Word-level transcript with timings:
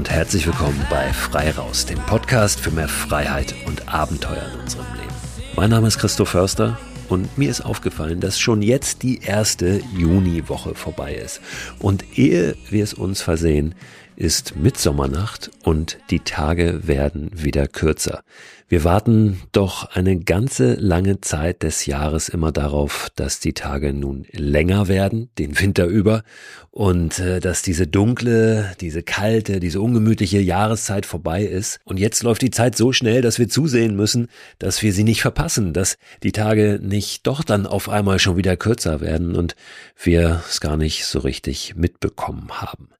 Und 0.00 0.08
herzlich 0.08 0.46
willkommen 0.46 0.82
bei 0.88 1.12
Frei 1.12 1.50
Raus, 1.50 1.84
dem 1.84 1.98
Podcast 1.98 2.58
für 2.58 2.70
mehr 2.70 2.88
Freiheit 2.88 3.54
und 3.66 3.92
Abenteuer 3.92 4.50
in 4.54 4.60
unserem 4.60 4.86
Leben. 4.94 5.12
Mein 5.56 5.68
Name 5.68 5.88
ist 5.88 5.98
Christoph 5.98 6.30
Förster 6.30 6.78
und 7.10 7.36
mir 7.36 7.50
ist 7.50 7.60
aufgefallen, 7.60 8.18
dass 8.18 8.38
schon 8.38 8.62
jetzt 8.62 9.02
die 9.02 9.20
erste 9.20 9.82
Juniwoche 9.94 10.74
vorbei 10.74 11.16
ist. 11.16 11.42
Und 11.80 12.16
ehe 12.16 12.56
wir 12.70 12.82
es 12.82 12.94
uns 12.94 13.20
versehen, 13.20 13.74
ist 14.20 14.54
Mitsommernacht 14.54 15.50
und 15.64 15.96
die 16.10 16.20
Tage 16.20 16.86
werden 16.86 17.30
wieder 17.32 17.66
kürzer. 17.66 18.22
Wir 18.68 18.84
warten 18.84 19.40
doch 19.50 19.96
eine 19.96 20.20
ganze 20.20 20.74
lange 20.74 21.22
Zeit 21.22 21.62
des 21.62 21.86
Jahres 21.86 22.28
immer 22.28 22.52
darauf, 22.52 23.08
dass 23.16 23.40
die 23.40 23.54
Tage 23.54 23.94
nun 23.94 24.26
länger 24.30 24.88
werden, 24.88 25.30
den 25.38 25.58
Winter 25.58 25.86
über, 25.86 26.22
und 26.70 27.18
äh, 27.18 27.40
dass 27.40 27.62
diese 27.62 27.86
dunkle, 27.86 28.76
diese 28.80 29.02
kalte, 29.02 29.58
diese 29.58 29.80
ungemütliche 29.80 30.38
Jahreszeit 30.38 31.06
vorbei 31.06 31.42
ist. 31.42 31.80
Und 31.84 31.98
jetzt 31.98 32.22
läuft 32.22 32.42
die 32.42 32.50
Zeit 32.50 32.76
so 32.76 32.92
schnell, 32.92 33.22
dass 33.22 33.38
wir 33.38 33.48
zusehen 33.48 33.96
müssen, 33.96 34.28
dass 34.58 34.82
wir 34.82 34.92
sie 34.92 35.02
nicht 35.02 35.22
verpassen, 35.22 35.72
dass 35.72 35.96
die 36.22 36.32
Tage 36.32 36.78
nicht 36.80 37.26
doch 37.26 37.42
dann 37.42 37.66
auf 37.66 37.88
einmal 37.88 38.18
schon 38.18 38.36
wieder 38.36 38.56
kürzer 38.58 39.00
werden 39.00 39.34
und 39.34 39.56
wir 40.00 40.42
es 40.48 40.60
gar 40.60 40.76
nicht 40.76 41.06
so 41.06 41.20
richtig 41.20 41.74
mitbekommen 41.74 42.50
haben. 42.50 42.90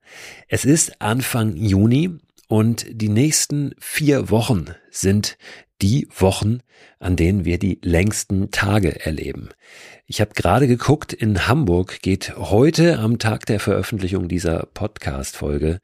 Es 0.48 0.64
ist 0.64 1.00
Anfang 1.00 1.56
Juni 1.56 2.10
und 2.48 2.86
die 2.90 3.08
nächsten 3.08 3.74
vier 3.78 4.30
Wochen 4.30 4.66
sind 4.90 5.38
die 5.82 6.08
Wochen, 6.16 6.60
an 6.98 7.16
denen 7.16 7.44
wir 7.44 7.58
die 7.58 7.78
längsten 7.82 8.50
Tage 8.50 9.04
erleben. 9.04 9.50
Ich 10.06 10.20
habe 10.20 10.32
gerade 10.34 10.66
geguckt, 10.66 11.12
in 11.12 11.46
Hamburg 11.46 12.00
geht 12.02 12.36
heute 12.36 12.98
am 12.98 13.18
Tag 13.18 13.46
der 13.46 13.60
Veröffentlichung 13.60 14.28
dieser 14.28 14.66
Podcast-Folge 14.74 15.80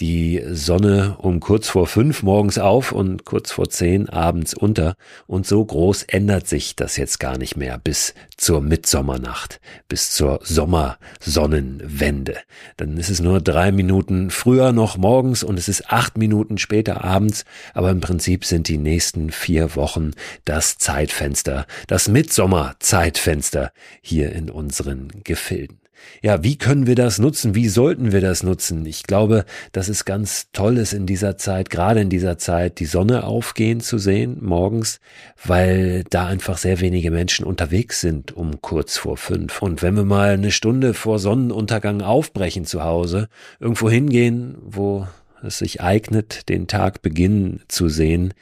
die 0.00 0.42
Sonne 0.50 1.16
um 1.18 1.40
kurz 1.40 1.68
vor 1.68 1.86
fünf 1.86 2.22
morgens 2.22 2.58
auf 2.58 2.92
und 2.92 3.24
kurz 3.24 3.52
vor 3.52 3.70
zehn 3.70 4.08
abends 4.08 4.52
unter. 4.52 4.96
Und 5.26 5.46
so 5.46 5.64
groß 5.64 6.02
ändert 6.04 6.46
sich 6.46 6.76
das 6.76 6.96
jetzt 6.96 7.18
gar 7.18 7.38
nicht 7.38 7.56
mehr 7.56 7.78
bis 7.78 8.14
zur 8.36 8.60
Mitsommernacht, 8.60 9.60
bis 9.88 10.10
zur 10.10 10.40
Sommersonnenwende. 10.42 12.36
Dann 12.76 12.98
ist 12.98 13.08
es 13.08 13.20
nur 13.20 13.40
drei 13.40 13.72
Minuten 13.72 14.30
früher 14.30 14.72
noch 14.72 14.98
morgens 14.98 15.42
und 15.42 15.58
es 15.58 15.68
ist 15.68 15.90
acht 15.90 16.18
Minuten 16.18 16.58
später 16.58 17.02
abends. 17.02 17.44
Aber 17.72 17.90
im 17.90 18.00
Prinzip 18.00 18.44
sind 18.44 18.68
die 18.68 18.78
nächsten 18.78 19.30
vier 19.30 19.76
Wochen 19.76 20.10
das 20.44 20.76
Zeitfenster, 20.76 21.66
das 21.86 22.08
Mitsommerzeitfenster 22.08 23.72
hier 24.02 24.32
in 24.32 24.50
unseren 24.50 25.08
Gefilden. 25.24 25.85
Ja, 26.22 26.42
wie 26.42 26.56
können 26.56 26.86
wir 26.86 26.94
das 26.94 27.18
nutzen? 27.18 27.54
Wie 27.54 27.68
sollten 27.68 28.12
wir 28.12 28.20
das 28.20 28.42
nutzen? 28.42 28.86
Ich 28.86 29.02
glaube, 29.04 29.44
dass 29.72 29.88
es 29.88 30.04
ganz 30.04 30.48
toll 30.52 30.78
ist 30.78 30.92
in 30.92 31.06
dieser 31.06 31.36
Zeit, 31.36 31.70
gerade 31.70 32.00
in 32.00 32.10
dieser 32.10 32.38
Zeit, 32.38 32.80
die 32.80 32.86
Sonne 32.86 33.24
aufgehen 33.24 33.80
zu 33.80 33.98
sehen 33.98 34.38
morgens, 34.40 35.00
weil 35.44 36.04
da 36.10 36.26
einfach 36.26 36.58
sehr 36.58 36.80
wenige 36.80 37.10
Menschen 37.10 37.44
unterwegs 37.44 38.00
sind 38.00 38.32
um 38.32 38.60
kurz 38.60 38.96
vor 38.96 39.16
fünf. 39.16 39.62
Und 39.62 39.82
wenn 39.82 39.94
wir 39.94 40.04
mal 40.04 40.30
eine 40.30 40.50
Stunde 40.50 40.94
vor 40.94 41.18
Sonnenuntergang 41.18 42.02
aufbrechen 42.02 42.64
zu 42.64 42.82
Hause, 42.82 43.28
irgendwo 43.60 43.90
hingehen, 43.90 44.56
wo 44.60 45.06
es 45.42 45.58
sich 45.58 45.80
eignet, 45.80 46.48
den 46.48 46.66
Tag 46.66 47.02
beginnen 47.02 47.62
zu 47.68 47.88
sehen, 47.88 48.34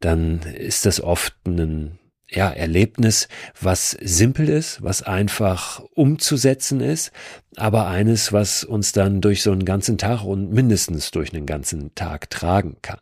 dann 0.00 0.40
ist 0.40 0.86
das 0.86 1.00
oft 1.00 1.34
ein 1.46 1.99
ja, 2.30 2.50
Erlebnis, 2.50 3.28
was 3.60 3.90
simpel 4.00 4.48
ist, 4.48 4.82
was 4.82 5.02
einfach 5.02 5.82
umzusetzen 5.94 6.80
ist, 6.80 7.12
aber 7.56 7.88
eines, 7.88 8.32
was 8.32 8.64
uns 8.64 8.92
dann 8.92 9.20
durch 9.20 9.42
so 9.42 9.52
einen 9.52 9.64
ganzen 9.64 9.98
Tag 9.98 10.24
und 10.24 10.52
mindestens 10.52 11.10
durch 11.10 11.34
einen 11.34 11.46
ganzen 11.46 11.94
Tag 11.94 12.30
tragen 12.30 12.76
kann. 12.82 13.00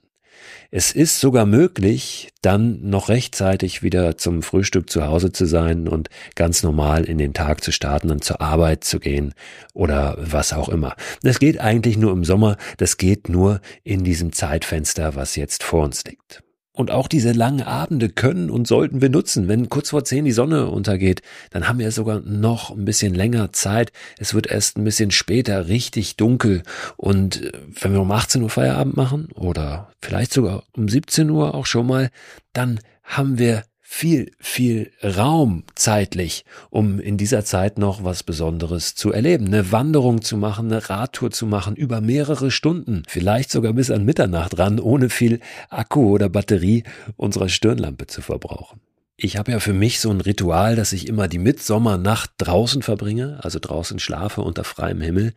Es 0.71 0.93
ist 0.93 1.21
sogar 1.21 1.47
möglich, 1.47 2.28
dann 2.43 2.88
noch 2.88 3.09
rechtzeitig 3.09 3.83
wieder 3.83 4.19
zum 4.19 4.43
Frühstück 4.43 4.91
zu 4.91 5.06
Hause 5.06 5.33
zu 5.33 5.47
sein 5.47 5.88
und 5.88 6.11
ganz 6.34 6.62
normal 6.62 7.05
in 7.05 7.19
den 7.19 7.33
Tag 7.33 7.65
zu 7.65 7.72
starten 7.72 8.11
und 8.11 8.22
zur 8.22 8.41
Arbeit 8.41 8.84
zu 8.84 9.00
gehen 9.00 9.34
oder 9.72 10.17
was 10.19 10.53
auch 10.53 10.69
immer. 10.69 10.94
Das 11.22 11.38
geht 11.38 11.59
eigentlich 11.59 11.97
nur 11.97 12.12
im 12.12 12.25
Sommer, 12.25 12.56
das 12.77 12.99
geht 12.99 13.28
nur 13.28 13.61
in 13.83 14.05
diesem 14.05 14.33
Zeitfenster, 14.33 15.15
was 15.15 15.37
jetzt 15.37 15.62
vor 15.62 15.84
uns 15.84 16.05
liegt. 16.05 16.43
Und 16.78 16.93
auch 16.93 17.09
diese 17.09 17.33
langen 17.33 17.62
Abende 17.62 18.09
können 18.09 18.50
und 18.50 18.69
sollten 18.69 19.00
wir 19.00 19.09
nutzen. 19.09 19.49
Wenn 19.49 19.69
kurz 19.69 19.91
vor 19.91 20.05
zehn 20.05 20.25
die 20.25 20.31
Sonne 20.31 20.69
untergeht, 20.71 21.22
dann 21.50 21.66
haben 21.66 21.81
wir 21.81 21.91
sogar 21.91 22.21
noch 22.21 22.71
ein 22.71 22.84
bisschen 22.84 23.16
länger 23.16 23.53
Zeit. 23.53 23.91
Es 24.16 24.33
wird 24.33 24.47
erst 24.47 24.78
ein 24.78 24.84
bisschen 24.84 25.11
später 25.11 25.67
richtig 25.67 26.15
dunkel. 26.15 26.62
Und 26.97 27.43
äh, 27.43 27.50
wenn 27.81 27.94
wir 27.94 28.00
um 28.00 28.12
18 28.12 28.43
Uhr 28.43 28.49
Feierabend 28.49 28.97
machen 28.97 29.27
oder 29.34 29.91
vielleicht 30.00 30.33
sogar 30.33 30.62
um 30.77 30.88
17 30.88 31.28
Uhr 31.31 31.56
auch 31.56 31.67
schon 31.67 31.88
mal, 31.88 32.11
dann 32.53 32.78
haben 33.03 33.41
wir 33.41 33.65
viel, 33.91 34.32
viel 34.38 34.93
Raum 35.03 35.65
zeitlich, 35.75 36.44
um 36.69 37.00
in 37.00 37.16
dieser 37.16 37.43
Zeit 37.47 37.78
noch 37.78 38.04
was 38.04 38.22
Besonderes 38.22 38.94
zu 38.94 39.12
erleben. 39.12 39.47
Eine 39.47 39.72
Wanderung 39.72 40.21
zu 40.21 40.37
machen, 40.37 40.71
eine 40.71 40.91
Radtour 40.91 41.31
zu 41.31 41.47
machen 41.47 41.75
über 41.75 42.03
mehrere 42.03 42.50
Stunden, 42.50 43.03
vielleicht 43.09 43.50
sogar 43.50 43.72
bis 43.72 43.91
an 43.91 44.04
Mitternacht 44.04 44.59
ran, 44.59 44.78
ohne 44.78 45.09
viel 45.09 45.41
Akku 45.71 46.10
oder 46.10 46.28
Batterie 46.28 46.84
unserer 47.16 47.49
Stirnlampe 47.49 48.06
zu 48.06 48.21
verbrauchen. 48.21 48.78
Ich 49.16 49.38
habe 49.38 49.53
ja 49.53 49.59
für 49.59 49.72
mich 49.72 50.00
so 50.00 50.10
ein 50.10 50.20
Ritual, 50.20 50.76
dass 50.76 50.93
ich 50.93 51.09
immer 51.09 51.26
die 51.26 51.38
Mitsommernacht 51.38 52.32
draußen 52.37 52.82
verbringe, 52.82 53.41
also 53.43 53.59
draußen 53.59 53.99
schlafe 53.99 54.43
unter 54.43 54.65
freiem 54.65 55.00
Himmel. 55.00 55.32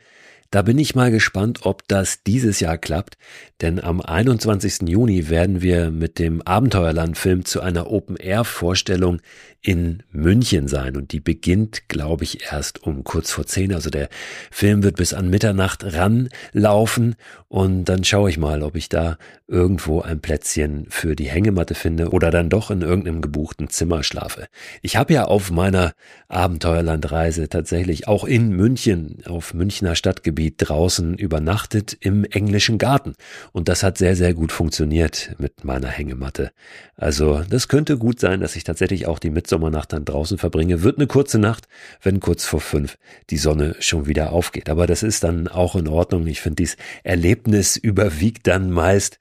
Da 0.52 0.64
bin 0.64 0.78
ich 0.78 0.96
mal 0.96 1.12
gespannt, 1.12 1.60
ob 1.64 1.88
das 1.88 2.24
dieses 2.24 2.60
Jahr 2.60 2.78
klappt, 2.78 3.18
denn 3.62 3.82
am 3.82 4.02
21. 4.02 4.82
Juni 4.90 5.30
werden 5.30 5.62
wir 5.62 5.92
mit 5.92 6.20
dem 6.20 6.42
Abenteuerland-Film 6.42 7.46
zu 7.46 7.62
einer 7.62 7.90
Open-Air-Vorstellung 7.90 9.22
in 9.62 10.02
München 10.12 10.68
sein 10.68 10.98
und 10.98 11.12
die 11.14 11.20
beginnt, 11.20 11.88
glaube 11.88 12.24
ich, 12.24 12.52
erst 12.52 12.84
um 12.84 13.04
kurz 13.04 13.32
vor 13.32 13.46
zehn. 13.46 13.74
Also 13.74 13.90
der 13.90 14.10
Film 14.50 14.84
wird 14.84 14.98
bis 14.98 15.14
an 15.14 15.30
Mitternacht 15.30 15.86
ranlaufen 15.86 17.16
und 17.48 17.86
dann 17.86 18.04
schaue 18.04 18.30
ich 18.30 18.38
mal, 18.38 18.64
ob 18.64 18.76
ich 18.76 18.90
da 18.90 19.18
irgendwo 19.48 20.02
ein 20.02 20.20
Plätzchen 20.20 20.88
für 20.90 21.16
die 21.16 21.30
Hängematte 21.30 21.76
finde 21.76 22.10
oder 22.10 22.32
dann 22.32 22.50
doch 22.50 22.72
in 22.72 22.82
irgendeinem 22.82 23.22
gebuchten 23.22 23.70
Zimmer 23.70 24.04
schlafe. 24.04 24.48
Ich 24.82 24.96
habe 24.96 25.14
ja 25.14 25.26
auf 25.26 25.52
meiner 25.52 25.94
Abenteuerlandreise 26.28 27.48
tatsächlich 27.48 28.08
auch 28.08 28.24
in 28.26 28.50
München 28.50 29.18
auf 29.26 29.54
Münchner 29.54 29.96
Stadtgebiet 29.96 30.41
draußen 30.50 31.16
übernachtet 31.16 31.96
im 32.00 32.26
englischen 32.26 32.78
Garten 32.78 33.14
und 33.52 33.70
das 33.70 33.84
hat 33.84 33.98
sehr, 33.98 34.16
sehr 34.16 34.34
gut 34.34 34.52
funktioniert 34.52 35.36
mit 35.38 35.64
meiner 35.64 35.90
Hängematte. 35.90 36.52
Also 36.96 37.44
das 37.50 37.68
könnte 37.68 37.98
gut 37.98 38.20
sein, 38.20 38.42
dass 38.42 38.56
ich 38.56 38.64
tatsächlich 38.64 39.08
auch 39.08 39.20
die 39.20 39.30
mit 39.30 39.48
Sommernacht 39.48 39.94
dann 39.94 40.06
draußen 40.06 40.38
verbringe, 40.38 40.82
wird 40.84 40.98
eine 40.98 41.08
kurze 41.08 41.38
Nacht, 41.38 41.68
wenn 42.02 42.20
kurz 42.20 42.46
vor 42.46 42.62
fünf 42.62 42.98
die 43.30 43.38
Sonne 43.38 43.76
schon 43.80 44.08
wieder 44.08 44.32
aufgeht. 44.32 44.70
Aber 44.70 44.88
das 44.88 45.04
ist 45.04 45.24
dann 45.24 45.48
auch 45.48 45.76
in 45.76 45.88
Ordnung. 45.88 46.26
Ich 46.28 46.42
finde, 46.42 46.56
dieses 46.58 46.78
Erlebnis 47.04 47.78
überwiegt 47.78 48.48
dann 48.48 48.72
meist 48.72 49.20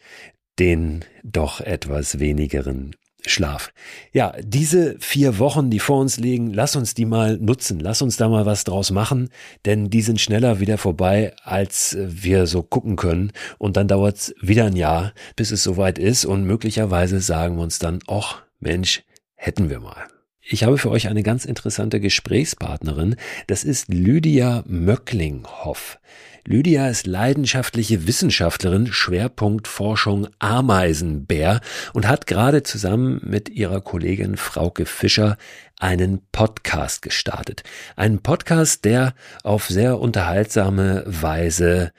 den 0.59 1.05
doch 1.23 1.61
etwas 1.61 2.19
wenigeren 2.19 2.95
Schlaf. 3.27 3.73
Ja, 4.13 4.35
diese 4.43 4.97
vier 4.99 5.39
Wochen, 5.39 5.71
die 5.71 5.79
vor 5.79 6.01
uns 6.01 6.19
liegen, 6.19 6.53
lass 6.53 6.77
uns 6.77 6.95
die 6.95 7.05
mal 7.05 7.37
nutzen. 7.39 7.81
Lass 7.81 8.03
uns 8.03 8.17
da 8.17 8.29
mal 8.29 8.47
was 8.47 8.65
draus 8.65 8.91
machen, 8.91 9.31
denn 9.65 9.91
die 9.91 10.03
sind 10.03 10.21
schneller 10.21 10.61
wieder 10.61 10.79
vorbei, 10.79 11.33
als 11.43 11.97
wir 12.01 12.47
so 12.47 12.63
gucken 12.63 12.97
können. 12.97 13.33
Und 13.59 13.77
dann 13.77 13.89
dauert 13.89 14.17
es 14.17 14.35
wieder 14.41 14.67
ein 14.67 14.77
Jahr, 14.77 15.13
bis 15.37 15.51
es 15.51 15.63
soweit 15.63 15.99
ist. 15.99 16.25
Und 16.25 16.45
möglicherweise 16.45 17.21
sagen 17.21 17.57
wir 17.57 17.63
uns 17.63 17.79
dann, 17.79 18.01
ach 18.07 18.43
Mensch, 18.61 19.03
hätten 19.35 19.71
wir 19.71 19.81
mal. 19.81 20.07
Ich 20.53 20.65
habe 20.65 20.79
für 20.79 20.91
euch 20.91 21.07
eine 21.07 21.23
ganz 21.23 21.45
interessante 21.45 22.01
Gesprächspartnerin. 22.01 23.15
Das 23.47 23.63
ist 23.63 23.87
Lydia 23.87 24.65
Möcklinghoff. 24.67 26.01
Lydia 26.45 26.89
ist 26.89 27.07
leidenschaftliche 27.07 28.09
Wissenschaftlerin, 28.09 28.89
Schwerpunkt 28.89 29.69
Forschung 29.69 30.27
Ameisenbär 30.41 31.61
und 31.93 32.09
hat 32.09 32.27
gerade 32.27 32.65
zusammen 32.65 33.21
mit 33.23 33.49
ihrer 33.49 33.81
Kollegin 33.81 34.37
Frauke 34.37 34.87
Fischer 34.87 35.37
einen 35.79 36.21
Podcast 36.33 37.03
gestartet. 37.03 37.63
Einen 37.95 38.21
Podcast, 38.21 38.85
der 38.85 39.15
auf 39.45 39.69
sehr 39.69 40.01
unterhaltsame 40.01 41.05
Weise 41.07 41.93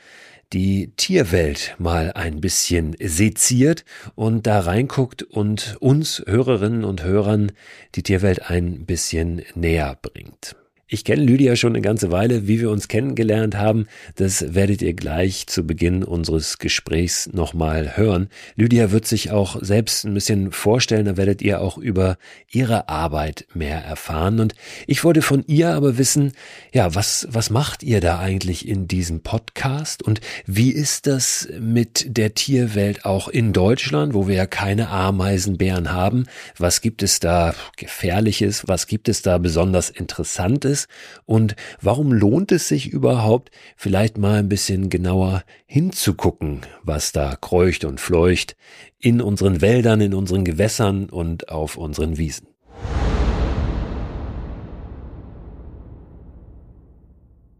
die 0.53 0.91
Tierwelt 0.97 1.75
mal 1.79 2.11
ein 2.13 2.41
bisschen 2.41 2.95
seziert 2.99 3.85
und 4.15 4.47
da 4.47 4.59
reinguckt 4.59 5.23
und 5.23 5.77
uns 5.79 6.23
Hörerinnen 6.25 6.83
und 6.83 7.03
Hörern 7.03 7.51
die 7.95 8.03
Tierwelt 8.03 8.49
ein 8.49 8.85
bisschen 8.85 9.43
näher 9.55 9.97
bringt. 10.01 10.55
Ich 10.93 11.05
kenne 11.05 11.23
Lydia 11.23 11.55
schon 11.55 11.71
eine 11.71 11.81
ganze 11.81 12.11
Weile. 12.11 12.49
Wie 12.49 12.59
wir 12.59 12.69
uns 12.69 12.89
kennengelernt 12.89 13.55
haben, 13.55 13.87
das 14.15 14.55
werdet 14.55 14.81
ihr 14.81 14.93
gleich 14.93 15.47
zu 15.47 15.65
Beginn 15.65 16.03
unseres 16.03 16.57
Gesprächs 16.57 17.29
nochmal 17.31 17.95
hören. 17.95 18.27
Lydia 18.57 18.91
wird 18.91 19.07
sich 19.07 19.31
auch 19.31 19.55
selbst 19.61 20.03
ein 20.03 20.13
bisschen 20.13 20.51
vorstellen, 20.51 21.05
da 21.05 21.15
werdet 21.15 21.41
ihr 21.41 21.61
auch 21.61 21.77
über 21.77 22.17
ihre 22.49 22.89
Arbeit 22.89 23.47
mehr 23.53 23.81
erfahren. 23.81 24.41
Und 24.41 24.53
ich 24.85 25.05
wollte 25.05 25.21
von 25.21 25.45
ihr 25.47 25.69
aber 25.69 25.97
wissen, 25.97 26.33
ja, 26.73 26.93
was, 26.93 27.25
was 27.31 27.49
macht 27.49 27.83
ihr 27.83 28.01
da 28.01 28.19
eigentlich 28.19 28.67
in 28.67 28.89
diesem 28.89 29.21
Podcast? 29.21 30.03
Und 30.03 30.19
wie 30.45 30.71
ist 30.71 31.07
das 31.07 31.47
mit 31.57 32.17
der 32.17 32.33
Tierwelt 32.33 33.05
auch 33.05 33.29
in 33.29 33.53
Deutschland, 33.53 34.13
wo 34.13 34.27
wir 34.27 34.35
ja 34.35 34.45
keine 34.45 34.89
Ameisenbären 34.89 35.93
haben? 35.93 36.25
Was 36.57 36.81
gibt 36.81 37.01
es 37.01 37.21
da 37.21 37.55
Gefährliches? 37.77 38.67
Was 38.67 38.87
gibt 38.87 39.07
es 39.07 39.21
da 39.21 39.37
besonders 39.37 39.89
Interessantes? 39.89 40.80
Ist 40.81 40.87
und 41.25 41.55
warum 41.81 42.11
lohnt 42.11 42.51
es 42.51 42.67
sich 42.67 42.89
überhaupt, 42.89 43.51
vielleicht 43.75 44.17
mal 44.17 44.39
ein 44.39 44.49
bisschen 44.49 44.89
genauer 44.89 45.43
hinzugucken, 45.65 46.61
was 46.83 47.11
da 47.11 47.35
kreucht 47.35 47.85
und 47.85 47.99
fleucht 47.99 48.55
in 48.99 49.21
unseren 49.21 49.61
Wäldern, 49.61 50.01
in 50.01 50.13
unseren 50.13 50.45
Gewässern 50.45 51.09
und 51.09 51.49
auf 51.49 51.77
unseren 51.77 52.17
Wiesen. 52.17 52.47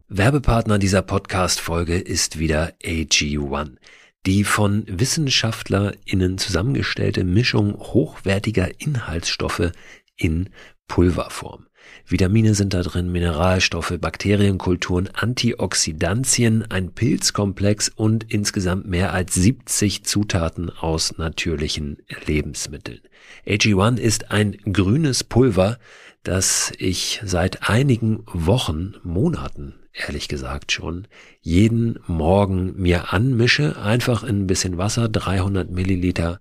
Werbepartner 0.08 0.78
dieser 0.78 1.00
Podcast-Folge 1.00 1.96
ist 1.96 2.38
wieder 2.38 2.74
AG1. 2.84 3.76
Die 4.24 4.44
von 4.44 4.84
WissenschaftlerInnen 4.86 6.38
zusammengestellte 6.38 7.24
Mischung 7.24 7.74
hochwertiger 7.76 8.68
Inhaltsstoffe 8.78 9.72
in 10.16 10.50
Pulverform. 10.86 11.66
Vitamine 12.06 12.54
sind 12.54 12.74
da 12.74 12.82
drin, 12.82 13.12
Mineralstoffe, 13.12 13.94
Bakterienkulturen, 14.00 15.08
Antioxidantien, 15.14 16.70
ein 16.70 16.92
Pilzkomplex 16.92 17.88
und 17.88 18.24
insgesamt 18.32 18.86
mehr 18.86 19.12
als 19.12 19.34
70 19.34 20.04
Zutaten 20.04 20.70
aus 20.70 21.18
natürlichen 21.18 21.98
Lebensmitteln. 22.26 23.00
AG1 23.46 23.98
ist 23.98 24.30
ein 24.30 24.56
grünes 24.72 25.24
Pulver, 25.24 25.78
das 26.22 26.72
ich 26.78 27.20
seit 27.24 27.68
einigen 27.68 28.24
Wochen, 28.32 28.94
Monaten 29.02 29.74
ehrlich 29.92 30.28
gesagt 30.28 30.72
schon, 30.72 31.06
jeden 31.40 31.98
Morgen 32.06 32.74
mir 32.80 33.12
anmische, 33.12 33.76
einfach 33.78 34.22
in 34.22 34.42
ein 34.42 34.46
bisschen 34.46 34.78
Wasser, 34.78 35.08
300 35.08 35.70
Milliliter 35.70 36.40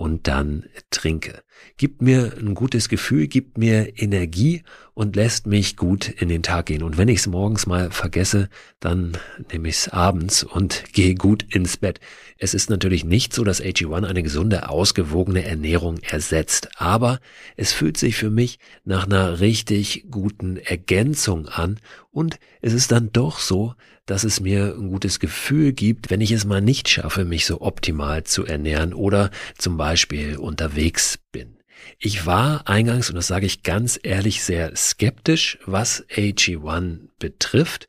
und 0.00 0.28
dann 0.28 0.64
trinke. 0.88 1.42
Gibt 1.76 2.00
mir 2.00 2.32
ein 2.38 2.54
gutes 2.54 2.88
Gefühl, 2.88 3.26
gibt 3.26 3.58
mir 3.58 4.00
Energie 4.00 4.62
und 4.94 5.14
lässt 5.14 5.46
mich 5.46 5.76
gut 5.76 6.08
in 6.08 6.30
den 6.30 6.42
Tag 6.42 6.66
gehen. 6.66 6.82
Und 6.82 6.96
wenn 6.96 7.08
ich 7.08 7.18
es 7.18 7.26
morgens 7.26 7.66
mal 7.66 7.90
vergesse, 7.90 8.48
dann 8.80 9.18
nehme 9.52 9.68
ich 9.68 9.74
es 9.74 9.88
abends 9.88 10.42
und 10.42 10.84
gehe 10.94 11.14
gut 11.14 11.54
ins 11.54 11.76
Bett. 11.76 12.00
Es 12.38 12.54
ist 12.54 12.70
natürlich 12.70 13.04
nicht 13.04 13.34
so, 13.34 13.44
dass 13.44 13.62
AG1 13.62 14.06
eine 14.06 14.22
gesunde, 14.22 14.70
ausgewogene 14.70 15.44
Ernährung 15.44 15.98
ersetzt, 15.98 16.70
aber 16.76 17.20
es 17.56 17.74
fühlt 17.74 17.98
sich 17.98 18.16
für 18.16 18.30
mich 18.30 18.58
nach 18.86 19.04
einer 19.04 19.40
richtig 19.40 20.06
guten 20.10 20.56
Ergänzung 20.56 21.46
an 21.46 21.78
und 22.10 22.38
es 22.62 22.72
ist 22.72 22.90
dann 22.90 23.12
doch 23.12 23.38
so, 23.38 23.74
dass 24.06 24.24
es 24.24 24.40
mir 24.40 24.74
ein 24.76 24.88
gutes 24.88 25.20
Gefühl 25.20 25.72
gibt, 25.72 26.10
wenn 26.10 26.20
ich 26.20 26.32
es 26.32 26.44
mal 26.44 26.60
nicht 26.60 26.88
schaffe, 26.88 27.24
mich 27.24 27.46
so 27.46 27.60
optimal 27.60 28.24
zu 28.24 28.44
ernähren 28.44 28.92
oder 28.92 29.30
zum 29.56 29.76
Beispiel 29.76 30.36
unterwegs 30.36 31.18
bin. 31.32 31.56
Ich 31.98 32.26
war 32.26 32.68
eingangs, 32.68 33.08
und 33.08 33.16
das 33.16 33.26
sage 33.26 33.46
ich 33.46 33.62
ganz 33.62 33.98
ehrlich, 34.02 34.42
sehr 34.42 34.74
skeptisch, 34.76 35.58
was 35.64 36.06
AG1 36.08 37.08
betrifft 37.18 37.88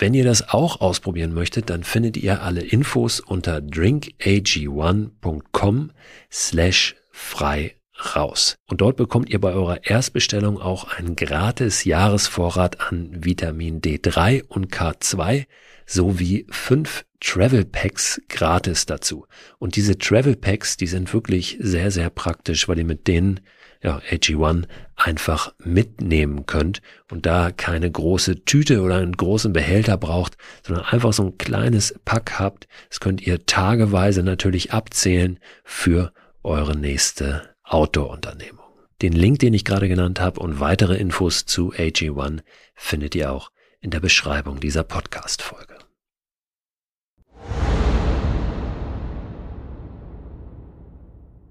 Wenn 0.00 0.14
ihr 0.14 0.24
das 0.24 0.48
auch 0.48 0.80
ausprobieren 0.80 1.34
möchtet, 1.34 1.68
dann 1.68 1.84
findet 1.84 2.16
ihr 2.16 2.40
alle 2.40 2.62
Infos 2.62 3.20
unter 3.20 3.58
drinkag1.com 3.58 5.92
slash 6.32 6.96
frei 7.12 7.76
raus. 8.16 8.56
Und 8.66 8.80
dort 8.80 8.96
bekommt 8.96 9.28
ihr 9.28 9.42
bei 9.42 9.52
eurer 9.52 9.84
Erstbestellung 9.84 10.58
auch 10.58 10.84
einen 10.84 11.16
gratis 11.16 11.84
Jahresvorrat 11.84 12.80
an 12.80 13.10
Vitamin 13.22 13.82
D3 13.82 14.44
und 14.48 14.72
K2 14.72 15.44
sowie 15.84 16.46
fünf 16.48 17.04
Travel 17.20 17.66
Packs 17.66 18.22
gratis 18.30 18.86
dazu. 18.86 19.26
Und 19.58 19.76
diese 19.76 19.98
Travel 19.98 20.34
Packs, 20.34 20.78
die 20.78 20.86
sind 20.86 21.12
wirklich 21.12 21.58
sehr, 21.60 21.90
sehr 21.90 22.08
praktisch, 22.08 22.68
weil 22.68 22.78
ihr 22.78 22.86
mit 22.86 23.06
denen 23.06 23.40
ja, 23.82 24.00
AG1 24.10 24.66
einfach 24.94 25.54
mitnehmen 25.58 26.44
könnt 26.46 26.82
und 27.10 27.24
da 27.26 27.50
keine 27.50 27.90
große 27.90 28.44
Tüte 28.44 28.82
oder 28.82 28.96
einen 28.96 29.16
großen 29.16 29.52
Behälter 29.52 29.96
braucht, 29.96 30.36
sondern 30.66 30.84
einfach 30.84 31.12
so 31.12 31.24
ein 31.24 31.38
kleines 31.38 31.98
Pack 32.04 32.38
habt. 32.38 32.68
Das 32.88 33.00
könnt 33.00 33.26
ihr 33.26 33.46
tageweise 33.46 34.22
natürlich 34.22 34.72
abzählen 34.72 35.38
für 35.64 36.12
eure 36.42 36.76
nächste 36.76 37.54
Outdoor-Unternehmung. 37.64 38.60
Den 39.00 39.12
Link, 39.12 39.38
den 39.38 39.54
ich 39.54 39.64
gerade 39.64 39.88
genannt 39.88 40.20
habe 40.20 40.40
und 40.40 40.60
weitere 40.60 40.96
Infos 40.96 41.46
zu 41.46 41.72
AG1 41.72 42.40
findet 42.74 43.14
ihr 43.14 43.32
auch 43.32 43.50
in 43.80 43.90
der 43.90 44.00
Beschreibung 44.00 44.60
dieser 44.60 44.84
Podcast-Folge. 44.84 45.78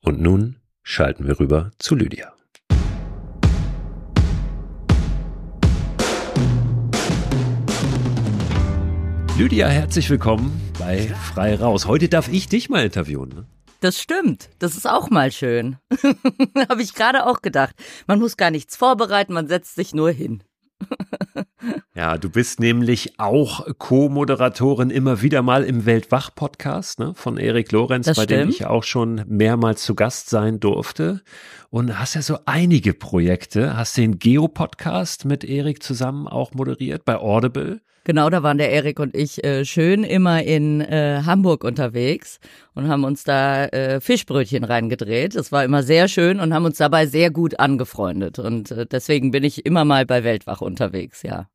Und 0.02 0.22
nun 0.22 0.59
schalten 0.90 1.28
wir 1.28 1.40
rüber 1.40 1.70
zu 1.78 1.94
Lydia. 1.94 2.34
Lydia, 9.38 9.68
herzlich 9.68 10.10
willkommen 10.10 10.60
bei 10.80 11.08
Frei 11.32 11.56
Raus. 11.56 11.86
Heute 11.86 12.10
darf 12.10 12.28
ich 12.28 12.48
dich 12.48 12.70
mal 12.70 12.84
interviewen. 12.84 13.30
Ne? 13.30 13.46
Das 13.82 14.02
stimmt. 14.02 14.50
Das 14.58 14.76
ist 14.76 14.90
auch 14.90 15.12
mal 15.12 15.32
schön. 15.32 15.78
Habe 16.70 16.82
ich 16.82 16.96
gerade 16.96 17.28
auch 17.28 17.44
gedacht. 17.44 17.76
Man 18.08 18.20
muss 18.20 18.36
gar 18.36 18.50
nichts 18.50 18.76
vorbereiten, 18.76 19.34
man 19.34 19.48
setzt 19.48 19.76
sich 19.76 19.94
nur 19.94 20.10
hin. 20.10 20.44
Ja, 21.96 22.18
du 22.18 22.30
bist 22.30 22.60
nämlich 22.60 23.20
auch 23.20 23.68
Co-Moderatorin 23.78 24.90
immer 24.90 25.22
wieder 25.22 25.42
mal 25.42 25.64
im 25.64 25.86
Weltwach-Podcast 25.86 27.00
ne, 27.00 27.14
von 27.16 27.38
Erik 27.38 27.72
Lorenz, 27.72 28.06
das 28.06 28.18
bei 28.18 28.24
stimmt. 28.24 28.42
dem 28.42 28.50
ich 28.50 28.66
auch 28.66 28.84
schon 28.84 29.24
mehrmals 29.28 29.84
zu 29.84 29.96
Gast 29.96 30.30
sein 30.30 30.60
durfte. 30.60 31.22
Und 31.70 32.00
hast 32.00 32.16
ja 32.16 32.22
so 32.22 32.40
einige 32.46 32.94
Projekte. 32.94 33.76
Hast 33.76 33.98
den 33.98 34.20
Geo-Podcast 34.20 35.26
mit 35.26 35.44
Erik 35.44 35.84
zusammen 35.84 36.28
auch 36.28 36.54
moderiert 36.54 37.06
bei 37.06 37.18
Audible. 37.18 37.82
Genau, 38.04 38.30
da 38.30 38.44
waren 38.44 38.58
der 38.58 38.72
Erik 38.72 39.00
und 39.00 39.16
ich 39.16 39.44
äh, 39.44 39.66
schön 39.66 40.04
immer 40.04 40.44
in 40.44 40.82
äh, 40.82 41.22
Hamburg 41.26 41.64
unterwegs 41.64 42.40
und 42.74 42.88
haben 42.88 43.04
uns 43.04 43.24
da 43.24 43.66
äh, 43.66 44.02
Fischbrötchen 44.02 44.64
reingedreht. 44.64 45.36
Das 45.36 45.52
war 45.52 45.64
immer 45.64 45.84
sehr 45.84 46.08
schön 46.08 46.40
und 46.40 46.54
haben 46.54 46.66
uns 46.66 46.78
dabei 46.78 47.06
sehr 47.06 47.30
gut 47.32 47.60
angefreundet. 47.60 48.40
Und 48.40 48.72
äh, 48.72 48.86
deswegen 48.86 49.32
bin 49.32 49.44
ich 49.44 49.66
immer 49.66 49.86
mal 49.86 50.06
bei 50.06 50.24
Weltwach 50.24 50.62
unterwegs, 50.62 51.24
ja. 51.24 51.48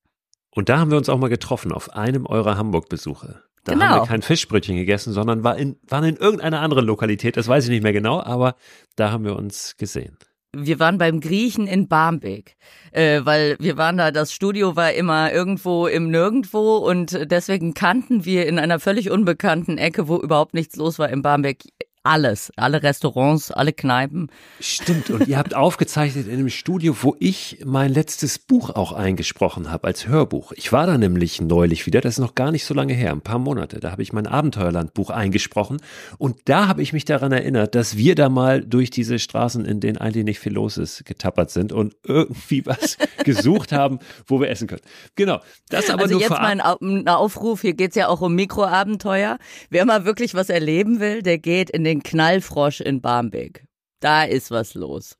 Und 0.50 0.68
da 0.68 0.78
haben 0.78 0.90
wir 0.90 0.98
uns 0.98 1.08
auch 1.08 1.18
mal 1.18 1.28
getroffen 1.28 1.72
auf 1.72 1.94
einem 1.94 2.26
eurer 2.26 2.56
Hamburg-Besuche. 2.56 3.42
Da 3.64 3.72
genau. 3.72 3.86
haben 3.86 4.02
wir 4.02 4.06
kein 4.06 4.22
Fischbrötchen 4.22 4.76
gegessen, 4.76 5.12
sondern 5.12 5.42
war 5.42 5.56
in, 5.56 5.76
waren 5.88 6.04
in 6.04 6.16
irgendeiner 6.16 6.60
anderen 6.60 6.84
Lokalität, 6.84 7.36
das 7.36 7.48
weiß 7.48 7.64
ich 7.64 7.70
nicht 7.70 7.82
mehr 7.82 7.94
genau, 7.94 8.22
aber 8.22 8.56
da 8.94 9.10
haben 9.10 9.24
wir 9.24 9.36
uns 9.36 9.76
gesehen 9.78 10.18
wir 10.56 10.78
waren 10.78 10.98
beim 10.98 11.20
Griechen 11.20 11.66
in 11.66 11.88
Barmbek, 11.88 12.56
äh, 12.92 13.20
weil 13.24 13.56
wir 13.58 13.76
waren 13.76 13.96
da, 13.96 14.10
das 14.10 14.32
Studio 14.32 14.76
war 14.76 14.92
immer 14.92 15.32
irgendwo 15.32 15.86
im 15.86 16.10
Nirgendwo 16.10 16.76
und 16.76 17.30
deswegen 17.30 17.74
kannten 17.74 18.24
wir 18.24 18.46
in 18.46 18.58
einer 18.58 18.80
völlig 18.80 19.10
unbekannten 19.10 19.78
Ecke, 19.78 20.08
wo 20.08 20.16
überhaupt 20.18 20.54
nichts 20.54 20.76
los 20.76 20.98
war 20.98 21.08
in 21.08 21.22
Barmbek, 21.22 21.64
alles, 22.04 22.52
alle 22.56 22.82
Restaurants, 22.82 23.50
alle 23.50 23.72
Kneipen. 23.72 24.30
Stimmt. 24.60 25.08
Und 25.08 25.26
ihr 25.26 25.38
habt 25.38 25.54
aufgezeichnet 25.54 26.26
in 26.26 26.34
einem 26.34 26.50
Studio, 26.50 26.94
wo 27.00 27.16
ich 27.18 27.58
mein 27.64 27.92
letztes 27.92 28.38
Buch 28.38 28.70
auch 28.70 28.92
eingesprochen 28.92 29.70
habe 29.70 29.86
als 29.86 30.06
Hörbuch. 30.06 30.52
Ich 30.52 30.70
war 30.70 30.86
da 30.86 30.98
nämlich 30.98 31.40
neulich 31.40 31.86
wieder, 31.86 32.02
das 32.02 32.14
ist 32.14 32.18
noch 32.20 32.34
gar 32.34 32.52
nicht 32.52 32.66
so 32.66 32.74
lange 32.74 32.92
her, 32.92 33.10
ein 33.10 33.22
paar 33.22 33.38
Monate. 33.38 33.80
Da 33.80 33.90
habe 33.90 34.02
ich 34.02 34.12
mein 34.12 34.26
Abenteuerlandbuch 34.26 35.08
eingesprochen. 35.08 35.78
Und 36.18 36.36
da 36.44 36.68
habe 36.68 36.82
ich 36.82 36.92
mich 36.92 37.06
daran 37.06 37.32
erinnert, 37.32 37.74
dass 37.74 37.96
wir 37.96 38.14
da 38.14 38.28
mal 38.28 38.62
durch 38.62 38.90
diese 38.90 39.18
Straßen, 39.18 39.64
in 39.64 39.80
denen 39.80 39.96
eigentlich 39.96 40.24
nicht 40.24 40.40
viel 40.40 40.52
los 40.52 40.76
ist, 40.76 41.06
getappert 41.06 41.50
sind 41.50 41.72
und 41.72 41.96
irgendwie 42.02 42.66
was 42.66 42.98
gesucht 43.24 43.72
haben, 43.72 43.98
wo 44.26 44.40
wir 44.40 44.50
essen 44.50 44.68
können. 44.68 44.82
Genau. 45.16 45.40
Das 45.70 45.88
aber 45.88 46.02
also 46.02 46.14
nur 46.14 46.20
jetzt 46.20 46.30
mal 46.30 46.60
ein, 46.60 46.60
ein 46.60 47.08
Aufruf, 47.08 47.62
hier 47.62 47.72
geht's 47.72 47.96
ja 47.96 48.08
auch 48.08 48.20
um 48.20 48.34
Mikroabenteuer. 48.34 49.38
Wer 49.70 49.86
mal 49.86 50.04
wirklich 50.04 50.34
was 50.34 50.50
erleben 50.50 51.00
will, 51.00 51.22
der 51.22 51.38
geht 51.38 51.70
in 51.70 51.82
den 51.82 51.93
Knallfrosch 52.02 52.80
in 52.80 53.00
Barmbek. 53.00 53.66
Da 54.04 54.24
ist 54.24 54.50
was 54.50 54.74
los. 54.74 55.16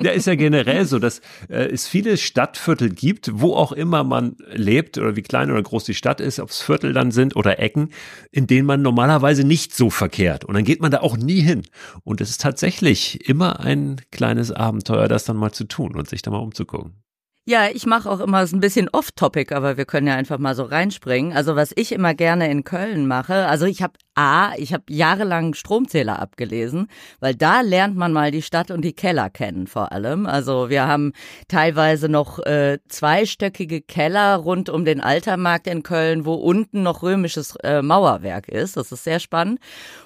Ja, 0.00 0.12
ist 0.12 0.26
ja 0.26 0.34
generell 0.34 0.86
so, 0.86 0.98
dass 0.98 1.20
äh, 1.50 1.66
es 1.66 1.86
viele 1.86 2.16
Stadtviertel 2.16 2.88
gibt, 2.88 3.30
wo 3.34 3.54
auch 3.54 3.70
immer 3.70 4.02
man 4.02 4.36
lebt 4.50 4.96
oder 4.96 5.14
wie 5.14 5.20
klein 5.22 5.50
oder 5.50 5.62
groß 5.62 5.84
die 5.84 5.94
Stadt 5.94 6.22
ist, 6.22 6.40
ob 6.40 6.48
es 6.48 6.62
Viertel 6.62 6.94
dann 6.94 7.10
sind 7.10 7.36
oder 7.36 7.58
Ecken, 7.58 7.90
in 8.30 8.46
denen 8.46 8.66
man 8.66 8.80
normalerweise 8.80 9.44
nicht 9.44 9.74
so 9.74 9.90
verkehrt. 9.90 10.46
Und 10.46 10.54
dann 10.54 10.64
geht 10.64 10.80
man 10.80 10.90
da 10.90 11.00
auch 11.00 11.18
nie 11.18 11.40
hin. 11.40 11.62
Und 12.02 12.22
es 12.22 12.30
ist 12.30 12.40
tatsächlich 12.40 13.28
immer 13.28 13.60
ein 13.60 14.00
kleines 14.10 14.50
Abenteuer, 14.50 15.06
das 15.06 15.24
dann 15.24 15.36
mal 15.36 15.52
zu 15.52 15.64
tun 15.64 15.94
und 15.94 16.08
sich 16.08 16.22
da 16.22 16.30
mal 16.30 16.38
umzugucken. 16.38 17.04
Ja, 17.46 17.68
ich 17.70 17.84
mache 17.84 18.10
auch 18.10 18.20
immer 18.20 18.46
so 18.46 18.56
ein 18.56 18.60
bisschen 18.60 18.88
off-topic, 18.88 19.54
aber 19.54 19.76
wir 19.76 19.84
können 19.84 20.06
ja 20.06 20.14
einfach 20.14 20.38
mal 20.38 20.54
so 20.54 20.62
reinspringen. 20.62 21.34
Also 21.34 21.56
was 21.56 21.72
ich 21.76 21.92
immer 21.92 22.14
gerne 22.14 22.50
in 22.50 22.64
Köln 22.64 23.06
mache, 23.06 23.46
also 23.46 23.66
ich 23.66 23.82
habe 23.82 23.92
A, 24.14 24.54
ich 24.56 24.72
habe 24.72 24.84
jahrelang 24.88 25.54
Stromzähler 25.54 26.20
abgelesen, 26.20 26.88
weil 27.20 27.34
da 27.34 27.60
lernt 27.60 27.96
man 27.96 28.12
mal 28.12 28.30
die 28.30 28.42
Stadt 28.42 28.70
und 28.70 28.82
die 28.82 28.92
Keller 28.92 29.30
kennen 29.30 29.66
vor 29.66 29.92
allem. 29.92 30.26
Also 30.26 30.70
wir 30.70 30.86
haben 30.86 31.12
teilweise 31.48 32.08
noch 32.08 32.38
äh, 32.40 32.78
zweistöckige 32.88 33.80
Keller 33.80 34.36
rund 34.36 34.68
um 34.68 34.84
den 34.84 35.00
Altermarkt 35.00 35.66
in 35.66 35.82
Köln, 35.82 36.24
wo 36.24 36.34
unten 36.34 36.82
noch 36.82 37.02
römisches 37.02 37.56
äh, 37.62 37.82
Mauerwerk 37.82 38.48
ist. 38.48 38.76
Das 38.76 38.92
ist 38.92 39.04
sehr 39.04 39.20
spannend. 39.20 39.58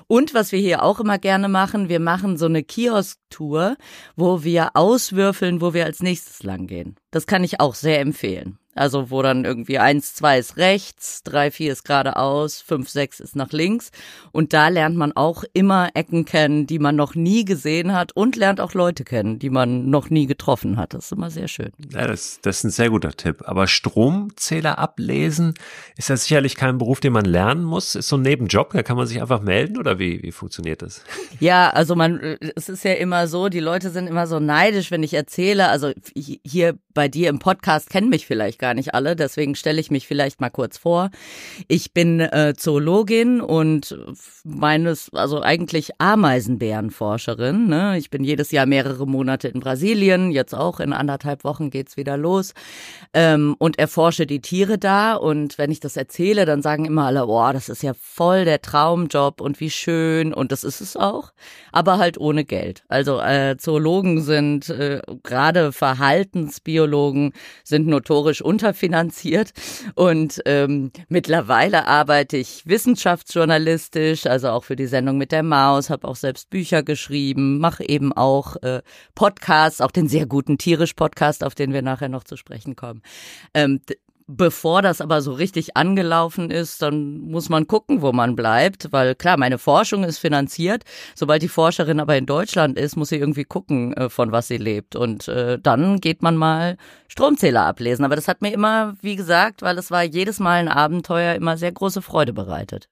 Und 0.06 0.32
was 0.32 0.52
wir 0.52 0.58
hier 0.58 0.82
auch 0.82 1.00
immer 1.00 1.18
gerne 1.18 1.48
machen, 1.48 1.88
wir 1.88 2.00
machen 2.00 2.38
so 2.38 2.46
eine 2.46 2.62
Kiosk-Tour, 2.62 3.76
wo 4.16 4.42
wir 4.42 4.70
auswürfeln, 4.74 5.60
wo 5.60 5.74
wir 5.74 5.84
als 5.84 6.00
nächstes 6.00 6.42
lang 6.42 6.66
gehen. 6.66 6.96
Das 7.10 7.26
kann 7.26 7.44
ich 7.44 7.60
auch 7.60 7.74
sehr 7.74 8.00
empfehlen. 8.00 8.58
Also 8.78 9.10
wo 9.10 9.22
dann 9.22 9.44
irgendwie 9.44 9.78
eins, 9.78 10.14
zwei 10.14 10.38
ist 10.38 10.56
rechts, 10.56 11.22
drei, 11.22 11.50
vier 11.50 11.72
ist 11.72 11.84
geradeaus, 11.84 12.60
fünf, 12.60 12.88
sechs 12.88 13.20
ist 13.20 13.36
nach 13.36 13.52
links. 13.52 13.90
Und 14.32 14.52
da 14.52 14.68
lernt 14.68 14.96
man 14.96 15.12
auch 15.12 15.44
immer 15.52 15.90
Ecken 15.94 16.24
kennen, 16.24 16.66
die 16.66 16.78
man 16.78 16.96
noch 16.96 17.14
nie 17.14 17.44
gesehen 17.44 17.92
hat 17.92 18.12
und 18.12 18.36
lernt 18.36 18.60
auch 18.60 18.74
Leute 18.74 19.04
kennen, 19.04 19.38
die 19.38 19.50
man 19.50 19.90
noch 19.90 20.10
nie 20.10 20.26
getroffen 20.26 20.76
hat. 20.76 20.94
Das 20.94 21.06
ist 21.06 21.12
immer 21.12 21.30
sehr 21.30 21.48
schön. 21.48 21.72
Ja, 21.92 22.06
das, 22.06 22.40
das 22.42 22.58
ist 22.58 22.64
ein 22.64 22.70
sehr 22.70 22.90
guter 22.90 23.12
Tipp. 23.12 23.42
Aber 23.44 23.66
Stromzähler 23.66 24.78
ablesen 24.78 25.54
ist 25.96 26.08
ja 26.08 26.16
sicherlich 26.16 26.54
kein 26.56 26.78
Beruf, 26.78 27.00
den 27.00 27.12
man 27.12 27.24
lernen 27.24 27.64
muss. 27.64 27.94
Ist 27.94 28.08
so 28.08 28.16
ein 28.16 28.22
Nebenjob, 28.22 28.72
da 28.72 28.82
kann 28.82 28.96
man 28.96 29.06
sich 29.06 29.20
einfach 29.20 29.40
melden 29.40 29.78
oder 29.78 29.98
wie, 29.98 30.22
wie 30.22 30.32
funktioniert 30.32 30.82
das? 30.82 31.02
Ja, 31.40 31.70
also 31.70 31.94
man, 31.94 32.18
es 32.56 32.68
ist 32.68 32.84
ja 32.84 32.94
immer 32.94 33.28
so, 33.28 33.48
die 33.48 33.60
Leute 33.60 33.90
sind 33.90 34.08
immer 34.08 34.26
so 34.26 34.40
neidisch, 34.40 34.90
wenn 34.90 35.04
ich 35.04 35.14
erzähle. 35.14 35.68
Also 35.68 35.92
hier 36.14 36.76
bei 36.94 37.06
dir 37.06 37.28
im 37.28 37.38
Podcast 37.38 37.90
kennen 37.90 38.08
mich 38.08 38.26
vielleicht 38.26 38.58
gar 38.58 38.67
gar 38.68 38.74
nicht 38.74 38.92
alle, 38.94 39.16
deswegen 39.16 39.54
stelle 39.54 39.80
ich 39.80 39.90
mich 39.90 40.06
vielleicht 40.06 40.42
mal 40.42 40.50
kurz 40.50 40.76
vor. 40.76 41.10
Ich 41.68 41.94
bin 41.94 42.20
äh, 42.20 42.52
Zoologin 42.54 43.40
und 43.40 43.96
meines, 44.44 45.10
also 45.14 45.40
eigentlich 45.40 45.92
Ameisenbärenforscherin. 45.98 47.66
Ne? 47.66 47.96
Ich 47.96 48.10
bin 48.10 48.24
jedes 48.24 48.50
Jahr 48.50 48.66
mehrere 48.66 49.06
Monate 49.06 49.48
in 49.48 49.60
Brasilien, 49.60 50.30
jetzt 50.32 50.54
auch 50.54 50.80
in 50.80 50.92
anderthalb 50.92 51.44
Wochen 51.44 51.70
geht's 51.70 51.96
wieder 51.96 52.18
los 52.18 52.52
ähm, 53.14 53.56
und 53.58 53.78
erforsche 53.78 54.26
die 54.26 54.42
Tiere 54.42 54.76
da. 54.76 55.14
Und 55.14 55.56
wenn 55.56 55.70
ich 55.70 55.80
das 55.80 55.96
erzähle, 55.96 56.44
dann 56.44 56.60
sagen 56.60 56.84
immer 56.84 57.06
alle, 57.06 57.24
boah, 57.24 57.54
das 57.54 57.70
ist 57.70 57.82
ja 57.82 57.94
voll 57.98 58.44
der 58.44 58.60
Traumjob 58.60 59.40
und 59.40 59.60
wie 59.60 59.70
schön 59.70 60.34
und 60.34 60.52
das 60.52 60.62
ist 60.62 60.82
es 60.82 60.94
auch, 60.94 61.32
aber 61.72 61.96
halt 61.96 62.18
ohne 62.18 62.44
Geld. 62.44 62.84
Also 62.88 63.18
äh, 63.18 63.56
Zoologen 63.56 64.20
sind 64.20 64.68
äh, 64.68 65.00
gerade 65.22 65.72
Verhaltensbiologen 65.72 67.32
sind 67.64 67.86
notorisch 67.86 68.42
unterfinanziert 68.48 69.52
und 69.94 70.40
ähm, 70.46 70.90
mittlerweile 71.08 71.86
arbeite 71.86 72.38
ich 72.38 72.66
wissenschaftsjournalistisch, 72.66 74.26
also 74.26 74.48
auch 74.48 74.64
für 74.64 74.76
die 74.76 74.86
Sendung 74.86 75.18
mit 75.18 75.30
der 75.30 75.42
Maus, 75.42 75.90
habe 75.90 76.08
auch 76.08 76.16
selbst 76.16 76.50
Bücher 76.50 76.82
geschrieben, 76.82 77.58
mache 77.58 77.88
eben 77.88 78.12
auch 78.12 78.56
äh, 78.62 78.82
Podcasts, 79.14 79.80
auch 79.80 79.90
den 79.90 80.08
sehr 80.08 80.26
guten 80.26 80.58
Tierisch-Podcast, 80.58 81.44
auf 81.44 81.54
den 81.54 81.72
wir 81.72 81.82
nachher 81.82 82.08
noch 82.08 82.24
zu 82.24 82.36
sprechen 82.36 82.74
kommen. 82.74 83.02
Ähm, 83.54 83.80
Bevor 84.30 84.82
das 84.82 85.00
aber 85.00 85.22
so 85.22 85.32
richtig 85.32 85.78
angelaufen 85.78 86.50
ist, 86.50 86.82
dann 86.82 87.16
muss 87.18 87.48
man 87.48 87.66
gucken, 87.66 88.02
wo 88.02 88.12
man 88.12 88.36
bleibt, 88.36 88.92
weil 88.92 89.14
klar, 89.14 89.38
meine 89.38 89.56
Forschung 89.56 90.04
ist 90.04 90.18
finanziert. 90.18 90.84
Sobald 91.14 91.40
die 91.40 91.48
Forscherin 91.48 91.98
aber 91.98 92.14
in 92.18 92.26
Deutschland 92.26 92.78
ist, 92.78 92.94
muss 92.94 93.08
sie 93.08 93.16
irgendwie 93.16 93.44
gucken, 93.44 93.94
äh, 93.94 94.10
von 94.10 94.30
was 94.30 94.48
sie 94.48 94.58
lebt. 94.58 94.96
Und 94.96 95.28
äh, 95.28 95.58
dann 95.58 95.98
geht 96.02 96.20
man 96.20 96.36
mal 96.36 96.76
Stromzähler 97.08 97.64
ablesen. 97.64 98.04
Aber 98.04 98.16
das 98.16 98.28
hat 98.28 98.42
mir 98.42 98.52
immer, 98.52 98.96
wie 99.00 99.16
gesagt, 99.16 99.62
weil 99.62 99.78
es 99.78 99.90
war 99.90 100.02
jedes 100.02 100.40
Mal 100.40 100.58
ein 100.60 100.68
Abenteuer, 100.68 101.34
immer 101.34 101.56
sehr 101.56 101.72
große 101.72 102.02
Freude 102.02 102.34
bereitet. 102.34 102.90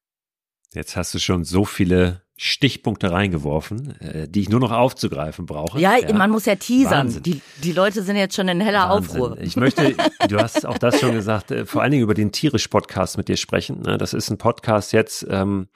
Jetzt 0.75 0.97
hast 0.97 1.15
du 1.15 1.19
schon 1.19 1.45
so 1.45 1.65
viele 1.65 2.23
Stichpunkte 2.39 3.13
reingeworfen, 3.13 3.99
äh, 4.01 4.29
die 4.29 4.43
ich 4.43 4.49
nur 4.51 4.61
noch 4.61 4.71
aufzugreifen 4.71 5.47
brauche. 5.47 5.81
Ja, 5.81 5.97
ja. 5.97 6.13
man 6.13 6.31
muss 6.31 6.45
ja 6.45 6.57
teasern. 6.57 7.23
Die, 7.23 7.41
die 7.63 7.73
Leute 7.73 8.03
sind 8.03 8.17
jetzt 8.17 8.37
schon 8.37 8.49
in 8.49 8.61
heller 8.61 8.91
Wahnsinn. 8.91 9.23
Aufruhr. 9.23 9.39
Ich 9.41 9.57
möchte, 9.57 9.97
du 10.29 10.39
hast 10.39 10.67
auch 10.67 10.77
das 10.77 11.01
schon 11.01 11.13
gesagt, 11.13 11.51
äh, 11.51 11.65
vor 11.65 11.81
allen 11.83 11.93
Dingen 11.93 12.03
über 12.03 12.15
den 12.15 12.33
Tierisch-Podcast 12.33 13.17
mit 13.17 13.29
dir 13.29 13.39
sprechen. 13.39 13.81
Ne? 13.83 13.97
Das 13.97 14.13
ist 14.13 14.31
ein 14.31 14.37
Podcast 14.37 14.93
jetzt, 14.93 15.27
ähm, 15.31 15.69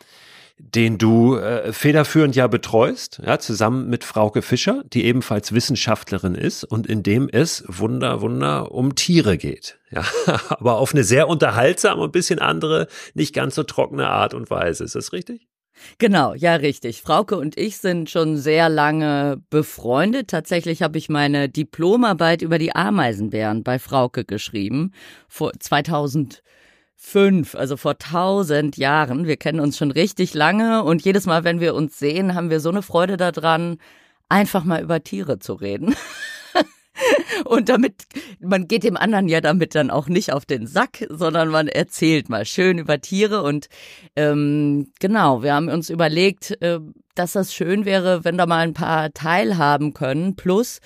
den 0.63 0.99
du 0.99 1.37
äh, 1.37 1.73
federführend 1.73 2.37
ja 2.37 2.47
betreust, 2.47 3.21
ja, 3.25 3.39
zusammen 3.39 3.89
mit 3.89 4.05
Frauke 4.05 4.43
Fischer, 4.43 4.83
die 4.93 5.05
ebenfalls 5.05 5.53
Wissenschaftlerin 5.53 6.35
ist 6.35 6.65
und 6.65 6.87
in 6.87 7.03
dem 7.03 7.29
es 7.31 7.65
Wunder, 7.67 8.21
Wunder 8.21 8.73
um 8.73 8.95
Tiere 8.95 9.39
geht. 9.39 9.79
Ja, 9.91 10.05
aber 10.49 10.77
auf 10.77 10.93
eine 10.93 11.05
sehr 11.05 11.29
unterhaltsame 11.29 12.03
und 12.03 12.13
bisschen 12.13 12.39
andere, 12.39 12.89
nicht 13.15 13.35
ganz 13.35 13.55
so 13.55 13.63
trockene 13.63 14.09
Art 14.09 14.35
und 14.35 14.51
Weise. 14.51 14.85
Ist 14.85 14.95
das 14.95 15.13
richtig? 15.13 15.49
Genau, 15.99 16.35
ja, 16.35 16.57
richtig. 16.57 17.03
Frauke 17.03 17.37
und 17.37 17.57
ich 17.57 17.79
sind 17.79 18.11
schon 18.11 18.37
sehr 18.37 18.69
lange 18.69 19.43
befreundet. 19.51 20.29
Tatsächlich 20.29 20.83
habe 20.83 20.99
ich 20.99 21.09
meine 21.09 21.49
Diplomarbeit 21.49 22.43
über 22.43 22.59
die 22.59 22.75
Ameisenbären 22.75 23.63
bei 23.63 23.79
Frauke 23.79 24.25
geschrieben, 24.25 24.93
vor 25.29 25.53
2005, 27.01 27.55
also 27.55 27.77
vor 27.77 27.99
tausend 27.99 28.77
Jahren. 28.77 29.27
Wir 29.27 29.37
kennen 29.37 29.61
uns 29.61 29.79
schon 29.79 29.91
richtig 29.91 30.35
lange 30.35 30.85
und 30.85 31.03
jedes 31.03 31.27
Mal, 31.27 31.45
wenn 31.45 31.61
wir 31.61 31.75
uns 31.75 31.99
sehen, 31.99 32.35
haben 32.35 32.51
wir 32.51 32.61
so 32.61 32.69
eine 32.69 32.83
Freude 32.83 33.17
daran, 33.17 33.79
einfach 34.29 34.65
mal 34.65 34.83
über 34.83 35.03
Tiere 35.03 35.39
zu 35.39 35.55
reden. 35.55 35.97
Und 37.47 37.71
damit, 37.71 37.95
man 38.41 38.69
geht 38.69 38.85
dem 38.85 38.99
anderen 38.99 39.27
ja 39.27 39.41
damit 39.41 39.75
dann 39.75 39.91
auch 39.91 40.09
nicht 40.09 40.33
auf 40.33 40.45
den 40.45 40.67
Sack, 40.67 41.07
sondern 41.09 41.49
man 41.49 41.67
erzählt 41.67 42.29
mal 42.29 42.45
schön 42.45 42.77
über 42.77 43.01
Tiere. 43.01 43.43
Und 43.43 43.69
ähm, 44.17 44.93
genau, 45.01 45.43
wir 45.43 45.55
haben 45.55 45.69
uns 45.69 45.89
überlegt, 45.89 46.61
äh, 46.61 46.79
dass 47.15 47.33
das 47.33 47.55
schön 47.55 47.87
wäre, 47.87 48.25
wenn 48.25 48.37
da 48.37 48.45
mal 48.45 48.59
ein 48.59 48.75
paar 48.75 49.13
teilhaben 49.15 49.95
können. 49.95 50.37
Plus 50.37 50.81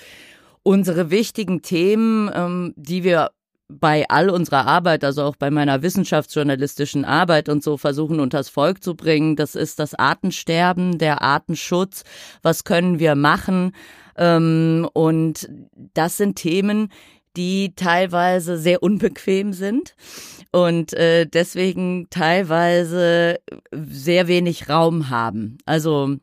unsere 0.62 1.10
wichtigen 1.10 1.62
Themen, 1.62 2.30
ähm, 2.32 2.74
die 2.76 3.02
wir 3.02 3.30
bei 3.68 4.04
all 4.08 4.30
unserer 4.30 4.66
Arbeit, 4.66 5.04
also 5.04 5.22
auch 5.22 5.36
bei 5.36 5.50
meiner 5.50 5.82
wissenschaftsjournalistischen 5.82 7.04
Arbeit 7.04 7.48
und 7.48 7.62
so 7.62 7.76
versuchen 7.76 8.20
unters 8.20 8.48
Volk 8.48 8.82
zu 8.82 8.94
bringen. 8.94 9.36
Das 9.36 9.54
ist 9.54 9.78
das 9.78 9.94
Artensterben, 9.94 10.98
der 10.98 11.22
Artenschutz. 11.22 12.04
Was 12.42 12.64
können 12.64 12.98
wir 12.98 13.14
machen? 13.14 13.72
Ähm, 14.16 14.88
und 14.92 15.48
das 15.94 16.16
sind 16.16 16.36
Themen, 16.36 16.90
die 17.36 17.74
teilweise 17.74 18.58
sehr 18.58 18.82
unbequem 18.82 19.52
sind 19.52 19.94
und 20.52 20.92
äh, 20.92 21.26
deswegen 21.26 22.06
teilweise 22.10 23.40
sehr 23.72 24.28
wenig 24.28 24.68
Raum 24.68 25.10
haben. 25.10 25.58
Also 25.66 26.16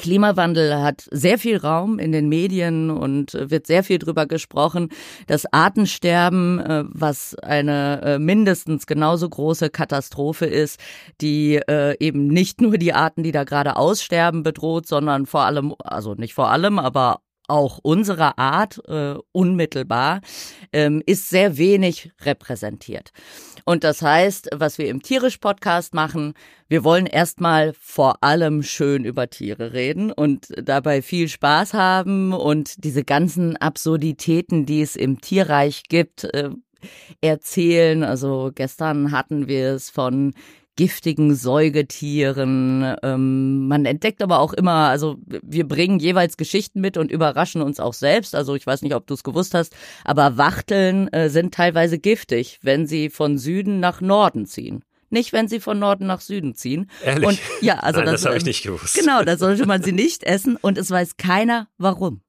Klimawandel 0.00 0.80
hat 0.80 1.06
sehr 1.10 1.38
viel 1.38 1.58
Raum 1.58 1.98
in 1.98 2.10
den 2.10 2.30
Medien 2.30 2.90
und 2.90 3.34
wird 3.34 3.66
sehr 3.66 3.84
viel 3.84 3.98
drüber 3.98 4.24
gesprochen. 4.24 4.88
Das 5.26 5.44
Artensterben, 5.52 6.58
äh, 6.58 6.84
was 6.88 7.34
eine 7.40 8.00
äh, 8.02 8.18
mindestens 8.18 8.86
genauso 8.86 9.28
große 9.28 9.68
Katastrophe 9.68 10.46
ist, 10.46 10.80
die 11.20 11.56
äh, 11.56 11.96
eben 12.00 12.28
nicht 12.28 12.62
nur 12.62 12.78
die 12.78 12.94
Arten, 12.94 13.22
die 13.22 13.30
da 13.30 13.44
gerade 13.44 13.76
aussterben, 13.76 14.42
bedroht, 14.42 14.86
sondern 14.86 15.26
vor 15.26 15.42
allem, 15.42 15.74
also 15.80 16.14
nicht 16.14 16.32
vor 16.32 16.50
allem, 16.50 16.78
aber 16.78 17.20
auch 17.50 17.78
unserer 17.82 18.38
Art 18.38 18.80
äh, 18.88 19.14
unmittelbar, 19.32 20.20
ähm, 20.72 21.02
ist 21.04 21.28
sehr 21.28 21.58
wenig 21.58 22.12
repräsentiert. 22.22 23.12
Und 23.64 23.84
das 23.84 24.02
heißt, 24.02 24.50
was 24.54 24.78
wir 24.78 24.88
im 24.88 25.02
Tierisch-Podcast 25.02 25.94
machen, 25.94 26.34
wir 26.68 26.84
wollen 26.84 27.06
erstmal 27.06 27.74
vor 27.78 28.22
allem 28.22 28.62
schön 28.62 29.04
über 29.04 29.28
Tiere 29.28 29.72
reden 29.72 30.12
und 30.12 30.48
dabei 30.56 31.02
viel 31.02 31.28
Spaß 31.28 31.74
haben 31.74 32.32
und 32.32 32.84
diese 32.84 33.04
ganzen 33.04 33.56
Absurditäten, 33.56 34.66
die 34.66 34.82
es 34.82 34.96
im 34.96 35.20
Tierreich 35.20 35.82
gibt, 35.88 36.24
äh, 36.24 36.50
erzählen. 37.20 38.02
Also 38.04 38.52
gestern 38.54 39.12
hatten 39.12 39.48
wir 39.48 39.72
es 39.74 39.90
von 39.90 40.32
giftigen 40.80 41.34
Säugetieren. 41.34 42.96
Ähm, 43.02 43.68
man 43.68 43.84
entdeckt 43.84 44.22
aber 44.22 44.38
auch 44.38 44.54
immer, 44.54 44.88
also 44.88 45.18
wir 45.26 45.68
bringen 45.68 45.98
jeweils 45.98 46.38
Geschichten 46.38 46.80
mit 46.80 46.96
und 46.96 47.10
überraschen 47.10 47.60
uns 47.60 47.80
auch 47.80 47.92
selbst. 47.92 48.34
Also 48.34 48.54
ich 48.54 48.66
weiß 48.66 48.80
nicht, 48.80 48.94
ob 48.94 49.06
du 49.06 49.12
es 49.12 49.22
gewusst 49.22 49.52
hast, 49.52 49.76
aber 50.04 50.38
Wachteln 50.38 51.08
äh, 51.08 51.28
sind 51.28 51.52
teilweise 51.52 51.98
giftig, 51.98 52.60
wenn 52.62 52.86
sie 52.86 53.10
von 53.10 53.36
Süden 53.36 53.78
nach 53.78 54.00
Norden 54.00 54.46
ziehen 54.46 54.82
nicht, 55.12 55.32
wenn 55.32 55.48
sie 55.48 55.58
von 55.58 55.76
Norden 55.80 56.06
nach 56.06 56.20
Süden 56.20 56.54
ziehen. 56.54 56.88
Ehrlich? 57.04 57.26
Und 57.26 57.40
ja, 57.60 57.80
also 57.80 57.98
Nein, 57.98 58.12
das, 58.12 58.20
das 58.20 58.26
habe 58.26 58.38
ich 58.38 58.44
nicht 58.44 58.62
gewusst. 58.62 58.94
Genau, 58.94 59.24
da 59.24 59.36
sollte 59.38 59.66
man 59.66 59.82
sie 59.82 59.90
nicht 59.90 60.22
essen 60.22 60.54
und 60.54 60.78
es 60.78 60.88
weiß 60.88 61.16
keiner 61.16 61.66
warum. 61.78 62.22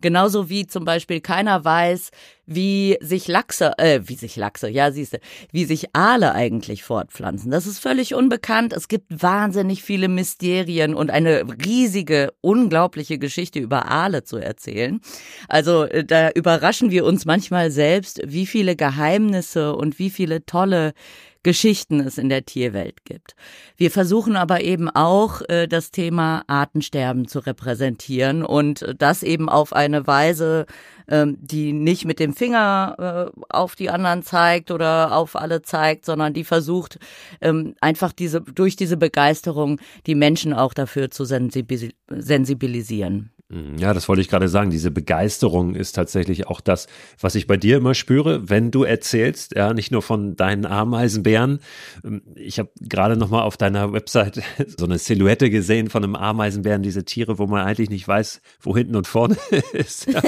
Genauso 0.00 0.48
wie 0.48 0.66
zum 0.66 0.84
Beispiel 0.84 1.20
keiner 1.20 1.64
weiß, 1.64 2.10
wie 2.52 2.98
sich 3.00 3.28
Lachse, 3.28 3.78
äh, 3.78 4.00
wie 4.06 4.16
sich 4.16 4.34
Lachse, 4.34 4.68
ja, 4.68 4.90
siehste, 4.90 5.20
wie 5.52 5.64
sich 5.64 5.94
Aale 5.94 6.32
eigentlich 6.34 6.82
fortpflanzen. 6.82 7.52
Das 7.52 7.66
ist 7.68 7.78
völlig 7.78 8.14
unbekannt. 8.14 8.72
Es 8.72 8.88
gibt 8.88 9.22
wahnsinnig 9.22 9.84
viele 9.84 10.08
Mysterien 10.08 10.94
und 10.94 11.12
eine 11.12 11.44
riesige, 11.64 12.32
unglaubliche 12.40 13.18
Geschichte 13.18 13.60
über 13.60 13.88
Aale 13.88 14.24
zu 14.24 14.36
erzählen. 14.36 15.00
Also 15.48 15.84
äh, 15.84 16.04
da 16.04 16.30
überraschen 16.30 16.90
wir 16.90 17.04
uns 17.04 17.24
manchmal 17.24 17.70
selbst, 17.70 18.20
wie 18.26 18.46
viele 18.46 18.74
Geheimnisse 18.74 19.76
und 19.76 20.00
wie 20.00 20.10
viele 20.10 20.44
tolle 20.44 20.92
Geschichten 21.42 22.00
es 22.00 22.18
in 22.18 22.28
der 22.28 22.44
Tierwelt 22.44 23.04
gibt. 23.04 23.34
Wir 23.76 23.90
versuchen 23.90 24.36
aber 24.36 24.60
eben 24.60 24.90
auch 24.90 25.40
äh, 25.48 25.66
das 25.66 25.90
Thema 25.90 26.42
Artensterben 26.48 27.28
zu 27.28 27.38
repräsentieren 27.38 28.44
und 28.44 28.84
das 28.98 29.22
eben 29.22 29.48
auf 29.48 29.72
eine 29.72 30.06
Weise, 30.06 30.66
ähm, 31.08 31.38
die 31.40 31.72
nicht 31.72 32.04
mit 32.04 32.20
dem 32.20 32.34
Finger 32.40 33.32
äh, 33.36 33.40
auf 33.50 33.76
die 33.76 33.90
anderen 33.90 34.22
zeigt 34.22 34.70
oder 34.70 35.14
auf 35.14 35.36
alle 35.36 35.60
zeigt, 35.60 36.06
sondern 36.06 36.32
die 36.32 36.44
versucht 36.44 36.98
ähm, 37.42 37.74
einfach 37.82 38.14
diese 38.14 38.40
durch 38.40 38.76
diese 38.76 38.96
Begeisterung 38.96 39.78
die 40.06 40.14
Menschen 40.14 40.54
auch 40.54 40.72
dafür 40.72 41.10
zu 41.10 41.26
sensibilisieren. 41.26 43.30
Mhm. 43.50 43.78
Ja, 43.78 43.92
das 43.92 44.08
wollte 44.08 44.22
ich 44.22 44.28
gerade 44.28 44.48
sagen. 44.48 44.70
Diese 44.70 44.90
Begeisterung 44.90 45.74
ist 45.74 45.92
tatsächlich 45.92 46.46
auch 46.46 46.60
das, 46.60 46.86
was 47.20 47.34
ich 47.34 47.48
bei 47.48 47.56
dir 47.56 47.78
immer 47.78 47.94
spüre, 47.94 48.48
wenn 48.48 48.70
du 48.70 48.84
erzählst, 48.84 49.56
ja, 49.56 49.74
nicht 49.74 49.90
nur 49.90 50.02
von 50.02 50.36
deinen 50.36 50.66
Ameisenbären. 50.66 51.58
Ähm, 52.04 52.22
ich 52.36 52.60
habe 52.60 52.70
gerade 52.80 53.16
noch 53.16 53.28
mal 53.28 53.42
auf 53.42 53.56
deiner 53.56 53.92
Website 53.92 54.42
so 54.78 54.84
eine 54.84 54.98
Silhouette 54.98 55.50
gesehen 55.50 55.90
von 55.90 56.04
einem 56.04 56.14
Ameisenbären, 56.14 56.82
diese 56.82 57.04
Tiere, 57.04 57.38
wo 57.38 57.46
man 57.46 57.66
eigentlich 57.66 57.90
nicht 57.90 58.06
weiß, 58.06 58.40
wo 58.60 58.76
hinten 58.76 58.94
und 58.94 59.08
vorne 59.08 59.36
ist, 59.72 60.06
ja, 60.06 60.22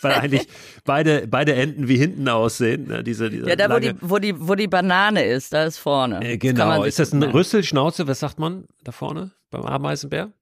weil 0.00 0.12
eigentlich 0.12 0.48
beide 0.84 1.26
beide 1.28 1.54
Enden 1.54 1.88
wie 1.88 1.98
hinten 1.98 2.26
aussehen. 2.28 2.88
Ja, 2.90 3.02
diese, 3.02 3.28
diese 3.28 3.48
ja, 3.48 3.56
da 3.56 3.70
wo 3.70 3.78
die 3.78 3.92
wo 4.00 4.18
die 4.18 4.34
wo 4.38 4.54
die 4.54 4.68
Banane 4.68 5.24
ist, 5.24 5.52
da 5.52 5.64
ist 5.64 5.76
vorne. 5.76 6.24
Äh, 6.24 6.38
genau. 6.38 6.78
Das 6.78 6.88
ist 6.88 6.98
das 6.98 7.12
ein 7.12 7.22
Rüsselschnauze? 7.22 8.08
Was 8.08 8.20
sagt 8.20 8.38
man 8.38 8.64
da 8.82 8.92
vorne 8.92 9.32
beim 9.50 9.62
Ameisenbär? 9.62 10.32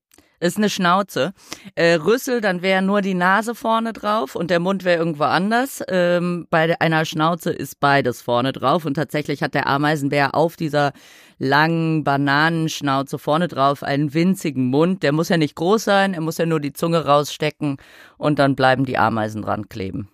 Ist 0.41 0.57
eine 0.57 0.71
Schnauze. 0.71 1.33
Äh, 1.75 1.95
Rüssel, 1.95 2.41
dann 2.41 2.63
wäre 2.63 2.83
nur 2.83 3.03
die 3.03 3.15
Nase 3.15 3.55
vorne 3.55 3.93
drauf 3.93 4.35
und 4.35 4.51
der 4.51 4.59
Mund 4.59 4.85
wäre 4.85 4.99
irgendwo 4.99 5.25
anders. 5.25 5.83
Ähm, 5.89 6.47
bei 6.51 6.81
einer 6.81 7.05
Schnauze 7.05 7.51
ist 7.51 7.79
beides 7.79 8.23
vorne 8.23 8.53
drauf 8.53 8.85
und 8.87 8.95
tatsächlich 8.95 9.43
hat 9.43 9.55
der 9.55 9.67
Ameisenbär 9.67 10.35
auf 10.35 10.57
dieser 10.57 10.93
langen 11.39 12.05
Bananenschnauze 12.05 13.19
vorne 13.19 13.49
drauf 13.49 13.83
einen 13.83 14.13
winzigen 14.15 14.67
Mund. 14.67 15.03
Der 15.03 15.13
muss 15.13 15.29
ja 15.29 15.37
nicht 15.37 15.55
groß 15.55 15.85
sein, 15.85 16.15
er 16.15 16.21
muss 16.21 16.39
ja 16.39 16.47
nur 16.47 16.61
die 16.61 16.73
Zunge 16.73 17.05
rausstecken 17.05 17.77
und 18.19 18.39
dann 18.39 18.57
bleiben 18.57 18.85
die 18.85 18.99
Ameisen 18.99 19.43
dran 19.43 19.69
kleben. 19.69 20.09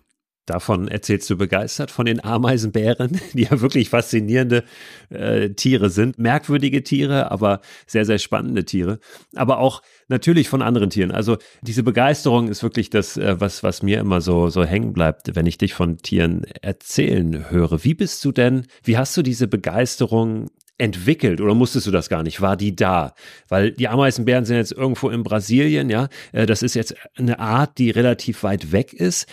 Davon 0.47 0.87
erzählst 0.87 1.29
du 1.29 1.35
begeistert, 1.35 1.91
von 1.91 2.05
den 2.05 2.23
Ameisenbären, 2.23 3.19
die 3.33 3.43
ja 3.43 3.59
wirklich 3.59 3.89
faszinierende 3.89 4.63
äh, 5.09 5.49
Tiere 5.49 5.89
sind. 5.89 6.17
Merkwürdige 6.17 6.83
Tiere, 6.83 7.31
aber 7.31 7.59
sehr, 7.85 8.05
sehr 8.05 8.17
spannende 8.17 8.63
Tiere. 8.63 8.99
Aber 9.35 9.59
auch 9.59 9.81
natürlich 10.07 10.47
von 10.47 10.61
anderen 10.61 10.89
Tieren. 10.89 11.11
Also 11.11 11.37
diese 11.61 11.83
Begeisterung 11.83 12.47
ist 12.47 12.63
wirklich 12.63 12.89
das, 12.89 13.17
äh, 13.17 13.39
was, 13.39 13.61
was 13.61 13.83
mir 13.83 13.99
immer 13.99 14.21
so, 14.21 14.49
so 14.49 14.63
hängen 14.63 14.93
bleibt, 14.93 15.35
wenn 15.35 15.45
ich 15.45 15.57
dich 15.57 15.73
von 15.73 15.97
Tieren 15.97 16.45
erzählen 16.61 17.49
höre. 17.49 17.83
Wie 17.83 17.93
bist 17.93 18.23
du 18.23 18.31
denn, 18.31 18.67
wie 18.83 18.97
hast 18.97 19.17
du 19.17 19.23
diese 19.23 19.49
Begeisterung 19.49 20.49
entwickelt 20.77 21.41
oder 21.41 21.55
musstest 21.55 21.87
du 21.87 21.91
das 21.91 22.09
gar 22.09 22.23
nicht? 22.23 22.41
War 22.41 22.55
die 22.55 22.75
da? 22.75 23.13
Weil 23.47 23.71
die 23.71 23.87
Ameisenbären 23.87 24.45
sind 24.45 24.57
jetzt 24.57 24.71
irgendwo 24.71 25.09
in 25.09 25.23
Brasilien, 25.23 25.89
ja. 25.89 26.07
Äh, 26.31 26.45
das 26.45 26.61
ist 26.63 26.75
jetzt 26.75 26.95
eine 27.17 27.39
Art, 27.39 27.77
die 27.77 27.89
relativ 27.89 28.43
weit 28.43 28.71
weg 28.71 28.93
ist. 28.93 29.27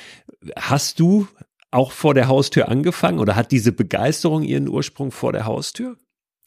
Hast 0.57 1.01
du 1.01 1.29
auch 1.71 1.93
vor 1.93 2.15
der 2.15 2.29
Haustür 2.29 2.69
angefangen 2.69 3.19
oder 3.19 3.37
hat 3.37 3.51
diese 3.51 3.73
Begeisterung 3.73 4.43
ihren 4.43 4.69
Ursprung 4.69 5.11
vor 5.11 5.33
der 5.33 5.45
Haustür? 5.45 5.97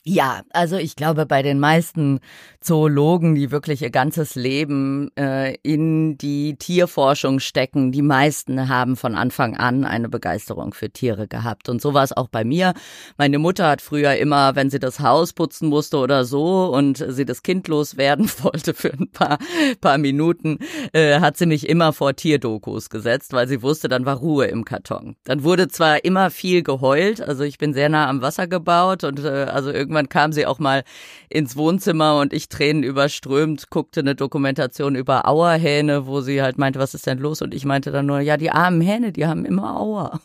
Ja, 0.10 0.44
also 0.52 0.78
ich 0.78 0.96
glaube, 0.96 1.26
bei 1.26 1.42
den 1.42 1.60
meisten 1.60 2.22
Zoologen, 2.62 3.36
die 3.36 3.52
wirklich 3.52 3.82
ihr 3.82 3.90
ganzes 3.90 4.36
Leben 4.36 5.12
äh, 5.18 5.56
in 5.64 6.18
die 6.18 6.56
Tierforschung 6.56 7.42
stecken, 7.42 7.92
die 7.92 8.02
meisten 8.02 8.70
haben 8.70 8.96
von 8.96 9.16
Anfang 9.16 9.58
an 9.58 9.84
eine 9.84 10.08
Begeisterung 10.08 10.74
für 10.74 10.90
Tiere 10.90 11.28
gehabt. 11.28 11.68
Und 11.68 11.82
so 11.82 11.94
war 11.94 12.06
es 12.06 12.16
auch 12.16 12.30
bei 12.30 12.46
mir. 12.46 12.74
Meine 13.18 13.38
Mutter 13.38 13.68
hat 13.68 13.82
früher 13.82 14.16
immer, 14.16 14.56
wenn 14.56 14.70
sie 14.70 14.80
das 14.80 15.02
Haus 15.02 15.34
putzen 15.34 15.68
musste 15.68 15.98
oder 15.98 16.24
so 16.24 16.74
und 16.74 17.04
sie 17.06 17.26
das 17.26 17.44
Kind 17.44 17.68
loswerden 17.68 18.30
wollte 18.44 18.74
für 18.74 18.94
ein 18.94 19.10
paar, 19.12 19.40
paar 19.82 19.98
Minuten, 19.98 20.60
äh, 20.94 21.20
hat 21.20 21.36
sie 21.36 21.48
mich 21.48 21.68
immer 21.68 21.92
vor 21.92 22.16
Tierdokus 22.16 22.90
gesetzt, 22.90 23.34
weil 23.34 23.50
sie 23.50 23.62
wusste, 23.62 23.90
dann 23.90 24.06
war 24.06 24.16
Ruhe 24.16 24.46
im 24.46 24.64
Karton. 24.64 25.18
Dann 25.26 25.44
wurde 25.44 25.68
zwar 25.68 26.06
immer 26.06 26.32
viel 26.32 26.64
geheult, 26.64 27.20
also 27.20 27.44
ich 27.44 27.58
bin 27.58 27.74
sehr 27.74 27.90
nah 27.90 28.08
am 28.08 28.22
Wasser 28.22 28.48
gebaut 28.48 29.04
und 29.04 29.20
äh, 29.20 29.48
also 29.52 29.70
irgendwann 29.70 29.97
irgendwann 29.98 30.10
kam 30.10 30.32
sie 30.32 30.46
auch 30.46 30.60
mal 30.60 30.84
ins 31.30 31.56
Wohnzimmer 31.56 32.20
und 32.20 32.34
ich 32.34 32.50
Tränen 32.50 32.84
überströmt, 32.84 33.70
guckte 33.70 34.02
eine 34.02 34.16
Dokumentation 34.16 34.96
über 34.96 35.28
Auerhähne, 35.28 36.06
wo 36.06 36.22
sie 36.22 36.42
halt 36.42 36.58
meinte, 36.58 36.80
was 36.80 36.94
ist 36.94 37.08
denn 37.08 37.18
los? 37.18 37.42
Und 37.42 37.54
ich 37.54 37.66
meinte 37.66 37.92
dann 37.92 38.06
nur, 38.06 38.20
ja, 38.20 38.38
die 38.38 38.52
armen 38.52 38.82
Hähne, 38.82 39.12
die 39.12 39.26
haben 39.26 39.46
immer 39.46 39.80
Auer. 39.80 40.20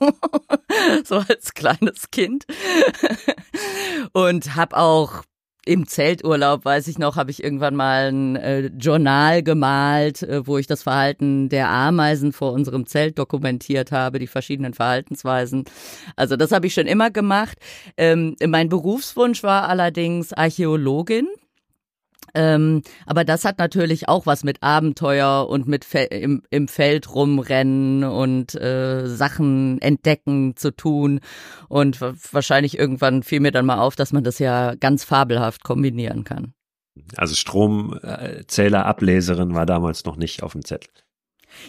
so 1.04 1.16
als 1.16 1.54
kleines 1.54 2.10
Kind. 2.10 2.44
und 4.12 4.54
hab 4.56 4.74
auch 4.74 5.22
im 5.64 5.86
Zelturlaub, 5.86 6.64
weiß 6.64 6.88
ich 6.88 6.98
noch, 6.98 7.16
habe 7.16 7.30
ich 7.30 7.42
irgendwann 7.42 7.76
mal 7.76 8.08
ein 8.10 8.36
äh, 8.36 8.70
Journal 8.78 9.42
gemalt, 9.42 10.22
äh, 10.22 10.46
wo 10.46 10.58
ich 10.58 10.66
das 10.66 10.82
Verhalten 10.82 11.48
der 11.48 11.68
Ameisen 11.68 12.32
vor 12.32 12.52
unserem 12.52 12.86
Zelt 12.86 13.18
dokumentiert 13.18 13.92
habe, 13.92 14.18
die 14.18 14.26
verschiedenen 14.26 14.74
Verhaltensweisen. 14.74 15.64
Also 16.16 16.36
das 16.36 16.50
habe 16.50 16.66
ich 16.66 16.74
schon 16.74 16.86
immer 16.86 17.10
gemacht. 17.10 17.58
Ähm, 17.96 18.36
mein 18.44 18.68
Berufswunsch 18.68 19.42
war 19.42 19.68
allerdings 19.68 20.32
Archäologin. 20.32 21.28
Ähm, 22.34 22.82
aber 23.06 23.24
das 23.24 23.44
hat 23.44 23.58
natürlich 23.58 24.08
auch 24.08 24.26
was 24.26 24.44
mit 24.44 24.62
Abenteuer 24.62 25.48
und 25.48 25.66
mit 25.68 25.84
Fe 25.84 26.04
im, 26.04 26.42
im 26.50 26.68
Feld 26.68 27.12
rumrennen 27.14 28.04
und 28.04 28.54
äh, 28.54 29.06
Sachen 29.06 29.82
entdecken 29.82 30.56
zu 30.56 30.70
tun. 30.70 31.20
Und 31.68 32.00
wahrscheinlich 32.00 32.78
irgendwann 32.78 33.22
fiel 33.22 33.40
mir 33.40 33.52
dann 33.52 33.66
mal 33.66 33.78
auf, 33.78 33.96
dass 33.96 34.12
man 34.12 34.24
das 34.24 34.38
ja 34.38 34.74
ganz 34.76 35.04
fabelhaft 35.04 35.62
kombinieren 35.64 36.24
kann. 36.24 36.54
Also 37.16 37.34
Stromzählerablesserin 37.34 39.54
war 39.54 39.66
damals 39.66 40.04
noch 40.04 40.16
nicht 40.16 40.42
auf 40.42 40.52
dem 40.52 40.64
Zettel. 40.64 40.88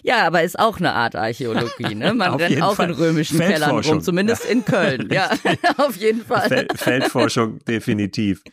Ja, 0.02 0.26
aber 0.26 0.44
ist 0.44 0.58
auch 0.60 0.80
eine 0.80 0.94
Art 0.94 1.16
Archäologie, 1.16 1.96
ne? 1.96 2.14
Man 2.14 2.36
rennt 2.36 2.62
auch 2.62 2.76
Fall. 2.76 2.90
in 2.90 2.96
römischen 2.96 3.40
Kellern 3.40 3.80
rum, 3.80 4.02
zumindest 4.02 4.46
ja. 4.46 4.52
in 4.52 4.66
Köln. 4.66 5.10
ja, 5.12 5.30
auf 5.78 5.96
jeden 5.98 6.26
Fall. 6.26 6.48
Fel 6.48 6.68
Feldforschung, 6.76 7.60
definitiv. 7.66 8.44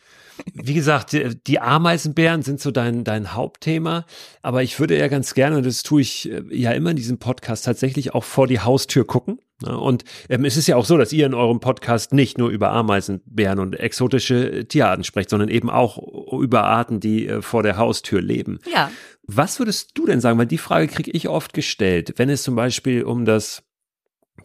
Wie 0.53 0.73
gesagt, 0.73 1.15
die 1.47 1.59
Ameisenbären 1.59 2.41
sind 2.41 2.59
so 2.59 2.71
dein, 2.71 3.03
dein 3.03 3.33
Hauptthema, 3.33 4.05
aber 4.41 4.63
ich 4.63 4.79
würde 4.79 4.97
ja 4.97 5.07
ganz 5.07 5.33
gerne, 5.33 5.57
und 5.57 5.65
das 5.65 5.83
tue 5.83 6.01
ich 6.01 6.31
äh, 6.31 6.43
ja 6.51 6.71
immer 6.71 6.91
in 6.91 6.95
diesem 6.95 7.19
Podcast, 7.19 7.65
tatsächlich 7.65 8.13
auch 8.13 8.23
vor 8.23 8.47
die 8.47 8.59
Haustür 8.59 9.05
gucken. 9.05 9.39
Und 9.63 10.03
ähm, 10.29 10.45
es 10.45 10.57
ist 10.57 10.67
ja 10.67 10.75
auch 10.75 10.85
so, 10.85 10.97
dass 10.97 11.13
ihr 11.13 11.25
in 11.25 11.33
eurem 11.33 11.59
Podcast 11.59 12.13
nicht 12.13 12.37
nur 12.37 12.49
über 12.49 12.71
Ameisenbären 12.71 13.59
und 13.59 13.79
exotische 13.79 14.67
Tierarten 14.67 15.03
sprecht, 15.03 15.29
sondern 15.29 15.49
eben 15.49 15.69
auch 15.69 15.99
über 16.33 16.63
Arten, 16.63 16.99
die 16.99 17.27
äh, 17.27 17.41
vor 17.41 17.63
der 17.63 17.77
Haustür 17.77 18.21
leben. 18.21 18.59
Ja. 18.73 18.91
Was 19.23 19.59
würdest 19.59 19.91
du 19.93 20.05
denn 20.05 20.19
sagen? 20.19 20.39
Weil 20.39 20.47
die 20.47 20.57
Frage 20.57 20.87
kriege 20.87 21.11
ich 21.11 21.29
oft 21.29 21.53
gestellt, 21.53 22.13
wenn 22.17 22.29
es 22.29 22.43
zum 22.43 22.55
Beispiel 22.55 23.03
um 23.03 23.25
das 23.25 23.63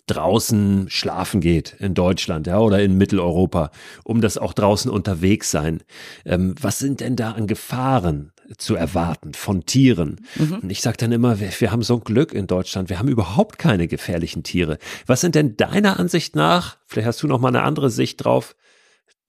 draußen 0.07 0.88
schlafen 0.88 1.40
geht 1.40 1.77
in 1.79 1.95
Deutschland 1.95 2.47
ja, 2.47 2.59
oder 2.59 2.81
in 2.81 2.97
Mitteleuropa, 2.97 3.71
um 4.05 4.21
das 4.21 4.38
auch 4.38 4.53
draußen 4.53 4.90
unterwegs 4.90 5.51
sein. 5.51 5.83
Ähm, 6.25 6.55
was 6.61 6.79
sind 6.79 7.01
denn 7.01 7.16
da 7.16 7.33
an 7.33 7.47
Gefahren 7.47 8.33
zu 8.59 8.77
erwarten 8.77 9.35
von 9.35 9.66
Tieren. 9.66 10.21
Mhm. 10.37 10.61
Und 10.62 10.71
ich 10.71 10.81
sage 10.81 10.97
dann 10.97 11.12
immer, 11.12 11.40
wir, 11.40 11.51
wir 11.59 11.73
haben 11.73 11.83
so 11.83 11.95
ein 11.95 12.05
Glück 12.05 12.33
in 12.33 12.47
Deutschland, 12.47 12.88
wir 12.88 12.99
haben 12.99 13.09
überhaupt 13.09 13.59
keine 13.59 13.88
gefährlichen 13.88 14.42
Tiere. 14.42 14.79
Was 15.07 15.21
sind 15.21 15.35
denn 15.35 15.57
deiner 15.57 15.99
Ansicht 15.99 16.37
nach, 16.37 16.79
vielleicht 16.87 17.09
hast 17.09 17.23
du 17.23 17.27
noch 17.27 17.40
mal 17.40 17.49
eine 17.49 17.62
andere 17.62 17.90
Sicht 17.90 18.25
drauf, 18.25 18.55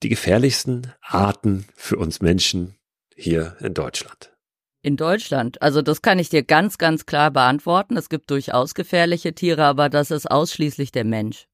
die 0.02 0.08
gefährlichsten 0.08 0.92
Arten 1.02 1.66
für 1.74 1.96
uns 1.96 2.20
Menschen 2.20 2.74
hier 3.16 3.56
in 3.60 3.74
Deutschland? 3.74 4.37
In 4.88 4.96
Deutschland. 4.96 5.60
Also 5.60 5.82
das 5.82 6.00
kann 6.00 6.18
ich 6.18 6.30
dir 6.30 6.42
ganz, 6.42 6.78
ganz 6.78 7.04
klar 7.04 7.30
beantworten. 7.30 7.98
Es 7.98 8.08
gibt 8.08 8.30
durchaus 8.30 8.72
gefährliche 8.72 9.34
Tiere, 9.34 9.66
aber 9.66 9.90
das 9.90 10.10
ist 10.10 10.30
ausschließlich 10.30 10.92
der 10.92 11.04
Mensch. 11.04 11.46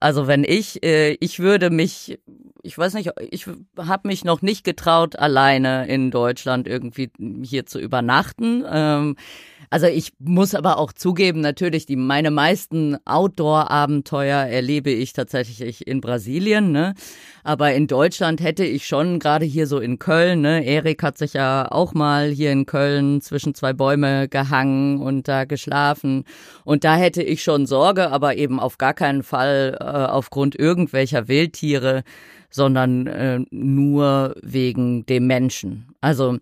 Also 0.00 0.26
wenn 0.26 0.44
ich, 0.44 0.82
äh, 0.84 1.16
ich 1.20 1.40
würde 1.40 1.70
mich, 1.70 2.18
ich 2.62 2.78
weiß 2.78 2.94
nicht, 2.94 3.10
ich 3.30 3.46
habe 3.76 4.08
mich 4.08 4.24
noch 4.24 4.42
nicht 4.42 4.62
getraut, 4.64 5.16
alleine 5.16 5.88
in 5.88 6.10
Deutschland 6.10 6.68
irgendwie 6.68 7.10
hier 7.42 7.66
zu 7.66 7.80
übernachten. 7.80 8.64
Ähm, 8.70 9.16
also 9.70 9.86
ich 9.86 10.12
muss 10.18 10.54
aber 10.54 10.78
auch 10.78 10.92
zugeben, 10.92 11.40
natürlich, 11.40 11.84
die 11.84 11.96
meine 11.96 12.30
meisten 12.30 12.96
Outdoor-Abenteuer 13.04 14.46
erlebe 14.46 14.90
ich 14.90 15.12
tatsächlich 15.12 15.86
in 15.86 16.00
Brasilien, 16.00 16.72
ne? 16.72 16.94
Aber 17.44 17.72
in 17.72 17.86
Deutschland 17.86 18.40
hätte 18.42 18.64
ich 18.64 18.86
schon, 18.86 19.18
gerade 19.18 19.44
hier 19.44 19.66
so 19.66 19.78
in 19.78 19.98
Köln, 19.98 20.40
ne? 20.40 20.64
Erik 20.64 21.02
hat 21.02 21.18
sich 21.18 21.34
ja 21.34 21.70
auch 21.70 21.92
mal 21.92 22.28
hier 22.30 22.50
in 22.50 22.64
Köln 22.64 23.20
zwischen 23.20 23.54
zwei 23.54 23.74
Bäume 23.74 24.28
gehangen 24.28 25.00
und 25.00 25.28
da 25.28 25.44
geschlafen. 25.44 26.24
Und 26.64 26.84
da 26.84 26.96
hätte 26.96 27.22
ich 27.22 27.42
schon 27.42 27.66
Sorge, 27.66 28.10
aber 28.10 28.36
eben 28.36 28.60
auf 28.60 28.78
gar 28.78 28.94
keinen 28.94 29.22
Fall 29.22 29.76
äh, 29.92 30.10
aufgrund 30.10 30.54
irgendwelcher 30.58 31.28
Wildtiere, 31.28 32.02
sondern 32.50 33.06
äh, 33.06 33.40
nur 33.50 34.34
wegen 34.42 35.04
dem 35.06 35.26
Menschen. 35.26 35.94
Also 36.00 36.38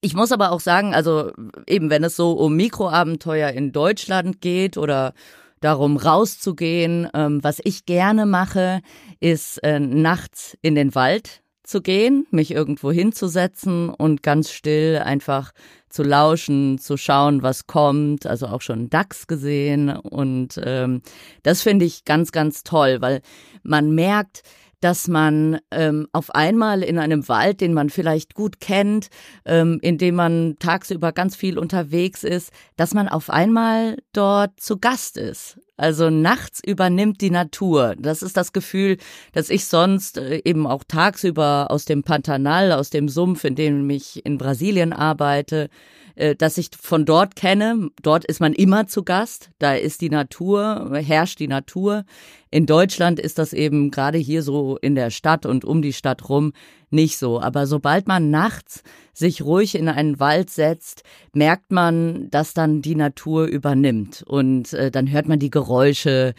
ich 0.00 0.14
muss 0.14 0.32
aber 0.32 0.50
auch 0.52 0.60
sagen, 0.60 0.94
also 0.94 1.32
eben 1.66 1.90
wenn 1.90 2.04
es 2.04 2.16
so 2.16 2.32
um 2.32 2.56
Mikroabenteuer 2.56 3.50
in 3.50 3.72
Deutschland 3.72 4.40
geht 4.40 4.76
oder 4.78 5.12
darum 5.60 5.96
rauszugehen, 5.98 7.08
ähm, 7.12 7.44
was 7.44 7.60
ich 7.62 7.84
gerne 7.84 8.24
mache, 8.24 8.80
ist 9.20 9.58
äh, 9.58 9.78
nachts 9.78 10.56
in 10.62 10.74
den 10.74 10.94
Wald 10.94 11.42
zu 11.70 11.80
gehen, 11.80 12.26
mich 12.30 12.50
irgendwo 12.50 12.90
hinzusetzen 12.90 13.88
und 13.88 14.22
ganz 14.22 14.50
still 14.50 15.00
einfach 15.04 15.52
zu 15.88 16.02
lauschen, 16.02 16.78
zu 16.78 16.96
schauen, 16.96 17.42
was 17.42 17.66
kommt. 17.66 18.26
Also 18.26 18.46
auch 18.46 18.60
schon 18.60 18.90
Dachs 18.90 19.26
gesehen 19.26 19.88
und 19.88 20.60
ähm, 20.64 21.02
das 21.42 21.62
finde 21.62 21.84
ich 21.84 22.04
ganz, 22.04 22.32
ganz 22.32 22.62
toll, 22.62 22.98
weil 23.00 23.22
man 23.62 23.94
merkt, 23.94 24.42
dass 24.80 25.08
man 25.08 25.58
ähm, 25.70 26.08
auf 26.12 26.34
einmal 26.34 26.82
in 26.82 26.98
einem 26.98 27.28
Wald, 27.28 27.60
den 27.60 27.74
man 27.74 27.90
vielleicht 27.90 28.34
gut 28.34 28.60
kennt, 28.60 29.08
ähm, 29.44 29.78
in 29.82 29.98
dem 29.98 30.14
man 30.14 30.56
tagsüber 30.58 31.12
ganz 31.12 31.36
viel 31.36 31.58
unterwegs 31.58 32.24
ist, 32.24 32.50
dass 32.76 32.94
man 32.94 33.08
auf 33.08 33.30
einmal 33.30 33.98
dort 34.12 34.58
zu 34.58 34.78
Gast 34.78 35.16
ist. 35.16 35.60
Also 35.80 36.10
nachts 36.10 36.60
übernimmt 36.62 37.22
die 37.22 37.30
Natur. 37.30 37.94
Das 37.98 38.20
ist 38.20 38.36
das 38.36 38.52
Gefühl, 38.52 38.98
dass 39.32 39.48
ich 39.48 39.64
sonst 39.64 40.18
äh, 40.18 40.42
eben 40.44 40.66
auch 40.66 40.84
tagsüber 40.86 41.68
aus 41.70 41.86
dem 41.86 42.02
Pantanal, 42.02 42.72
aus 42.72 42.90
dem 42.90 43.08
Sumpf, 43.08 43.44
in 43.44 43.54
dem 43.54 43.88
ich 43.88 44.26
in 44.26 44.36
Brasilien 44.36 44.92
arbeite, 44.92 45.70
äh, 46.16 46.36
dass 46.36 46.58
ich 46.58 46.68
von 46.78 47.06
dort 47.06 47.34
kenne. 47.34 47.88
Dort 48.02 48.26
ist 48.26 48.40
man 48.40 48.52
immer 48.52 48.88
zu 48.88 49.04
Gast. 49.04 49.52
Da 49.58 49.74
ist 49.74 50.02
die 50.02 50.10
Natur, 50.10 50.90
herrscht 50.92 51.40
die 51.40 51.48
Natur. 51.48 52.04
In 52.50 52.66
Deutschland 52.66 53.18
ist 53.18 53.38
das 53.38 53.54
eben 53.54 53.90
gerade 53.90 54.18
hier 54.18 54.42
so 54.42 54.76
in 54.82 54.94
der 54.94 55.08
Stadt 55.08 55.46
und 55.46 55.64
um 55.64 55.80
die 55.80 55.94
Stadt 55.94 56.28
rum 56.28 56.52
nicht 56.90 57.18
so. 57.18 57.40
Aber 57.40 57.66
sobald 57.66 58.08
man 58.08 58.30
nachts 58.30 58.82
sich 59.12 59.42
ruhig 59.42 59.74
in 59.74 59.88
einen 59.88 60.20
Wald 60.20 60.50
setzt, 60.50 61.02
merkt 61.32 61.72
man, 61.72 62.30
dass 62.30 62.54
dann 62.54 62.82
die 62.82 62.94
Natur 62.94 63.46
übernimmt. 63.46 64.24
Und 64.26 64.72
äh, 64.72 64.90
dann 64.90 65.10
hört 65.10 65.28
man 65.28 65.38
die 65.38 65.50
Geräusche 65.50 66.34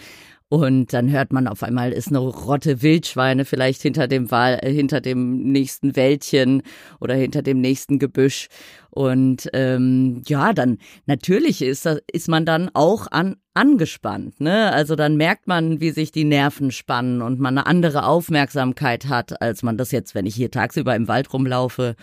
und 0.52 0.92
dann 0.92 1.10
hört 1.10 1.32
man 1.32 1.48
auf 1.48 1.64
einmal, 1.64 1.94
ist 1.94 2.10
eine 2.10 2.18
Rotte 2.18 2.82
Wildschweine 2.82 3.46
vielleicht 3.46 3.82
hinter 3.82 4.10
dem 4.10 4.32
Wal, 4.32 4.60
äh, 4.62 4.70
hinter 4.70 5.00
dem 5.00 5.44
nächsten 5.44 5.96
Wäldchen 5.96 6.64
oder 7.00 7.16
hinter 7.16 7.42
dem 7.42 7.62
nächsten 7.62 8.00
Gebüsch. 8.00 8.50
Und 8.90 9.50
ähm, 9.54 10.22
ja, 10.28 10.52
dann 10.52 10.78
natürlich 11.06 11.62
ist, 11.62 11.86
ist 12.12 12.28
man 12.28 12.46
dann 12.46 12.70
auch 12.74 13.08
an, 13.10 13.38
angespannt. 13.54 14.42
Ne? 14.42 14.74
Also 14.74 14.98
dann 14.98 15.16
merkt 15.16 15.48
man, 15.48 15.80
wie 15.80 15.92
sich 15.92 16.12
die 16.12 16.26
Nerven 16.26 16.72
spannen 16.72 17.22
und 17.22 17.40
man 17.40 17.58
eine 17.58 17.66
andere 17.66 18.04
Aufmerksamkeit 18.04 19.08
hat, 19.08 19.42
als 19.42 19.64
man 19.64 19.78
das 19.78 19.94
jetzt, 19.94 20.16
wenn 20.16 20.26
ich 20.26 20.36
hier 20.36 20.52
tagsüber 20.52 20.94
im 20.98 21.08
Wald 21.08 21.32
rumlaufe, 21.32 21.96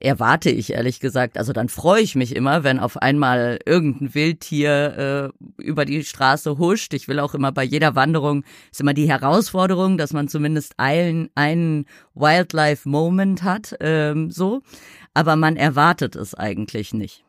erwarte 0.00 0.50
ich 0.50 0.72
ehrlich 0.72 0.98
gesagt. 0.98 1.38
Also 1.38 1.52
dann 1.52 1.68
freue 1.68 2.02
ich 2.02 2.14
mich 2.14 2.34
immer, 2.34 2.64
wenn 2.64 2.80
auf 2.80 2.96
einmal 2.96 3.58
irgendein 3.66 4.14
Wildtier 4.14 5.32
äh, 5.58 5.62
über 5.62 5.84
die 5.84 6.02
Straße 6.04 6.58
huscht. 6.58 6.94
Ich 6.94 7.06
will 7.06 7.20
auch 7.20 7.34
immer 7.34 7.52
bei 7.52 7.62
jeder 7.62 7.94
Wanderung, 7.94 8.44
ist 8.70 8.80
immer 8.80 8.94
die 8.94 9.08
Herausforderung, 9.08 9.98
dass 9.98 10.12
man 10.12 10.28
zumindest 10.28 10.74
einen, 10.78 11.28
einen 11.34 11.84
Wildlife-Moment 12.14 13.42
hat, 13.42 13.76
ähm, 13.80 14.30
so. 14.30 14.62
Aber 15.12 15.36
man 15.36 15.56
erwartet 15.56 16.16
es 16.16 16.34
eigentlich 16.34 16.94
nicht. 16.94 17.24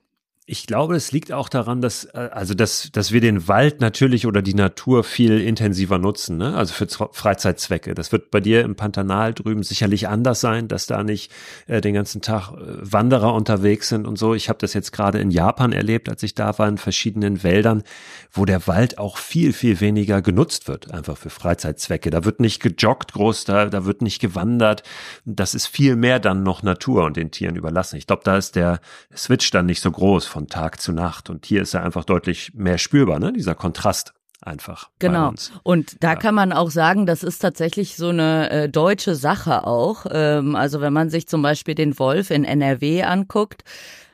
Ich 0.48 0.66
glaube, 0.66 0.96
es 0.96 1.12
liegt 1.12 1.32
auch 1.32 1.50
daran, 1.50 1.82
dass, 1.82 2.06
äh, 2.06 2.30
also, 2.32 2.56
dass, 2.56 2.90
dass 2.92 3.12
wir 3.12 3.22
den 3.22 3.48
Wald 3.48 3.80
natürlich 3.80 4.26
oder 4.26 4.42
die 4.42 4.56
Natur 4.56 5.04
viel 5.04 5.40
intensiver 5.40 6.00
nutzen, 6.00 6.38
ne? 6.38 6.56
Also 6.56 6.74
für 6.74 6.88
Freizeitzwecke. 6.88 7.94
Das 7.94 8.12
wird 8.12 8.32
bei 8.32 8.40
dir 8.40 8.62
im 8.64 8.76
Pantanal 8.76 9.36
drüben 9.36 9.62
sicherlich 9.62 10.08
anders 10.08 10.42
sein, 10.42 10.68
dass 10.68 10.88
da 10.88 11.04
nicht 11.04 11.32
äh, 11.68 11.80
den 11.80 11.94
ganzen 11.94 12.24
Tag 12.24 12.54
äh, 12.54 12.56
Wanderer 12.58 13.36
unterwegs 13.36 13.90
sind 13.90 14.08
und 14.08 14.18
so. 14.18 14.34
Ich 14.34 14.50
habe 14.50 14.58
das 14.58 14.74
jetzt 14.74 14.92
gerade 14.92 15.20
in 15.20 15.30
Japan 15.30 15.74
erlebt, 15.74 16.10
als 16.10 16.24
ich 16.24 16.34
da 16.34 16.58
war, 16.58 16.68
in 16.68 16.80
verschiedenen 16.80 17.44
Wäldern, 17.44 17.84
wo 18.32 18.44
der 18.44 18.66
Wald 18.66 18.98
auch 18.98 19.18
viel, 19.18 19.54
viel 19.54 19.80
weniger 19.80 20.24
genutzt 20.24 20.68
wird, 20.68 20.92
einfach 20.92 21.18
für 21.18 21.30
Freizeitzwecke. 21.30 22.10
Da 22.10 22.26
wird 22.26 22.40
nicht 22.40 22.64
gejoggt 22.64 23.14
groß, 23.14 23.46
da, 23.46 23.68
da 23.68 23.86
wird 23.86 24.02
nicht 24.02 24.20
gewandert. 24.20 24.82
Das 25.24 25.54
ist 25.54 25.68
viel 25.68 25.96
mehr 25.96 26.20
dann 26.20 26.42
noch 26.42 26.64
Natur 26.64 27.04
und 27.04 27.16
den 27.16 27.30
Tieren 27.30 27.56
überlassen. 27.56 27.98
Ich 27.98 28.08
glaube, 28.08 28.24
da 28.26 28.38
ist 28.38 28.56
der 28.56 28.82
Switch 29.16 29.52
dann 29.52 29.68
nicht 29.68 29.82
so 29.82 29.92
groß 29.92 30.31
von 30.32 30.48
Tag 30.48 30.82
zu 30.82 30.92
Nacht. 30.92 31.30
Und 31.30 31.46
hier 31.46 31.62
ist 31.62 31.74
er 31.74 31.84
einfach 31.84 32.06
deutlich 32.06 32.54
mehr 32.56 32.78
spürbar, 32.78 33.20
ne? 33.20 33.34
dieser 33.34 33.54
Kontrast 33.54 34.14
einfach. 34.42 34.90
Genau. 35.00 35.34
Und 35.64 36.04
da 36.04 36.14
ja. 36.14 36.16
kann 36.16 36.34
man 36.34 36.52
auch 36.52 36.72
sagen, 36.72 37.06
das 37.06 37.24
ist 37.24 37.40
tatsächlich 37.40 37.96
so 37.96 38.10
eine 38.10 38.50
äh, 38.50 38.70
deutsche 38.70 39.16
Sache 39.16 39.68
auch. 39.68 40.06
Ähm, 40.10 40.56
also 40.56 40.82
wenn 40.82 40.94
man 40.94 41.10
sich 41.10 41.28
zum 41.28 41.42
Beispiel 41.42 41.76
den 41.76 42.00
Wolf 42.00 42.32
in 42.32 42.44
NRW 42.44 43.04
anguckt, 43.04 43.64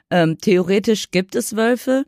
ähm, 0.09 0.37
theoretisch 0.39 1.11
gibt 1.11 1.35
es 1.35 1.55
Wölfe, 1.55 2.05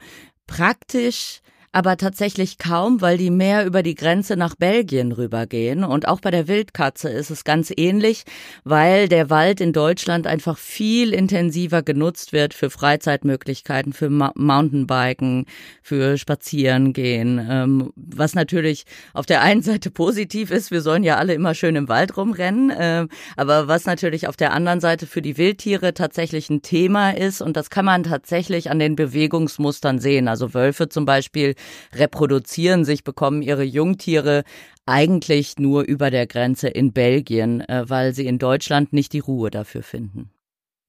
praktisch 0.47 1.41
aber 1.71 1.97
tatsächlich 1.97 2.57
kaum, 2.57 3.01
weil 3.01 3.17
die 3.17 3.29
mehr 3.29 3.65
über 3.65 3.83
die 3.83 3.93
Grenze 3.93 4.35
nach 4.35 4.55
Belgien 4.55 5.11
rübergehen. 5.11 5.83
Und 5.83 6.07
auch 6.07 6.19
bei 6.19 6.31
der 6.31 6.47
Wildkatze 6.47 7.09
ist 7.09 7.29
es 7.29 7.43
ganz 7.43 7.71
ähnlich, 7.75 8.23
weil 8.63 9.07
der 9.07 9.29
Wald 9.29 9.61
in 9.61 9.71
Deutschland 9.71 10.25
einfach 10.25 10.57
viel 10.57 11.13
intensiver 11.13 11.83
genutzt 11.83 12.33
wird 12.33 12.55
für 12.55 12.71
Freizeitmöglichkeiten, 12.71 13.93
für 13.93 14.09
Mountainbiken, 14.09 15.45
für 15.83 16.17
Spazierengehen. 16.17 17.45
Ähm, 17.49 17.93
was 17.95 18.33
natürlich 18.33 18.85
auf 19.13 19.27
der 19.27 19.41
einen 19.41 19.61
Seite 19.61 19.91
positiv 19.91 20.49
ist, 20.49 20.71
wir 20.71 20.81
sollen 20.81 21.03
ja 21.03 21.17
alle 21.17 21.35
immer 21.35 21.53
schön 21.53 21.75
im 21.75 21.87
Wald 21.87 22.17
rumrennen, 22.17 22.71
äh, 22.71 23.07
aber 23.37 23.67
was 23.67 23.85
natürlich 23.85 24.27
auf 24.27 24.37
der 24.37 24.53
anderen 24.53 24.79
Seite 24.79 25.05
für 25.05 25.21
die 25.21 25.37
Wildtiere 25.37 25.93
tatsächlich 25.93 26.49
ein 26.49 26.63
Thema 26.63 27.11
ist 27.11 27.41
und 27.41 27.55
das 27.55 27.69
kann 27.69 27.85
man 27.85 28.03
tatsächlich 28.03 28.71
an 28.71 28.79
den 28.79 28.95
Bewegungsmustern 28.95 29.99
sehen. 29.99 30.27
Also 30.27 30.53
Wölfe 30.55 30.89
zum 30.89 31.05
Beispiel 31.05 31.53
reproduzieren 31.93 32.85
sich, 32.85 33.03
bekommen 33.03 33.41
ihre 33.41 33.63
Jungtiere 33.63 34.43
eigentlich 34.85 35.57
nur 35.57 35.83
über 35.83 36.09
der 36.09 36.27
Grenze 36.27 36.67
in 36.67 36.93
Belgien, 36.93 37.61
äh, 37.61 37.85
weil 37.87 38.13
sie 38.13 38.25
in 38.25 38.39
Deutschland 38.39 38.93
nicht 38.93 39.13
die 39.13 39.19
Ruhe 39.19 39.51
dafür 39.51 39.83
finden. 39.83 40.31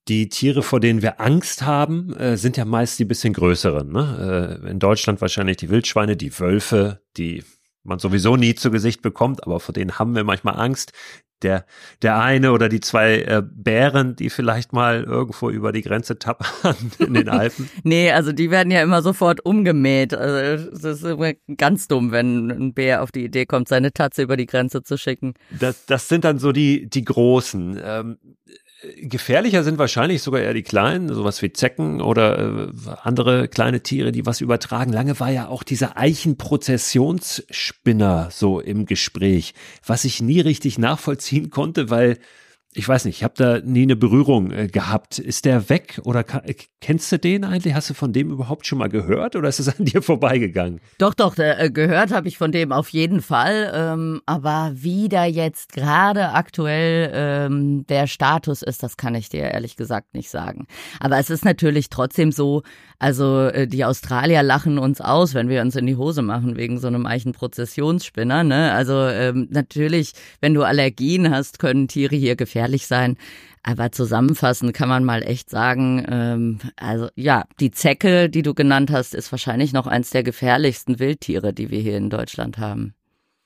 Die 0.08 0.28
Tiere, 0.28 0.62
vor 0.62 0.80
denen 0.80 1.02
wir 1.02 1.20
Angst 1.20 1.62
haben, 1.62 2.14
äh, 2.16 2.36
sind 2.36 2.56
ja 2.56 2.64
meist 2.64 2.98
die 2.98 3.04
bisschen 3.04 3.32
größeren. 3.32 3.92
Ne? 3.92 4.60
Äh, 4.64 4.70
in 4.70 4.78
Deutschland 4.78 5.20
wahrscheinlich 5.20 5.58
die 5.58 5.68
Wildschweine, 5.68 6.16
die 6.16 6.38
Wölfe, 6.38 7.00
die 7.16 7.44
man 7.82 7.98
sowieso 7.98 8.36
nie 8.36 8.54
zu 8.54 8.70
Gesicht 8.70 9.02
bekommt, 9.02 9.44
aber 9.44 9.60
vor 9.60 9.72
denen 9.72 9.98
haben 9.98 10.14
wir 10.14 10.24
manchmal 10.24 10.58
Angst 10.58 10.92
der, 11.42 11.64
der 12.02 12.18
eine 12.20 12.52
oder 12.52 12.68
die 12.68 12.80
zwei 12.80 13.22
äh, 13.22 13.42
Bären, 13.44 14.16
die 14.16 14.30
vielleicht 14.30 14.72
mal 14.72 15.04
irgendwo 15.04 15.50
über 15.50 15.72
die 15.72 15.82
Grenze 15.82 16.18
tappern 16.18 16.76
in 16.98 17.14
den 17.14 17.28
Alpen? 17.28 17.68
nee, 17.82 18.10
also 18.10 18.32
die 18.32 18.50
werden 18.50 18.70
ja 18.70 18.82
immer 18.82 19.02
sofort 19.02 19.44
umgemäht. 19.44 20.14
Also 20.14 20.70
das 20.70 21.02
ist 21.02 21.04
immer 21.04 21.32
ganz 21.56 21.88
dumm, 21.88 22.12
wenn 22.12 22.50
ein 22.50 22.74
Bär 22.74 23.02
auf 23.02 23.12
die 23.12 23.24
Idee 23.24 23.46
kommt, 23.46 23.68
seine 23.68 23.92
Tatze 23.92 24.22
über 24.22 24.36
die 24.36 24.46
Grenze 24.46 24.82
zu 24.82 24.96
schicken. 24.96 25.34
Das, 25.58 25.86
das 25.86 26.08
sind 26.08 26.24
dann 26.24 26.38
so 26.38 26.52
die, 26.52 26.88
die 26.88 27.04
großen. 27.04 27.80
Ähm, 27.82 28.18
Gefährlicher 28.96 29.62
sind 29.62 29.76
wahrscheinlich 29.78 30.22
sogar 30.22 30.40
eher 30.40 30.54
die 30.54 30.62
kleinen, 30.62 31.12
sowas 31.12 31.42
wie 31.42 31.52
Zecken 31.52 32.00
oder 32.00 32.68
äh, 32.68 32.70
andere 33.02 33.46
kleine 33.48 33.82
Tiere, 33.82 34.10
die 34.10 34.24
was 34.24 34.40
übertragen. 34.40 34.90
Lange 34.92 35.20
war 35.20 35.30
ja 35.30 35.48
auch 35.48 35.62
dieser 35.62 35.98
Eichenprozessionsspinner 35.98 38.30
so 38.30 38.58
im 38.58 38.86
Gespräch, 38.86 39.52
was 39.84 40.04
ich 40.04 40.22
nie 40.22 40.40
richtig 40.40 40.78
nachvollziehen 40.78 41.50
konnte, 41.50 41.90
weil 41.90 42.16
ich 42.72 42.88
weiß 42.88 43.04
nicht, 43.04 43.18
ich 43.18 43.24
habe 43.24 43.34
da 43.36 43.58
nie 43.58 43.82
eine 43.82 43.96
Berührung 43.96 44.52
äh, 44.52 44.68
gehabt. 44.68 45.18
Ist 45.18 45.44
der 45.44 45.68
weg 45.68 46.00
oder 46.04 46.24
äh, 46.44 46.54
kennst 46.80 47.12
du 47.12 47.18
den 47.18 47.44
eigentlich? 47.44 47.74
Hast 47.74 47.90
du 47.90 47.94
von 47.94 48.12
dem 48.12 48.30
überhaupt 48.30 48.66
schon 48.66 48.78
mal 48.78 48.88
gehört 48.88 49.36
oder 49.36 49.48
ist 49.48 49.60
es 49.60 49.68
an 49.68 49.84
dir 49.84 50.02
vorbeigegangen? 50.02 50.80
Doch, 50.98 51.14
doch, 51.14 51.34
der, 51.34 51.60
äh, 51.60 51.70
gehört 51.70 52.12
habe 52.12 52.28
ich 52.28 52.38
von 52.38 52.52
dem 52.52 52.72
auf 52.72 52.88
jeden 52.88 53.20
Fall. 53.20 53.70
Ähm, 53.74 54.22
aber 54.26 54.72
wie 54.74 55.08
da 55.08 55.24
jetzt 55.24 55.72
gerade 55.72 56.30
aktuell 56.30 57.10
ähm, 57.12 57.86
der 57.88 58.06
Status 58.06 58.62
ist, 58.62 58.82
das 58.82 58.96
kann 58.96 59.14
ich 59.14 59.28
dir 59.28 59.42
ehrlich 59.42 59.76
gesagt 59.76 60.14
nicht 60.14 60.30
sagen. 60.30 60.66
Aber 60.98 61.18
es 61.18 61.30
ist 61.30 61.44
natürlich 61.44 61.90
trotzdem 61.90 62.32
so, 62.32 62.62
also 62.98 63.46
äh, 63.46 63.66
die 63.66 63.84
Australier 63.84 64.42
lachen 64.42 64.78
uns 64.78 65.00
aus, 65.00 65.34
wenn 65.34 65.48
wir 65.48 65.60
uns 65.60 65.76
in 65.76 65.86
die 65.86 65.96
Hose 65.96 66.22
machen 66.22 66.56
wegen 66.56 66.78
so 66.78 66.86
einem 66.86 67.06
Eichenprozessionsspinner. 67.06 68.44
Ne? 68.44 68.72
Also 68.72 69.06
ähm, 69.06 69.48
natürlich, 69.50 70.12
wenn 70.40 70.54
du 70.54 70.62
Allergien 70.62 71.30
hast, 71.30 71.58
können 71.58 71.88
Tiere 71.88 72.16
hier 72.16 72.36
gefährlich 72.36 72.86
sein. 72.86 73.16
Aber 73.62 73.92
zusammenfassend 73.92 74.72
kann 74.72 74.88
man 74.88 75.04
mal 75.04 75.22
echt 75.22 75.50
sagen, 75.50 76.06
ähm, 76.08 76.58
also 76.76 77.08
ja, 77.14 77.44
die 77.60 77.70
Zecke, 77.70 78.30
die 78.30 78.42
du 78.42 78.54
genannt 78.54 78.90
hast, 78.90 79.14
ist 79.14 79.30
wahrscheinlich 79.32 79.72
noch 79.72 79.86
eins 79.86 80.10
der 80.10 80.22
gefährlichsten 80.22 80.98
Wildtiere, 80.98 81.52
die 81.52 81.70
wir 81.70 81.80
hier 81.80 81.96
in 81.96 82.08
Deutschland 82.08 82.58
haben. 82.58 82.94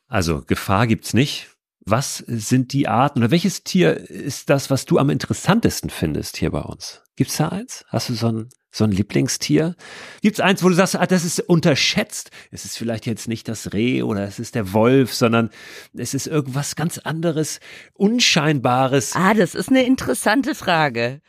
Also 0.07 0.43
Gefahr 0.43 0.87
gibt's 0.87 1.15
nicht. 1.15 1.51
Was 1.87 2.19
sind 2.19 2.73
die 2.73 2.89
Arten 2.89 3.19
oder 3.19 3.31
welches 3.31 3.63
Tier 3.65 3.97
ist 4.09 4.49
das, 4.49 4.71
was 4.71 4.87
du 4.87 4.99
am 4.99 5.11
interessantesten 5.11 5.91
findest 5.91 6.37
hier 6.37 6.51
bei 6.51 6.63
uns? 6.63 7.03
Gibt's 7.17 7.37
da 7.37 7.49
eins? 7.49 7.85
Hast 7.89 8.09
du 8.09 8.15
so 8.15 8.29
ein 8.29 8.49
so 8.75 8.85
ein 8.85 8.91
Lieblingstier? 8.91 9.77
Gibt's 10.21 10.41
eins, 10.41 10.65
wo 10.65 10.69
du 10.69 10.75
sagst, 10.75 10.97
ah, 10.97 11.07
das 11.07 11.25
ist 11.25 11.39
unterschätzt? 11.41 12.31
Es 12.51 12.65
ist 12.65 12.77
vielleicht 12.77 13.07
jetzt 13.07 13.29
nicht 13.29 13.47
das 13.47 13.73
Reh 13.73 14.03
oder 14.03 14.25
es 14.25 14.41
ist 14.41 14.57
der 14.57 14.73
Wolf, 14.73 15.15
sondern 15.15 15.51
es 15.97 16.13
ist 16.13 16.27
irgendwas 16.27 16.75
ganz 16.75 16.99
anderes, 16.99 17.61
Unscheinbares. 17.95 19.13
Ah, 19.15 19.33
das 19.33 19.55
ist 19.55 19.69
eine 19.69 19.85
interessante 19.85 20.57
Frage. 20.57 21.21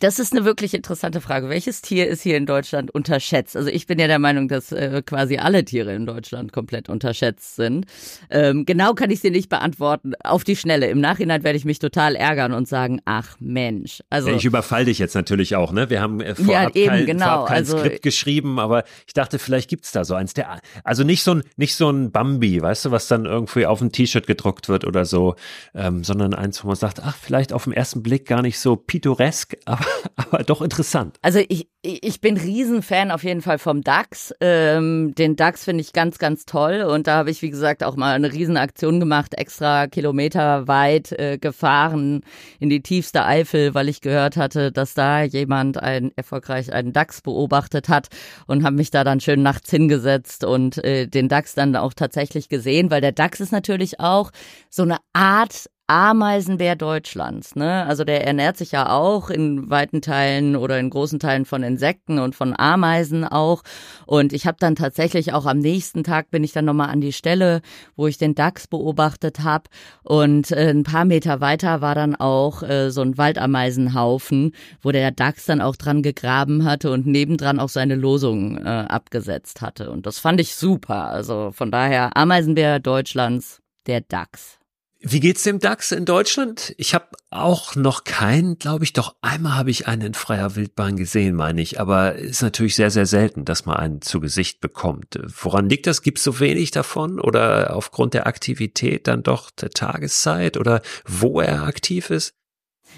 Das 0.00 0.18
ist 0.18 0.32
eine 0.32 0.44
wirklich 0.44 0.74
interessante 0.74 1.20
Frage. 1.20 1.48
Welches 1.48 1.80
Tier 1.80 2.08
ist 2.08 2.22
hier 2.22 2.36
in 2.36 2.46
Deutschland 2.46 2.90
unterschätzt? 2.90 3.56
Also 3.56 3.68
ich 3.68 3.86
bin 3.86 4.00
ja 4.00 4.08
der 4.08 4.18
Meinung, 4.18 4.48
dass 4.48 4.72
äh, 4.72 5.02
quasi 5.06 5.38
alle 5.38 5.64
Tiere 5.64 5.94
in 5.94 6.04
Deutschland 6.04 6.52
komplett 6.52 6.88
unterschätzt 6.88 7.54
sind. 7.54 7.86
Ähm, 8.28 8.66
genau 8.66 8.94
kann 8.94 9.10
ich 9.10 9.20
sie 9.20 9.30
nicht 9.30 9.48
beantworten. 9.48 10.14
Auf 10.24 10.42
die 10.42 10.56
Schnelle. 10.56 10.88
Im 10.88 11.00
Nachhinein 11.00 11.44
werde 11.44 11.56
ich 11.56 11.64
mich 11.64 11.78
total 11.78 12.16
ärgern 12.16 12.52
und 12.52 12.66
sagen, 12.66 13.00
ach 13.04 13.36
Mensch. 13.38 14.02
Also 14.10 14.30
ich 14.30 14.44
überfall 14.44 14.84
dich 14.84 14.98
jetzt 14.98 15.14
natürlich 15.14 15.54
auch. 15.54 15.70
Ne, 15.70 15.88
wir 15.90 16.00
haben 16.00 16.20
äh, 16.20 16.34
vorab, 16.34 16.74
ja, 16.74 16.82
eben, 16.82 16.90
kein, 16.90 17.06
genau. 17.06 17.24
vorab 17.24 17.48
kein 17.48 17.56
also, 17.58 17.78
Skript 17.78 18.02
geschrieben, 18.02 18.58
aber 18.58 18.82
ich 19.06 19.14
dachte, 19.14 19.38
vielleicht 19.38 19.70
gibt's 19.70 19.92
da 19.92 20.04
so 20.04 20.14
eins. 20.14 20.34
Der, 20.34 20.60
also 20.82 21.04
nicht 21.04 21.22
so 21.22 21.34
ein 21.34 21.42
nicht 21.56 21.76
so 21.76 21.88
ein 21.88 22.10
Bambi, 22.10 22.60
weißt 22.60 22.86
du, 22.86 22.90
was 22.90 23.06
dann 23.06 23.26
irgendwie 23.26 23.66
auf 23.66 23.80
ein 23.80 23.92
T-Shirt 23.92 24.26
gedruckt 24.26 24.68
wird 24.68 24.84
oder 24.84 25.04
so, 25.04 25.36
ähm, 25.72 26.02
sondern 26.02 26.34
eins, 26.34 26.64
wo 26.64 26.68
man 26.68 26.76
sagt, 26.76 27.00
ach 27.00 27.16
vielleicht 27.16 27.52
auf 27.52 27.64
den 27.64 27.72
ersten 27.72 28.02
Blick 28.02 28.26
gar 28.26 28.42
nicht 28.42 28.58
so 28.58 28.74
pittoresk, 28.74 29.56
aber 29.64 29.83
aber 30.16 30.42
doch 30.42 30.62
interessant. 30.62 31.16
Also 31.22 31.40
ich, 31.48 31.68
ich 31.82 32.20
bin 32.20 32.36
Riesenfan 32.36 33.10
auf 33.10 33.24
jeden 33.24 33.42
Fall 33.42 33.58
vom 33.58 33.82
DAX. 33.82 34.34
Ähm, 34.40 35.14
den 35.14 35.36
DAX 35.36 35.64
finde 35.64 35.82
ich 35.82 35.92
ganz, 35.92 36.18
ganz 36.18 36.44
toll. 36.46 36.82
Und 36.82 37.06
da 37.06 37.16
habe 37.16 37.30
ich, 37.30 37.42
wie 37.42 37.50
gesagt, 37.50 37.84
auch 37.84 37.96
mal 37.96 38.14
eine 38.14 38.32
Riesenaktion 38.32 39.00
gemacht, 39.00 39.34
extra 39.34 39.86
Kilometer 39.86 40.68
weit 40.68 41.12
äh, 41.12 41.38
gefahren 41.38 42.22
in 42.60 42.70
die 42.70 42.82
tiefste 42.82 43.24
Eifel, 43.24 43.74
weil 43.74 43.88
ich 43.88 44.00
gehört 44.00 44.36
hatte, 44.36 44.72
dass 44.72 44.94
da 44.94 45.22
jemand 45.22 45.82
ein, 45.82 46.12
erfolgreich 46.16 46.72
einen 46.72 46.92
DAX 46.92 47.20
beobachtet 47.20 47.88
hat 47.88 48.08
und 48.46 48.64
habe 48.64 48.76
mich 48.76 48.90
da 48.90 49.04
dann 49.04 49.20
schön 49.20 49.42
nachts 49.42 49.70
hingesetzt 49.70 50.44
und 50.44 50.82
äh, 50.84 51.06
den 51.06 51.28
DAX 51.28 51.54
dann 51.54 51.76
auch 51.76 51.94
tatsächlich 51.94 52.48
gesehen, 52.48 52.90
weil 52.90 53.00
der 53.00 53.12
DAX 53.12 53.40
ist 53.40 53.52
natürlich 53.52 54.00
auch 54.00 54.30
so 54.70 54.82
eine 54.82 54.98
Art 55.12 55.68
Ameisenbär 55.86 56.76
Deutschlands. 56.76 57.56
Ne? 57.56 57.84
Also 57.84 58.04
der 58.04 58.26
ernährt 58.26 58.56
sich 58.56 58.72
ja 58.72 58.90
auch 58.90 59.28
in 59.28 59.68
weiten 59.68 60.00
Teilen 60.00 60.56
oder 60.56 60.78
in 60.78 60.88
großen 60.88 61.18
Teilen 61.18 61.44
von 61.44 61.62
Insekten 61.62 62.18
und 62.18 62.34
von 62.34 62.54
Ameisen 62.56 63.24
auch. 63.24 63.62
Und 64.06 64.32
ich 64.32 64.46
habe 64.46 64.56
dann 64.58 64.76
tatsächlich 64.76 65.34
auch 65.34 65.44
am 65.44 65.58
nächsten 65.58 66.02
Tag 66.02 66.30
bin 66.30 66.42
ich 66.42 66.52
dann 66.52 66.64
nochmal 66.64 66.88
an 66.88 67.02
die 67.02 67.12
Stelle, 67.12 67.60
wo 67.96 68.06
ich 68.06 68.16
den 68.16 68.34
Dachs 68.34 68.66
beobachtet 68.66 69.40
habe. 69.40 69.64
Und 70.02 70.52
äh, 70.52 70.70
ein 70.70 70.84
paar 70.84 71.04
Meter 71.04 71.42
weiter 71.42 71.82
war 71.82 71.94
dann 71.94 72.16
auch 72.16 72.62
äh, 72.62 72.90
so 72.90 73.02
ein 73.02 73.18
Waldameisenhaufen, 73.18 74.52
wo 74.80 74.90
der 74.90 75.10
Dachs 75.10 75.44
dann 75.44 75.60
auch 75.60 75.76
dran 75.76 76.02
gegraben 76.02 76.64
hatte 76.64 76.92
und 76.92 77.06
nebendran 77.06 77.60
auch 77.60 77.68
seine 77.68 77.94
Losung 77.94 78.56
äh, 78.56 78.68
abgesetzt 78.68 79.60
hatte. 79.60 79.90
Und 79.90 80.06
das 80.06 80.18
fand 80.18 80.40
ich 80.40 80.54
super. 80.54 81.08
Also 81.08 81.50
von 81.52 81.70
daher 81.70 82.16
Ameisenbär 82.16 82.80
Deutschlands, 82.80 83.60
der 83.86 84.00
Dachs. 84.00 84.63
Wie 85.06 85.20
geht's 85.20 85.42
dem 85.42 85.58
DAX 85.58 85.92
in 85.92 86.06
Deutschland? 86.06 86.74
Ich 86.78 86.94
habe 86.94 87.08
auch 87.28 87.76
noch 87.76 88.04
keinen, 88.04 88.58
glaube 88.58 88.84
ich, 88.84 88.94
doch 88.94 89.16
einmal 89.20 89.54
habe 89.54 89.70
ich 89.70 89.86
einen 89.86 90.00
in 90.00 90.14
freier 90.14 90.56
Wildbahn 90.56 90.96
gesehen, 90.96 91.34
meine 91.34 91.60
ich, 91.60 91.78
aber 91.78 92.14
ist 92.14 92.40
natürlich 92.40 92.74
sehr, 92.74 92.90
sehr 92.90 93.04
selten, 93.04 93.44
dass 93.44 93.66
man 93.66 93.76
einen 93.76 94.00
zu 94.00 94.18
Gesicht 94.18 94.62
bekommt. 94.62 95.20
Woran 95.42 95.68
liegt 95.68 95.86
das? 95.86 96.00
Gibt's 96.00 96.24
so 96.24 96.40
wenig 96.40 96.70
davon 96.70 97.20
oder 97.20 97.76
aufgrund 97.76 98.14
der 98.14 98.26
Aktivität 98.26 99.06
dann 99.06 99.22
doch 99.22 99.50
der 99.50 99.68
Tageszeit 99.68 100.56
oder 100.56 100.80
wo 101.04 101.38
er 101.38 101.64
aktiv 101.64 102.08
ist? 102.08 102.32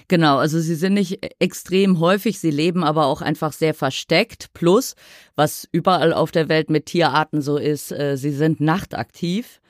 Genau, 0.06 0.38
also 0.38 0.60
sie 0.60 0.76
sind 0.76 0.94
nicht 0.94 1.26
extrem 1.40 1.98
häufig, 1.98 2.38
sie 2.38 2.52
leben 2.52 2.84
aber 2.84 3.06
auch 3.06 3.20
einfach 3.20 3.52
sehr 3.52 3.74
versteckt. 3.74 4.52
Plus, 4.54 4.94
was 5.34 5.66
überall 5.72 6.12
auf 6.12 6.30
der 6.30 6.48
Welt 6.48 6.70
mit 6.70 6.86
Tierarten 6.86 7.42
so 7.42 7.56
ist, 7.56 7.90
äh, 7.90 8.16
sie 8.16 8.30
sind 8.30 8.60
nachtaktiv. 8.60 9.60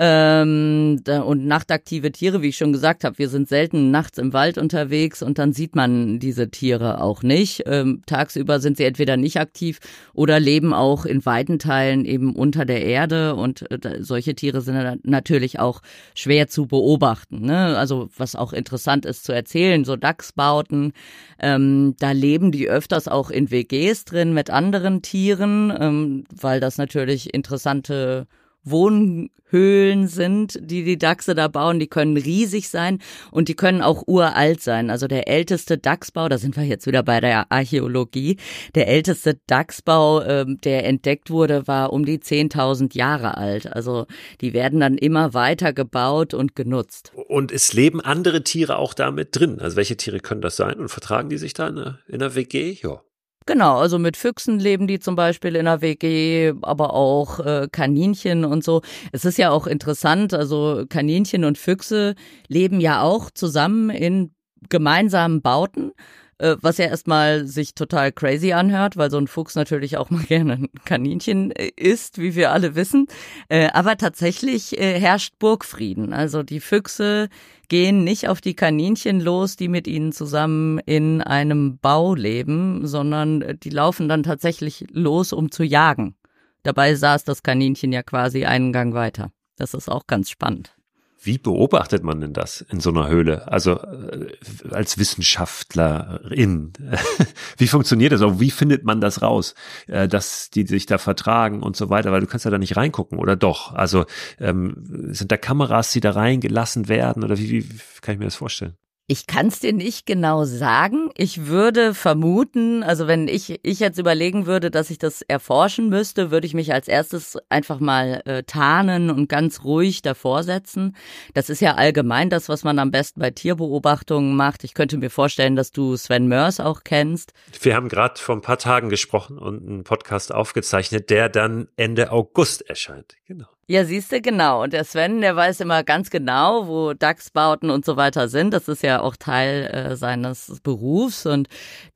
Ähm, 0.00 1.02
und 1.24 1.46
nachtaktive 1.46 2.12
Tiere, 2.12 2.40
wie 2.40 2.50
ich 2.50 2.56
schon 2.56 2.72
gesagt 2.72 3.02
habe, 3.02 3.18
wir 3.18 3.28
sind 3.28 3.48
selten 3.48 3.90
nachts 3.90 4.16
im 4.18 4.32
Wald 4.32 4.56
unterwegs 4.56 5.24
und 5.24 5.38
dann 5.38 5.52
sieht 5.52 5.74
man 5.74 6.20
diese 6.20 6.50
Tiere 6.50 7.02
auch 7.02 7.24
nicht. 7.24 7.64
Ähm, 7.66 8.02
tagsüber 8.06 8.60
sind 8.60 8.76
sie 8.76 8.84
entweder 8.84 9.16
nicht 9.16 9.40
aktiv 9.40 9.80
oder 10.14 10.38
leben 10.38 10.72
auch 10.72 11.04
in 11.04 11.26
weiten 11.26 11.58
Teilen 11.58 12.04
eben 12.04 12.36
unter 12.36 12.64
der 12.64 12.84
Erde 12.84 13.34
und 13.34 13.68
äh, 13.72 13.98
solche 13.98 14.36
Tiere 14.36 14.60
sind 14.60 15.04
natürlich 15.04 15.58
auch 15.58 15.82
schwer 16.14 16.46
zu 16.46 16.66
beobachten. 16.66 17.40
Ne? 17.40 17.76
Also 17.76 18.08
was 18.16 18.36
auch 18.36 18.52
interessant 18.52 19.04
ist 19.04 19.24
zu 19.24 19.32
erzählen, 19.32 19.84
so 19.84 19.96
Dachsbauten, 19.96 20.92
ähm, 21.40 21.96
da 21.98 22.12
leben 22.12 22.52
die 22.52 22.68
öfters 22.68 23.08
auch 23.08 23.30
in 23.30 23.50
WGs 23.50 24.04
drin 24.04 24.32
mit 24.32 24.50
anderen 24.50 25.02
Tieren, 25.02 25.76
ähm, 25.76 26.24
weil 26.32 26.60
das 26.60 26.78
natürlich 26.78 27.34
interessante 27.34 28.28
Wohnhöhlen 28.70 30.08
sind, 30.08 30.58
die 30.62 30.84
die 30.84 30.98
Dachse 30.98 31.34
da 31.34 31.48
bauen. 31.48 31.78
Die 31.78 31.86
können 31.86 32.16
riesig 32.16 32.68
sein 32.68 32.98
und 33.30 33.48
die 33.48 33.54
können 33.54 33.82
auch 33.82 34.04
uralt 34.06 34.60
sein. 34.62 34.90
Also 34.90 35.06
der 35.06 35.28
älteste 35.28 35.78
Dachsbau, 35.78 36.28
da 36.28 36.38
sind 36.38 36.56
wir 36.56 36.64
jetzt 36.64 36.86
wieder 36.86 37.02
bei 37.02 37.20
der 37.20 37.50
Archäologie, 37.50 38.36
der 38.74 38.88
älteste 38.88 39.38
Dachsbau, 39.46 40.20
äh, 40.20 40.46
der 40.46 40.86
entdeckt 40.86 41.30
wurde, 41.30 41.66
war 41.66 41.92
um 41.92 42.04
die 42.04 42.18
10.000 42.18 42.96
Jahre 42.96 43.36
alt. 43.36 43.72
Also 43.72 44.06
die 44.40 44.52
werden 44.52 44.80
dann 44.80 44.98
immer 44.98 45.34
weiter 45.34 45.72
gebaut 45.72 46.34
und 46.34 46.54
genutzt. 46.54 47.12
Und 47.28 47.52
es 47.52 47.72
leben 47.72 48.00
andere 48.00 48.44
Tiere 48.44 48.78
auch 48.78 48.94
damit 48.94 49.38
drin. 49.38 49.60
Also 49.60 49.76
welche 49.76 49.96
Tiere 49.96 50.20
können 50.20 50.40
das 50.40 50.56
sein 50.56 50.74
und 50.74 50.88
vertragen 50.88 51.28
die 51.28 51.38
sich 51.38 51.54
da 51.54 51.68
in 51.68 51.76
der, 51.76 51.98
in 52.08 52.18
der 52.18 52.34
WG? 52.34 52.76
Ja. 52.82 53.02
Genau, 53.48 53.78
also 53.78 53.98
mit 53.98 54.18
Füchsen 54.18 54.58
leben 54.58 54.86
die 54.86 54.98
zum 54.98 55.16
Beispiel 55.16 55.56
in 55.56 55.64
der 55.64 55.80
WG, 55.80 56.52
aber 56.60 56.92
auch 56.92 57.40
äh, 57.40 57.66
Kaninchen 57.72 58.44
und 58.44 58.62
so. 58.62 58.82
Es 59.10 59.24
ist 59.24 59.38
ja 59.38 59.48
auch 59.48 59.66
interessant, 59.66 60.34
also 60.34 60.84
Kaninchen 60.86 61.46
und 61.46 61.56
Füchse 61.56 62.14
leben 62.48 62.78
ja 62.78 63.00
auch 63.00 63.30
zusammen 63.30 63.88
in 63.88 64.34
gemeinsamen 64.68 65.40
Bauten 65.40 65.92
äh, 66.38 66.56
was 66.60 66.78
ja 66.78 66.86
erstmal 66.86 67.46
sich 67.46 67.74
total 67.74 68.12
crazy 68.12 68.52
anhört, 68.52 68.96
weil 68.96 69.10
so 69.10 69.18
ein 69.18 69.26
Fuchs 69.26 69.54
natürlich 69.54 69.96
auch 69.96 70.10
mal 70.10 70.22
gerne 70.28 70.54
ein 70.54 70.68
Kaninchen 70.84 71.50
äh, 71.50 71.70
isst, 71.76 72.18
wie 72.18 72.34
wir 72.34 72.52
alle 72.52 72.74
wissen. 72.74 73.06
Äh, 73.48 73.68
aber 73.72 73.96
tatsächlich 73.96 74.72
herrscht 74.78 75.34
Burgfrieden. 75.38 76.12
Also 76.12 76.42
die 76.42 76.60
Füchse 76.60 77.28
gehen 77.68 78.04
nicht 78.04 78.28
auf 78.28 78.40
die 78.40 78.54
Kaninchen 78.54 79.20
los, 79.20 79.56
die 79.56 79.68
mit 79.68 79.86
ihnen 79.86 80.12
zusammen 80.12 80.78
in 80.78 81.20
einem 81.20 81.78
Bau 81.78 82.14
leben, 82.14 82.86
sondern 82.86 83.58
die 83.62 83.70
laufen 83.70 84.08
dann 84.08 84.22
tatsächlich 84.22 84.86
los, 84.92 85.32
um 85.32 85.50
zu 85.50 85.64
jagen. 85.64 86.14
Dabei 86.62 86.94
saß 86.94 87.24
das 87.24 87.42
Kaninchen 87.42 87.92
ja 87.92 88.02
quasi 88.02 88.44
einen 88.44 88.72
Gang 88.72 88.94
weiter. 88.94 89.30
Das 89.56 89.74
ist 89.74 89.88
auch 89.88 90.06
ganz 90.06 90.30
spannend. 90.30 90.77
Wie 91.20 91.38
beobachtet 91.38 92.04
man 92.04 92.20
denn 92.20 92.32
das 92.32 92.60
in 92.60 92.80
so 92.80 92.90
einer 92.90 93.08
Höhle? 93.08 93.48
Also 93.50 93.80
äh, 93.80 94.28
als 94.70 94.98
Wissenschaftlerin, 94.98 96.72
wie 97.56 97.66
funktioniert 97.66 98.12
das? 98.12 98.22
Wie 98.40 98.50
findet 98.50 98.84
man 98.84 99.00
das 99.00 99.20
raus, 99.20 99.54
äh, 99.88 100.06
dass 100.06 100.50
die 100.50 100.66
sich 100.66 100.86
da 100.86 100.98
vertragen 100.98 101.62
und 101.62 101.76
so 101.76 101.90
weiter? 101.90 102.12
Weil 102.12 102.20
du 102.20 102.26
kannst 102.26 102.44
ja 102.44 102.50
da 102.50 102.58
nicht 102.58 102.76
reingucken, 102.76 103.18
oder 103.18 103.34
doch? 103.34 103.74
Also 103.74 104.06
ähm, 104.38 104.74
sind 105.12 105.32
da 105.32 105.36
Kameras, 105.36 105.90
die 105.92 106.00
da 106.00 106.12
reingelassen 106.12 106.88
werden? 106.88 107.24
Oder 107.24 107.36
wie, 107.36 107.68
wie 107.68 107.80
kann 108.00 108.14
ich 108.14 108.18
mir 108.18 108.26
das 108.26 108.36
vorstellen? 108.36 108.76
Ich 109.10 109.26
kann 109.26 109.46
es 109.46 109.60
dir 109.60 109.72
nicht 109.72 110.04
genau 110.04 110.44
sagen. 110.44 111.08
Ich 111.16 111.46
würde 111.46 111.94
vermuten, 111.94 112.82
also 112.82 113.06
wenn 113.06 113.26
ich, 113.26 113.58
ich 113.62 113.80
jetzt 113.80 113.96
überlegen 113.96 114.44
würde, 114.44 114.70
dass 114.70 114.90
ich 114.90 114.98
das 114.98 115.22
erforschen 115.22 115.88
müsste, 115.88 116.30
würde 116.30 116.46
ich 116.46 116.52
mich 116.52 116.74
als 116.74 116.88
erstes 116.88 117.38
einfach 117.48 117.80
mal 117.80 118.20
äh, 118.26 118.42
tarnen 118.42 119.08
und 119.08 119.26
ganz 119.30 119.64
ruhig 119.64 120.02
davor 120.02 120.42
setzen. 120.42 120.94
Das 121.32 121.48
ist 121.48 121.60
ja 121.62 121.76
allgemein 121.76 122.28
das, 122.28 122.50
was 122.50 122.64
man 122.64 122.78
am 122.78 122.90
besten 122.90 123.20
bei 123.20 123.30
Tierbeobachtungen 123.30 124.36
macht. 124.36 124.62
Ich 124.62 124.74
könnte 124.74 124.98
mir 124.98 125.08
vorstellen, 125.08 125.56
dass 125.56 125.72
du 125.72 125.96
Sven 125.96 126.28
Mörs 126.28 126.60
auch 126.60 126.84
kennst. 126.84 127.32
Wir 127.62 127.76
haben 127.76 127.88
gerade 127.88 128.20
vor 128.20 128.34
ein 128.34 128.42
paar 128.42 128.58
Tagen 128.58 128.90
gesprochen 128.90 129.38
und 129.38 129.66
einen 129.66 129.84
Podcast 129.84 130.34
aufgezeichnet, 130.34 131.08
der 131.08 131.30
dann 131.30 131.68
Ende 131.76 132.12
August 132.12 132.68
erscheint. 132.68 133.16
Genau. 133.26 133.46
Ja, 133.70 133.84
siehst 133.84 134.10
du, 134.12 134.22
genau. 134.22 134.62
Und 134.62 134.72
der 134.72 134.84
Sven, 134.84 135.20
der 135.20 135.36
weiß 135.36 135.60
immer 135.60 135.84
ganz 135.84 136.08
genau, 136.08 136.68
wo 136.68 136.94
Dachsbauten 136.94 137.68
und 137.68 137.84
so 137.84 137.98
weiter 137.98 138.28
sind. 138.30 138.54
Das 138.54 138.66
ist 138.66 138.82
ja 138.82 139.02
auch 139.02 139.14
Teil 139.14 139.66
äh, 139.66 139.94
seines 139.94 140.58
Berufs. 140.62 141.26
Und 141.26 141.48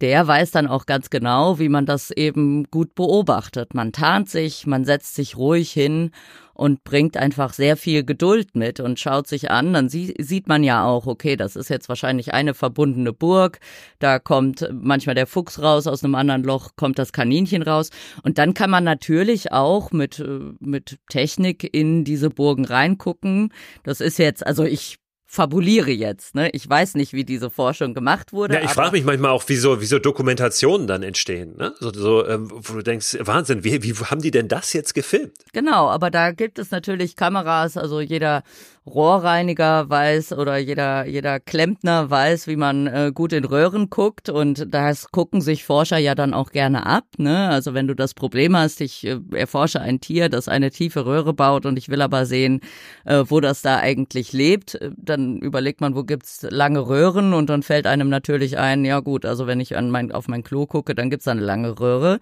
der 0.03 0.27
weiß 0.27 0.51
dann 0.51 0.67
auch 0.67 0.85
ganz 0.85 1.09
genau, 1.09 1.59
wie 1.59 1.71
man 1.71 1.87
das 1.87 2.11
eben 2.11 2.65
gut 2.65 2.95
beobachtet. 2.95 3.73
Man 3.73 3.93
tarnt 3.93 4.29
sich, 4.29 4.67
man 4.67 4.85
setzt 4.85 5.15
sich 5.15 5.39
ruhig 5.39 5.73
hin 5.73 6.11
und 6.55 6.85
bringt 6.85 7.17
einfach 7.17 7.53
sehr 7.53 7.77
viel 7.77 8.05
Geduld 8.05 8.55
mit 8.55 8.81
und 8.81 8.99
schaut 9.01 9.27
sich 9.27 9.51
an. 9.51 9.73
Dann 9.73 9.89
sie, 9.89 10.15
sieht 10.19 10.49
man 10.49 10.65
ja 10.65 10.85
auch, 10.85 11.07
okay, 11.07 11.37
das 11.37 11.57
ist 11.57 11.71
jetzt 11.71 11.89
wahrscheinlich 11.89 12.35
eine 12.35 12.55
verbundene 12.55 13.13
Burg. 13.13 13.59
Da 13.99 14.19
kommt 14.19 14.69
manchmal 14.73 15.15
der 15.15 15.27
Fuchs 15.27 15.61
raus, 15.61 15.87
aus 15.87 16.05
einem 16.05 16.15
anderen 16.15 16.43
Loch 16.43 16.71
kommt 16.77 16.99
das 16.99 17.13
Kaninchen 17.13 17.63
raus. 17.63 17.91
Und 18.23 18.39
dann 18.39 18.55
kann 18.55 18.71
man 18.71 18.85
natürlich 18.85 19.53
auch 19.53 19.93
mit, 19.93 20.19
äh, 20.19 20.53
mit 20.61 20.99
Technik 21.09 21.69
in 21.75 22.05
diese 22.05 22.31
Burgen 22.31 22.65
reingucken. 22.65 23.53
Das 23.83 24.01
ist 24.01 24.19
jetzt, 24.19 24.47
also 24.47 24.65
ich 24.65 25.02
fabuliere 25.33 25.91
jetzt. 25.91 26.35
Ne? 26.35 26.51
Ich 26.51 26.69
weiß 26.69 26.95
nicht, 26.95 27.15
wie 27.15 27.25
diese 27.25 27.49
Forschung 27.49 27.95
gemacht 27.95 28.35
wurde. 28.35 28.57
Ja, 28.57 28.61
ich 28.61 28.71
frage 28.71 28.93
mich 28.93 29.03
manchmal 29.03 29.31
auch, 29.31 29.43
wieso, 29.47 29.81
wieso 29.81 29.99
Dokumentationen 29.99 30.87
dann 30.87 31.03
entstehen. 31.03 31.57
Ne? 31.57 31.73
So, 31.81 31.91
so 31.91 32.27
ähm, 32.29 32.51
wo 32.53 32.75
du 32.75 32.83
denkst, 32.83 33.17
Wahnsinn, 33.19 33.65
wie, 33.65 33.83
wie 33.83 33.95
haben 33.95 34.21
die 34.21 34.31
denn 34.31 34.49
das 34.49 34.75
jetzt 34.75 34.93
gefilmt? 34.93 35.33
Genau, 35.55 35.89
aber 35.89 36.11
da 36.11 36.33
gibt 36.33 36.59
es 36.59 36.71
natürlich 36.71 37.17
Kameras, 37.17 37.79
also 37.79 38.03
jeder 38.03 38.43
Rohrreiniger 38.85 39.89
weiß 39.89 40.33
oder 40.33 40.57
jeder, 40.57 41.07
jeder 41.07 41.39
Klempner 41.39 42.11
weiß, 42.11 42.49
wie 42.49 42.57
man 42.57 42.89
äh, 42.89 43.13
gut 43.15 43.33
in 43.33 43.45
Röhren 43.45 43.91
guckt 43.91 44.29
und 44.29 44.75
das 44.75 45.13
gucken 45.13 45.41
sich 45.41 45.65
Forscher 45.65 45.99
ja 45.99 46.17
dann 46.17 46.35
auch 46.35 46.51
gerne 46.51 46.85
ab. 46.85 47.05
Ne? 47.17 47.49
Also 47.49 47.75
wenn 47.75 47.87
du 47.87 47.95
das 47.95 48.13
Problem 48.15 48.57
hast, 48.57 48.81
ich 48.81 49.07
äh, 49.07 49.21
erforsche 49.35 49.81
ein 49.81 50.01
Tier, 50.01 50.29
das 50.29 50.49
eine 50.49 50.73
tiefe 50.73 51.07
Röhre 51.07 51.33
baut 51.33 51.65
und 51.65 51.79
ich 51.79 51.91
will 51.91 52.03
aber 52.03 52.27
sehen, 52.27 52.61
äh, 53.05 53.23
wo 53.29 53.39
das 53.41 53.63
da 53.63 53.79
eigentlich 53.79 54.33
lebt, 54.33 54.75
äh, 54.75 54.91
dann 54.97 55.39
überlegt 55.39 55.81
man, 55.81 55.95
wo 55.95 56.03
gibt's 56.03 56.45
lange 56.51 56.89
Röhren 56.89 57.35
und 57.35 57.51
dann 57.51 57.63
fällt 57.63 57.87
einem 57.87 58.09
natürlich 58.09 58.59
ein, 58.59 58.85
ja 58.85 58.99
gut, 58.99 59.25
also 59.25 59.47
wenn 59.47 59.61
ich 59.61 59.77
an 59.77 59.91
mein, 59.91 60.11
auf 60.11 60.27
mein 60.27 60.43
Klo 60.43 60.67
gucke, 60.67 60.97
dann 60.97 61.09
gibt's 61.09 61.27
da 61.27 61.31
eine 61.31 61.41
lange 61.41 61.79
Röhre. 61.79 62.19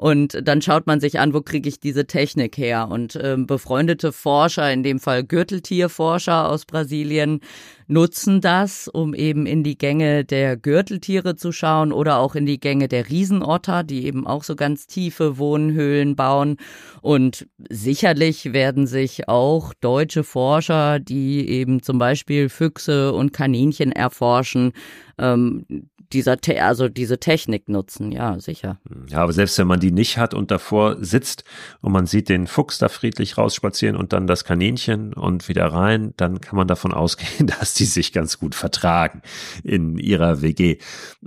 Und 0.00 0.48
dann 0.48 0.62
schaut 0.62 0.86
man 0.86 0.98
sich 0.98 1.20
an, 1.20 1.34
wo 1.34 1.42
kriege 1.42 1.68
ich 1.68 1.78
diese 1.78 2.06
Technik 2.06 2.56
her? 2.56 2.88
Und 2.90 3.20
ähm, 3.22 3.46
befreundete 3.46 4.12
Forscher, 4.12 4.72
in 4.72 4.82
dem 4.82 4.98
Fall 4.98 5.24
Gürteltierforscher 5.24 6.48
aus 6.48 6.64
Brasilien, 6.64 7.40
nutzen 7.86 8.40
das, 8.40 8.88
um 8.88 9.12
eben 9.12 9.44
in 9.44 9.62
die 9.62 9.76
Gänge 9.76 10.24
der 10.24 10.56
Gürteltiere 10.56 11.36
zu 11.36 11.52
schauen 11.52 11.92
oder 11.92 12.16
auch 12.18 12.34
in 12.34 12.46
die 12.46 12.58
Gänge 12.58 12.88
der 12.88 13.10
Riesenotter, 13.10 13.82
die 13.84 14.06
eben 14.06 14.26
auch 14.26 14.42
so 14.42 14.56
ganz 14.56 14.86
tiefe 14.86 15.36
Wohnhöhlen 15.36 16.16
bauen. 16.16 16.56
Und 17.02 17.46
sicherlich 17.68 18.54
werden 18.54 18.86
sich 18.86 19.28
auch 19.28 19.74
deutsche 19.82 20.24
Forscher, 20.24 20.98
die 20.98 21.46
eben 21.46 21.82
zum 21.82 21.98
Beispiel 21.98 22.48
Füchse 22.48 23.12
und 23.12 23.34
Kaninchen 23.34 23.92
erforschen, 23.92 24.72
ähm, 25.18 25.66
dieser, 26.12 26.40
Te 26.40 26.62
also 26.62 26.88
diese 26.88 27.18
Technik 27.18 27.68
nutzen, 27.68 28.12
ja, 28.12 28.38
sicher. 28.40 28.78
Ja, 29.08 29.18
aber 29.18 29.32
selbst 29.32 29.58
wenn 29.58 29.66
man 29.66 29.80
die 29.80 29.92
nicht 29.92 30.18
hat 30.18 30.34
und 30.34 30.50
davor 30.50 30.96
sitzt 31.00 31.44
und 31.80 31.92
man 31.92 32.06
sieht 32.06 32.28
den 32.28 32.46
Fuchs 32.46 32.78
da 32.78 32.88
friedlich 32.88 33.38
rausspazieren 33.38 33.96
und 33.96 34.12
dann 34.12 34.26
das 34.26 34.44
Kaninchen 34.44 35.14
und 35.14 35.48
wieder 35.48 35.66
rein, 35.66 36.12
dann 36.16 36.40
kann 36.40 36.56
man 36.56 36.68
davon 36.68 36.92
ausgehen, 37.00 37.46
dass 37.46 37.74
die 37.74 37.84
sich 37.84 38.12
ganz 38.12 38.38
gut 38.38 38.54
vertragen 38.54 39.22
in 39.64 39.98
ihrer 39.98 40.42
WG. 40.42 40.78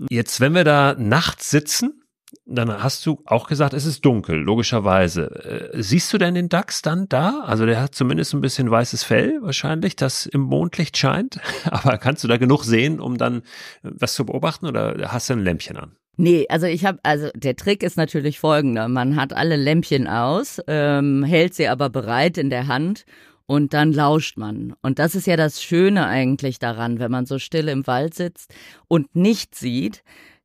Jetzt, 0.09 0.39
wenn 0.39 0.53
wir 0.53 0.63
da 0.63 0.95
nachts 0.97 1.49
sitzen, 1.49 2.02
dann 2.45 2.83
hast 2.83 3.05
du 3.05 3.21
auch 3.25 3.47
gesagt, 3.47 3.73
es 3.73 3.85
ist 3.85 4.03
dunkel, 4.05 4.37
logischerweise. 4.37 5.71
Äh, 5.73 5.81
siehst 5.81 6.11
du 6.13 6.17
denn 6.17 6.35
den 6.35 6.49
Dachs 6.49 6.81
dann 6.81 7.07
da? 7.09 7.41
Also 7.45 7.65
der 7.65 7.81
hat 7.81 7.95
zumindest 7.95 8.33
ein 8.33 8.41
bisschen 8.41 8.69
weißes 8.69 9.03
Fell 9.03 9.39
wahrscheinlich, 9.41 9.95
das 9.95 10.25
im 10.25 10.41
Mondlicht 10.41 10.97
scheint. 10.97 11.39
Aber 11.65 11.97
kannst 11.97 12.23
du 12.23 12.27
da 12.27 12.37
genug 12.37 12.63
sehen, 12.63 12.99
um 12.99 13.17
dann 13.17 13.39
äh, 13.83 13.91
was 13.91 14.13
zu 14.13 14.25
beobachten 14.25 14.67
oder 14.67 15.11
hast 15.11 15.29
du 15.29 15.33
ein 15.33 15.43
Lämpchen 15.43 15.77
an? 15.77 15.95
Nee, 16.15 16.45
also 16.49 16.67
ich 16.67 16.85
habe, 16.85 16.99
also 17.01 17.29
der 17.33 17.55
Trick 17.55 17.81
ist 17.81 17.97
natürlich 17.97 18.39
folgender. 18.39 18.87
Man 18.87 19.15
hat 19.15 19.33
alle 19.33 19.55
Lämpchen 19.55 20.07
aus, 20.07 20.61
ähm, 20.67 21.23
hält 21.23 21.55
sie 21.55 21.67
aber 21.67 21.89
bereit 21.89 22.37
in 22.37 22.51
der 22.51 22.67
Hand 22.67 23.05
und 23.47 23.73
dann 23.73 23.91
lauscht 23.91 24.37
man. 24.37 24.73
Und 24.81 24.99
das 24.99 25.15
ist 25.15 25.27
ja 25.27 25.37
das 25.37 25.61
Schöne 25.61 26.05
eigentlich 26.05 26.59
daran, 26.59 26.99
wenn 26.99 27.11
man 27.11 27.25
so 27.25 27.39
still 27.39 27.67
im 27.67 27.87
Wald 27.87 28.13
sitzt 28.13 28.53
und 28.87 29.15
nicht 29.15 29.55
sieht, 29.55 30.03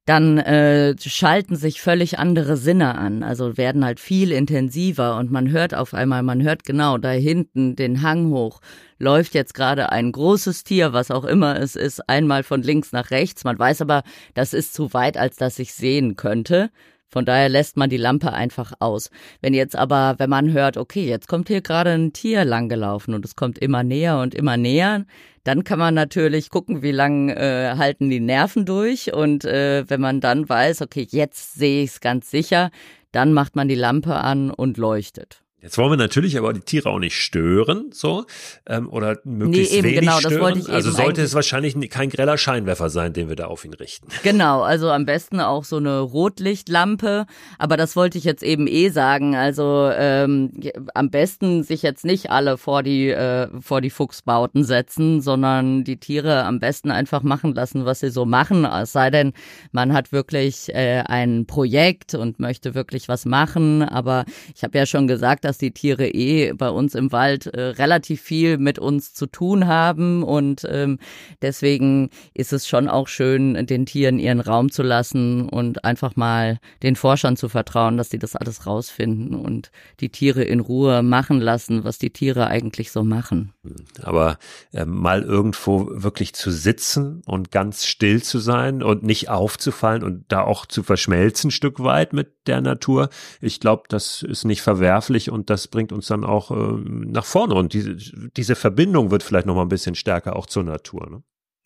dann 0.08 0.38
äh, 0.38 0.94
schalten 0.98 1.54
sich 1.54 1.82
völlig 1.82 2.18
andere 2.18 2.56
Sinne 2.56 2.96
an, 2.96 3.22
also 3.22 3.58
werden 3.58 3.84
halt 3.84 4.00
viel 4.00 4.32
intensiver 4.32 5.18
und 5.18 5.30
man 5.30 5.50
hört 5.50 5.74
auf 5.74 5.92
einmal, 5.92 6.22
man 6.22 6.42
hört 6.42 6.64
genau 6.64 6.96
da 6.96 7.10
hinten 7.10 7.76
den 7.76 8.00
Hang 8.00 8.30
hoch, 8.30 8.60
läuft 8.98 9.34
jetzt 9.34 9.52
gerade 9.52 9.92
ein 9.92 10.10
großes 10.10 10.64
Tier, 10.64 10.94
was 10.94 11.10
auch 11.10 11.26
immer 11.26 11.60
es 11.60 11.76
ist, 11.76 12.08
einmal 12.08 12.42
von 12.42 12.62
links 12.62 12.90
nach 12.92 13.10
rechts. 13.10 13.44
Man 13.44 13.58
weiß 13.58 13.82
aber, 13.82 14.02
das 14.32 14.54
ist 14.54 14.72
zu 14.72 14.94
weit, 14.94 15.18
als 15.18 15.36
dass 15.36 15.58
ich 15.58 15.74
sehen 15.74 16.16
könnte. 16.16 16.70
Von 17.08 17.24
daher 17.24 17.48
lässt 17.48 17.76
man 17.76 17.90
die 17.90 17.96
Lampe 17.96 18.32
einfach 18.32 18.72
aus. 18.80 19.10
Wenn 19.40 19.54
jetzt 19.54 19.76
aber, 19.76 20.16
wenn 20.18 20.30
man 20.30 20.52
hört, 20.52 20.76
okay, 20.76 21.06
jetzt 21.06 21.28
kommt 21.28 21.48
hier 21.48 21.62
gerade 21.62 21.90
ein 21.90 22.12
Tier 22.12 22.44
langgelaufen 22.44 23.14
und 23.14 23.24
es 23.24 23.34
kommt 23.34 23.58
immer 23.58 23.82
näher 23.82 24.18
und 24.18 24.34
immer 24.34 24.56
näher, 24.56 25.06
dann 25.44 25.64
kann 25.64 25.78
man 25.78 25.94
natürlich 25.94 26.50
gucken, 26.50 26.82
wie 26.82 26.92
lang 26.92 27.30
äh, 27.30 27.74
halten 27.78 28.10
die 28.10 28.20
Nerven 28.20 28.66
durch 28.66 29.14
und 29.14 29.44
äh, 29.46 29.88
wenn 29.88 30.00
man 30.00 30.20
dann 30.20 30.48
weiß, 30.48 30.82
okay, 30.82 31.06
jetzt 31.10 31.54
sehe 31.54 31.82
ich 31.82 31.90
es 31.90 32.00
ganz 32.00 32.30
sicher, 32.30 32.70
dann 33.12 33.32
macht 33.32 33.56
man 33.56 33.68
die 33.68 33.74
Lampe 33.74 34.14
an 34.14 34.50
und 34.50 34.76
leuchtet. 34.76 35.42
Jetzt 35.60 35.76
wollen 35.76 35.90
wir 35.90 35.96
natürlich 35.96 36.38
aber 36.38 36.52
die 36.52 36.60
Tiere 36.60 36.88
auch 36.88 37.00
nicht 37.00 37.16
stören, 37.16 37.90
so 37.92 38.26
ähm, 38.66 38.88
oder 38.88 39.18
möglichst 39.24 39.72
nee, 39.72 39.78
eben, 39.78 39.88
wenig 39.88 40.00
genau, 40.02 40.18
stören. 40.20 40.34
Das 40.34 40.40
wollte 40.40 40.58
ich 40.60 40.68
also 40.68 40.90
sollte 40.92 41.22
es 41.22 41.34
wahrscheinlich 41.34 41.90
kein 41.90 42.10
greller 42.10 42.38
Scheinwerfer 42.38 42.90
sein, 42.90 43.12
den 43.12 43.28
wir 43.28 43.34
da 43.34 43.46
auf 43.46 43.64
ihn 43.64 43.74
richten. 43.74 44.06
Genau, 44.22 44.62
also 44.62 44.90
am 44.90 45.04
besten 45.04 45.40
auch 45.40 45.64
so 45.64 45.78
eine 45.78 46.00
Rotlichtlampe. 46.00 47.26
Aber 47.58 47.76
das 47.76 47.96
wollte 47.96 48.18
ich 48.18 48.24
jetzt 48.24 48.42
eben 48.44 48.68
eh 48.68 48.90
sagen. 48.90 49.34
Also 49.34 49.90
ähm, 49.92 50.52
am 50.94 51.10
besten 51.10 51.64
sich 51.64 51.82
jetzt 51.82 52.04
nicht 52.04 52.30
alle 52.30 52.56
vor 52.56 52.84
die 52.84 53.08
äh, 53.08 53.48
vor 53.60 53.80
die 53.80 53.90
Fuchsbauten 53.90 54.62
setzen, 54.62 55.20
sondern 55.20 55.82
die 55.82 55.96
Tiere 55.96 56.44
am 56.44 56.60
besten 56.60 56.92
einfach 56.92 57.22
machen 57.22 57.54
lassen, 57.54 57.84
was 57.84 58.00
sie 58.00 58.10
so 58.10 58.26
machen. 58.26 58.64
Es 58.64 58.92
sei 58.92 59.10
denn, 59.10 59.32
man 59.72 59.92
hat 59.92 60.12
wirklich 60.12 60.68
äh, 60.72 61.02
ein 61.06 61.46
Projekt 61.46 62.14
und 62.14 62.38
möchte 62.38 62.74
wirklich 62.74 63.08
was 63.08 63.24
machen. 63.24 63.82
Aber 63.82 64.24
ich 64.54 64.62
habe 64.62 64.78
ja 64.78 64.86
schon 64.86 65.08
gesagt 65.08 65.47
dass 65.48 65.56
die 65.56 65.70
Tiere 65.70 66.06
eh 66.08 66.52
bei 66.52 66.68
uns 66.68 66.94
im 66.94 67.10
Wald 67.10 67.46
äh, 67.46 67.60
relativ 67.62 68.20
viel 68.20 68.58
mit 68.58 68.78
uns 68.78 69.14
zu 69.14 69.24
tun 69.24 69.66
haben 69.66 70.22
und 70.22 70.66
ähm, 70.68 70.98
deswegen 71.40 72.10
ist 72.34 72.52
es 72.52 72.68
schon 72.68 72.86
auch 72.86 73.08
schön, 73.08 73.66
den 73.66 73.86
Tieren 73.86 74.18
ihren 74.18 74.40
Raum 74.40 74.70
zu 74.70 74.82
lassen 74.82 75.48
und 75.48 75.86
einfach 75.86 76.16
mal 76.16 76.58
den 76.82 76.96
Forschern 76.96 77.38
zu 77.38 77.48
vertrauen, 77.48 77.96
dass 77.96 78.10
sie 78.10 78.18
das 78.18 78.36
alles 78.36 78.66
rausfinden 78.66 79.34
und 79.34 79.70
die 80.00 80.10
Tiere 80.10 80.42
in 80.42 80.60
Ruhe 80.60 81.02
machen 81.02 81.40
lassen, 81.40 81.82
was 81.82 81.96
die 81.96 82.10
Tiere 82.10 82.48
eigentlich 82.48 82.92
so 82.92 83.02
machen. 83.02 83.54
Aber 84.02 84.38
äh, 84.74 84.84
mal 84.84 85.22
irgendwo 85.22 85.88
wirklich 85.90 86.34
zu 86.34 86.50
sitzen 86.50 87.22
und 87.24 87.50
ganz 87.50 87.86
still 87.86 88.22
zu 88.22 88.38
sein 88.38 88.82
und 88.82 89.02
nicht 89.02 89.30
aufzufallen 89.30 90.02
und 90.02 90.26
da 90.28 90.42
auch 90.42 90.66
zu 90.66 90.82
verschmelzen, 90.82 91.50
Stück 91.50 91.80
weit 91.80 92.12
mit 92.12 92.34
der 92.46 92.60
Natur, 92.60 93.08
ich 93.40 93.60
glaube, 93.60 93.84
das 93.88 94.22
ist 94.22 94.44
nicht 94.44 94.60
verwerflich 94.60 95.30
und 95.38 95.50
das 95.50 95.68
bringt 95.68 95.92
uns 95.92 96.08
dann 96.08 96.24
auch 96.24 96.50
äh, 96.50 96.80
nach 96.84 97.24
vorne 97.24 97.54
und 97.54 97.72
diese, 97.72 97.94
diese 97.94 98.56
Verbindung 98.56 99.10
wird 99.10 99.22
vielleicht 99.22 99.46
noch 99.46 99.54
mal 99.54 99.62
ein 99.62 99.68
bisschen 99.68 99.94
stärker 99.94 100.36
auch 100.36 100.46
zur 100.46 100.64
Natur. 100.64 101.08
Ne? 101.08 101.22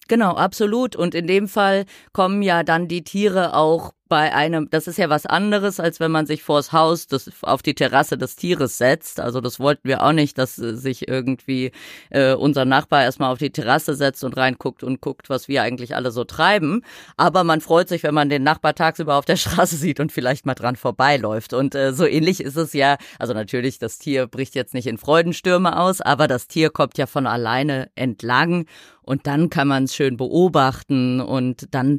Genau, 0.09 0.35
absolut. 0.35 0.95
Und 0.95 1.15
in 1.15 1.27
dem 1.27 1.49
Fall 1.49 1.87
kommen 2.13 2.43
ja 2.43 2.63
dann 2.65 2.87
die 2.87 3.03
Tiere 3.03 3.55
auch 3.55 3.95
bei 4.13 4.35
einem, 4.35 4.69
das 4.69 4.89
ist 4.89 4.99
ja 4.99 5.09
was 5.09 5.25
anderes, 5.25 5.81
als 5.81 5.99
wenn 5.99 6.11
man 6.11 6.27
sich 6.27 6.43
vors 6.43 6.71
Haus 6.71 7.07
des, 7.07 7.31
auf 7.41 7.63
die 7.63 7.75
Terrasse 7.75 8.19
des 8.19 8.37
Tieres 8.37 8.77
setzt. 8.77 9.21
Also 9.21 9.41
das 9.41 9.59
wollten 9.59 9.89
wir 9.89 10.03
auch 10.03 10.13
nicht, 10.13 10.37
dass 10.37 10.57
sich 10.57 11.09
irgendwie 11.09 11.73
äh, 12.11 12.35
unser 12.35 12.67
Nachbar 12.67 13.05
erstmal 13.05 13.33
auf 13.33 13.39
die 13.39 13.49
Terrasse 13.49 13.95
setzt 13.95 14.23
und 14.23 14.37
reinguckt 14.37 14.83
und 14.85 15.01
guckt, 15.01 15.31
was 15.31 15.49
wir 15.49 15.63
eigentlich 15.63 15.97
alle 15.97 16.11
so 16.11 16.25
treiben. 16.25 16.83
Aber 17.17 17.43
man 17.43 17.63
freut 17.63 17.89
sich, 17.89 18.03
wenn 18.03 18.13
man 18.13 18.29
den 18.29 18.43
Nachbar 18.43 18.75
tagsüber 18.75 19.17
auf 19.17 19.25
der 19.25 19.37
Straße 19.39 19.77
sieht 19.77 19.99
und 19.99 20.13
vielleicht 20.13 20.45
mal 20.45 20.53
dran 20.53 20.77
vorbeiläuft. 20.77 21.55
Und 21.55 21.75
äh, 21.75 21.95
so 21.95 22.05
ähnlich 22.05 22.43
ist 22.43 22.57
es 22.57 22.75
ja, 22.75 22.99
also 23.19 23.33
natürlich, 23.33 23.79
das 23.79 23.97
Tier 23.97 24.27
bricht 24.27 24.55
jetzt 24.55 24.75
nicht 24.75 24.89
in 24.89 24.99
Freudenstürme 24.99 25.81
aus, 25.81 26.03
aber 26.03 26.29
das 26.29 26.49
Tier 26.49 26.69
kommt 26.69 26.99
ja 26.99 27.07
von 27.07 27.27
alleine 27.27 27.89
entlang 27.95 28.67
und 29.03 29.27
dann 29.27 29.51
kann 29.51 29.69
man 29.69 29.85
es 29.85 29.95
schön 29.95 30.17
beobachten 30.17 31.21
und 31.21 31.75
dann 31.75 31.99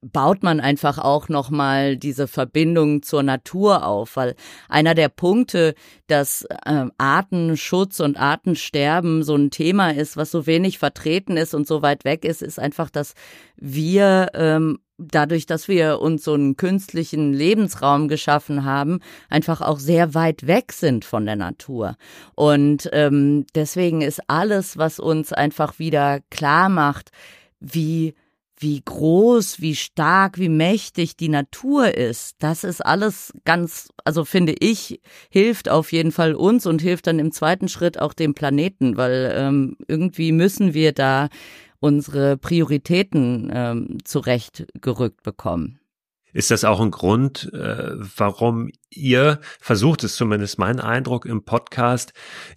baut 0.00 0.42
man 0.42 0.60
einfach 0.60 0.98
auch 0.98 1.28
noch 1.28 1.50
mal 1.50 1.96
diese 1.96 2.28
Verbindung 2.28 3.02
zur 3.02 3.22
Natur 3.22 3.86
auf, 3.86 4.16
weil 4.16 4.34
einer 4.68 4.94
der 4.94 5.08
Punkte, 5.08 5.74
dass 6.06 6.46
äh, 6.64 6.86
Artenschutz 6.98 8.00
und 8.00 8.16
Artensterben 8.16 9.22
so 9.22 9.34
ein 9.34 9.50
Thema 9.50 9.90
ist, 9.94 10.16
was 10.16 10.30
so 10.30 10.46
wenig 10.46 10.78
vertreten 10.78 11.36
ist 11.36 11.54
und 11.54 11.66
so 11.66 11.82
weit 11.82 12.04
weg 12.04 12.24
ist, 12.24 12.42
ist 12.42 12.58
einfach, 12.58 12.90
dass 12.90 13.14
wir 13.56 14.30
ähm, 14.34 14.78
dadurch, 14.98 15.46
dass 15.46 15.68
wir 15.68 16.00
uns 16.00 16.24
so 16.24 16.34
einen 16.34 16.56
künstlichen 16.56 17.32
Lebensraum 17.32 18.08
geschaffen 18.08 18.64
haben, 18.64 19.00
einfach 19.28 19.60
auch 19.60 19.78
sehr 19.78 20.14
weit 20.14 20.46
weg 20.46 20.72
sind 20.72 21.04
von 21.04 21.26
der 21.26 21.36
Natur. 21.36 21.96
Und 22.34 22.88
ähm, 22.92 23.46
deswegen 23.54 24.02
ist 24.02 24.22
alles, 24.28 24.78
was 24.78 25.00
uns 25.00 25.32
einfach 25.32 25.78
wieder 25.78 26.20
klar 26.30 26.68
macht, 26.68 27.10
wie 27.60 28.14
wie 28.62 28.80
groß, 28.82 29.60
wie 29.60 29.76
stark, 29.76 30.38
wie 30.38 30.48
mächtig 30.48 31.16
die 31.16 31.28
Natur 31.28 31.94
ist. 31.94 32.36
Das 32.38 32.64
ist 32.64 32.84
alles 32.84 33.32
ganz, 33.44 33.88
also 34.04 34.24
finde 34.24 34.54
ich, 34.58 35.00
hilft 35.30 35.68
auf 35.68 35.92
jeden 35.92 36.12
Fall 36.12 36.34
uns 36.34 36.66
und 36.66 36.80
hilft 36.80 37.06
dann 37.06 37.18
im 37.18 37.32
zweiten 37.32 37.68
Schritt 37.68 38.00
auch 38.00 38.14
dem 38.14 38.34
Planeten, 38.34 38.96
weil 38.96 39.32
ähm, 39.36 39.76
irgendwie 39.88 40.32
müssen 40.32 40.74
wir 40.74 40.92
da 40.92 41.28
unsere 41.80 42.36
Prioritäten 42.36 43.50
ähm, 43.52 43.98
zurechtgerückt 44.04 45.22
bekommen. 45.22 45.80
Ist 46.32 46.50
das 46.50 46.64
auch 46.64 46.80
ein 46.80 46.90
Grund, 46.90 47.52
äh, 47.52 47.90
warum 48.16 48.70
ihr 48.88 49.40
versucht, 49.60 50.02
ist 50.02 50.16
zumindest 50.16 50.58
mein 50.58 50.80
Eindruck 50.80 51.26
im 51.26 51.44
Podcast, 51.44 52.14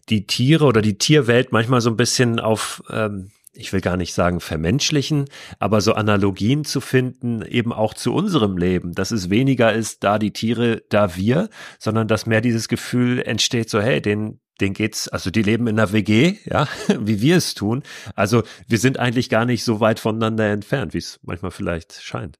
die 0.07 0.25
Tiere 0.25 0.65
oder 0.65 0.81
die 0.81 0.97
Tierwelt 0.97 1.51
manchmal 1.51 1.81
so 1.81 1.89
ein 1.89 1.97
bisschen 1.97 2.39
auf, 2.39 2.83
ähm, 2.89 3.31
ich 3.55 3.73
will 3.73 3.81
gar 3.81 3.97
nicht 3.97 4.13
sagen 4.13 4.39
vermenschlichen, 4.39 5.25
aber 5.59 5.81
so 5.81 5.93
Analogien 5.93 6.65
zu 6.65 6.81
finden, 6.81 7.41
eben 7.41 7.73
auch 7.73 7.93
zu 7.93 8.13
unserem 8.13 8.57
Leben, 8.57 8.93
dass 8.93 9.11
es 9.11 9.29
weniger 9.29 9.73
ist, 9.73 10.03
da 10.03 10.19
die 10.19 10.31
Tiere, 10.31 10.83
da 10.89 11.15
wir, 11.15 11.49
sondern 11.79 12.07
dass 12.07 12.25
mehr 12.25 12.41
dieses 12.41 12.67
Gefühl 12.67 13.21
entsteht, 13.21 13.69
so 13.69 13.81
hey, 13.81 14.01
den, 14.01 14.39
denen 14.61 14.73
geht's, 14.73 15.07
also 15.07 15.31
die 15.31 15.41
leben 15.41 15.67
in 15.67 15.79
einer 15.79 15.91
WG, 15.91 16.37
ja, 16.45 16.67
wie 16.99 17.21
wir 17.21 17.37
es 17.37 17.53
tun. 17.53 17.83
Also 18.15 18.43
wir 18.67 18.77
sind 18.77 18.99
eigentlich 18.99 19.29
gar 19.29 19.45
nicht 19.45 19.63
so 19.63 19.79
weit 19.79 19.99
voneinander 19.99 20.49
entfernt, 20.49 20.93
wie 20.93 20.99
es 20.99 21.19
manchmal 21.23 21.51
vielleicht 21.51 21.93
scheint. 22.01 22.37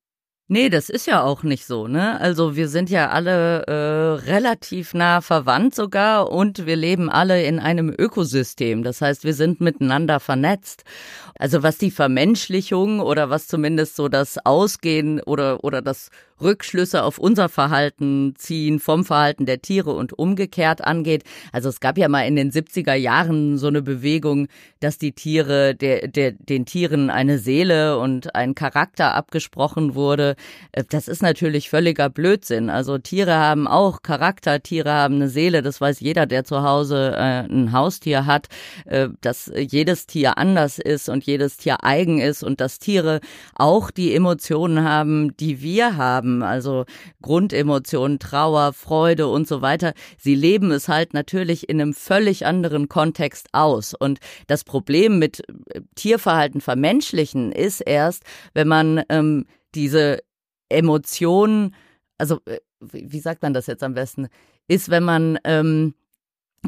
Nee, 0.47 0.69
das 0.69 0.89
ist 0.89 1.07
ja 1.07 1.23
auch 1.23 1.41
nicht 1.41 1.65
so, 1.65 1.87
ne? 1.87 2.19
Also 2.21 2.55
wir 2.55 2.67
sind 2.67 2.91
ja 2.91 3.09
alle 3.09 3.63
äh, 3.65 4.29
relativ 4.29 4.93
nah 4.93 5.21
verwandt 5.21 5.73
sogar 5.73 6.31
und 6.31 6.67
wir 6.67 6.75
leben 6.75 7.09
alle 7.09 7.43
in 7.43 7.59
einem 7.59 7.91
Ökosystem. 7.97 8.83
Das 8.83 9.01
heißt, 9.01 9.23
wir 9.23 9.33
sind 9.33 9.59
miteinander 9.59 10.19
vernetzt. 10.19 10.83
Also 11.39 11.63
was 11.63 11.79
die 11.79 11.89
Vermenschlichung 11.89 12.99
oder 12.99 13.31
was 13.31 13.47
zumindest 13.47 13.95
so 13.95 14.07
das 14.07 14.37
Ausgehen 14.45 15.19
oder 15.19 15.63
oder 15.63 15.81
das 15.81 16.11
Rückschlüsse 16.41 17.03
auf 17.03 17.17
unser 17.17 17.47
Verhalten 17.47 18.33
ziehen 18.37 18.79
vom 18.79 19.05
Verhalten 19.05 19.45
der 19.45 19.61
Tiere 19.61 19.91
und 19.91 20.13
umgekehrt 20.13 20.83
angeht. 20.83 21.23
Also 21.51 21.69
es 21.69 21.79
gab 21.79 21.97
ja 21.97 22.09
mal 22.09 22.27
in 22.27 22.35
den 22.35 22.51
70er 22.51 22.93
Jahren 22.93 23.57
so 23.57 23.67
eine 23.67 23.81
Bewegung, 23.81 24.47
dass 24.81 24.97
die 24.97 25.13
Tiere, 25.13 25.75
der, 25.75 26.07
der, 26.07 26.33
den 26.33 26.65
Tieren 26.65 27.09
eine 27.09 27.39
Seele 27.39 27.97
und 27.99 28.35
ein 28.35 28.53
Charakter 28.53 29.15
abgesprochen 29.15 29.95
wurde. 29.95 30.35
Äh, 30.73 30.83
das 30.89 31.07
ist 31.07 31.21
natürlich 31.21 31.69
völliger 31.69 32.09
Blödsinn. 32.09 32.69
Also 32.69 32.97
Tiere 32.97 33.35
haben 33.35 33.67
auch 33.67 34.01
Charakter, 34.01 34.61
Tiere 34.61 34.91
haben 34.91 35.15
eine 35.15 35.29
Seele. 35.29 35.61
Das 35.61 35.79
weiß 35.79 36.01
jeder, 36.01 36.25
der 36.25 36.43
zu 36.43 36.63
Hause 36.63 37.13
äh, 37.15 37.45
ein 37.47 37.71
Haustier 37.71 38.25
hat, 38.25 38.47
äh, 38.85 39.07
dass 39.21 39.51
jedes 39.55 40.05
Tier 40.05 40.37
anders 40.37 40.79
ist 40.79 41.07
und 41.07 41.23
jedes 41.23 41.57
Tier 41.57 41.83
eigen 41.83 42.19
ist 42.19 42.43
und 42.43 42.59
dass 42.59 42.79
Tiere 42.79 43.21
auch 43.55 43.89
die 43.89 44.13
Emotionen 44.13 44.83
haben, 44.83 45.35
die 45.37 45.61
wir 45.61 45.95
haben 45.95 46.24
haben, 46.25 46.43
also 46.43 46.85
Grundemotionen, 47.21 48.19
Trauer, 48.19 48.73
Freude 48.73 49.27
und 49.27 49.47
so 49.47 49.61
weiter. 49.61 49.93
Sie 50.17 50.35
leben 50.35 50.71
es 50.71 50.87
halt 50.87 51.13
natürlich 51.13 51.69
in 51.69 51.79
einem 51.79 51.93
völlig 51.93 52.45
anderen 52.45 52.89
Kontext 52.89 53.47
aus. 53.53 53.93
Und 53.93 54.19
das 54.47 54.63
Problem 54.63 55.19
mit 55.19 55.41
äh, 55.73 55.81
Tierverhalten 55.95 56.61
vermenschlichen 56.61 57.51
ist 57.51 57.81
erst, 57.81 58.23
wenn 58.53 58.67
man 58.67 59.03
ähm, 59.09 59.45
diese 59.75 60.19
Emotionen, 60.69 61.75
also 62.17 62.39
äh, 62.45 62.59
wie 62.79 63.19
sagt 63.19 63.43
man 63.43 63.53
das 63.53 63.67
jetzt 63.67 63.83
am 63.83 63.93
besten, 63.93 64.27
ist, 64.67 64.89
wenn 64.89 65.03
man 65.03 65.37
ähm, 65.43 65.93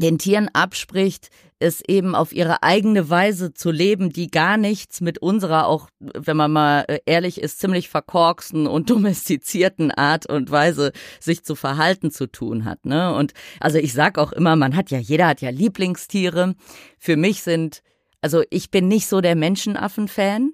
den 0.00 0.18
Tieren 0.18 0.48
abspricht, 0.52 1.30
es 1.60 1.82
eben 1.86 2.14
auf 2.14 2.32
ihre 2.32 2.62
eigene 2.62 3.10
Weise 3.10 3.52
zu 3.52 3.70
leben, 3.70 4.10
die 4.12 4.30
gar 4.30 4.56
nichts 4.56 5.00
mit 5.00 5.18
unserer 5.18 5.66
auch, 5.66 5.88
wenn 5.98 6.36
man 6.36 6.52
mal 6.52 6.84
äh, 6.86 7.00
ehrlich 7.04 7.40
ist, 7.40 7.58
ziemlich 7.58 7.88
verkorksten 7.88 8.66
und 8.66 8.90
domestizierten 8.90 9.90
Art 9.90 10.26
und 10.26 10.50
Weise 10.50 10.92
sich 11.20 11.44
zu 11.44 11.54
verhalten 11.56 12.10
zu 12.10 12.26
tun 12.26 12.64
hat. 12.64 12.86
Ne? 12.86 13.12
Und 13.14 13.32
also 13.60 13.78
ich 13.78 13.92
sag 13.92 14.18
auch 14.18 14.32
immer, 14.32 14.56
man 14.56 14.76
hat 14.76 14.90
ja, 14.90 14.98
jeder 14.98 15.26
hat 15.26 15.40
ja 15.40 15.50
Lieblingstiere. 15.50 16.54
Für 16.98 17.16
mich 17.16 17.42
sind, 17.42 17.82
also 18.20 18.42
ich 18.50 18.70
bin 18.70 18.86
nicht 18.86 19.08
so 19.08 19.20
der 19.20 19.34
Menschenaffen-Fan, 19.34 20.52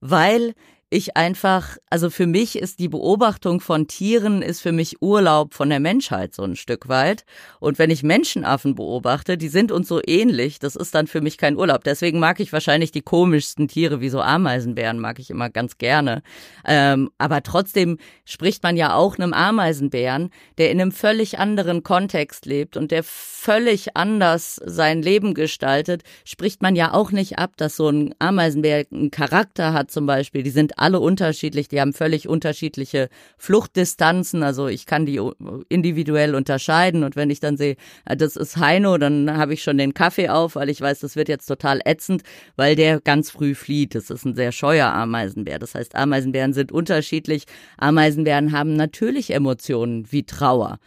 weil 0.00 0.54
ich 0.88 1.16
einfach, 1.16 1.78
also 1.90 2.10
für 2.10 2.28
mich 2.28 2.56
ist 2.56 2.78
die 2.78 2.88
Beobachtung 2.88 3.60
von 3.60 3.88
Tieren 3.88 4.40
ist 4.40 4.60
für 4.60 4.70
mich 4.70 5.02
Urlaub 5.02 5.52
von 5.52 5.68
der 5.68 5.80
Menschheit 5.80 6.32
so 6.32 6.44
ein 6.44 6.54
Stück 6.54 6.88
weit. 6.88 7.24
Und 7.58 7.80
wenn 7.80 7.90
ich 7.90 8.04
Menschenaffen 8.04 8.76
beobachte, 8.76 9.36
die 9.36 9.48
sind 9.48 9.72
uns 9.72 9.88
so 9.88 10.00
ähnlich, 10.06 10.60
das 10.60 10.76
ist 10.76 10.94
dann 10.94 11.08
für 11.08 11.20
mich 11.20 11.38
kein 11.38 11.56
Urlaub. 11.56 11.82
Deswegen 11.82 12.20
mag 12.20 12.38
ich 12.38 12.52
wahrscheinlich 12.52 12.92
die 12.92 13.02
komischsten 13.02 13.66
Tiere 13.66 14.00
wie 14.00 14.10
so 14.10 14.20
Ameisenbären, 14.20 15.00
mag 15.00 15.18
ich 15.18 15.28
immer 15.28 15.50
ganz 15.50 15.78
gerne. 15.78 16.22
Ähm, 16.64 17.10
aber 17.18 17.42
trotzdem 17.42 17.98
spricht 18.24 18.62
man 18.62 18.76
ja 18.76 18.94
auch 18.94 19.18
einem 19.18 19.32
Ameisenbären, 19.32 20.30
der 20.58 20.70
in 20.70 20.80
einem 20.80 20.92
völlig 20.92 21.40
anderen 21.40 21.82
Kontext 21.82 22.46
lebt 22.46 22.76
und 22.76 22.92
der 22.92 23.02
völlig 23.02 23.96
anders 23.96 24.60
sein 24.64 25.02
Leben 25.02 25.34
gestaltet, 25.34 26.04
spricht 26.24 26.62
man 26.62 26.76
ja 26.76 26.92
auch 26.92 27.10
nicht 27.10 27.38
ab, 27.38 27.56
dass 27.56 27.74
so 27.74 27.88
ein 27.88 28.14
Ameisenbär 28.20 28.86
einen 28.92 29.10
Charakter 29.10 29.72
hat 29.72 29.90
zum 29.90 30.06
Beispiel. 30.06 30.44
Die 30.44 30.50
sind 30.50 30.75
alle 30.76 31.00
unterschiedlich, 31.00 31.68
die 31.68 31.80
haben 31.80 31.92
völlig 31.92 32.28
unterschiedliche 32.28 33.08
Fluchtdistanzen. 33.38 34.42
Also 34.42 34.68
ich 34.68 34.86
kann 34.86 35.06
die 35.06 35.20
individuell 35.68 36.34
unterscheiden 36.34 37.02
und 37.02 37.16
wenn 37.16 37.30
ich 37.30 37.40
dann 37.40 37.56
sehe, 37.56 37.76
äh, 38.04 38.16
das 38.16 38.36
ist 38.36 38.58
Heino, 38.58 38.98
dann 38.98 39.36
habe 39.36 39.54
ich 39.54 39.62
schon 39.62 39.78
den 39.78 39.94
Kaffee 39.94 40.28
auf, 40.28 40.54
weil 40.54 40.68
ich 40.68 40.80
weiß, 40.80 41.00
das 41.00 41.16
wird 41.16 41.28
jetzt 41.28 41.46
total 41.46 41.80
ätzend, 41.84 42.22
weil 42.56 42.76
der 42.76 43.00
ganz 43.00 43.30
früh 43.30 43.54
flieht. 43.54 43.94
Das 43.94 44.10
ist 44.10 44.24
ein 44.24 44.34
sehr 44.36 44.52
scheuer 44.52 44.92
Ameisenbär. 44.92 45.58
Das 45.58 45.74
heißt, 45.74 45.96
Ameisenbären 45.96 46.52
sind 46.52 46.70
unterschiedlich. 46.70 47.46
Ameisenbären 47.78 48.52
haben 48.52 48.76
natürlich 48.76 49.32
Emotionen 49.32 50.12
wie 50.12 50.24
Trauer 50.24 50.78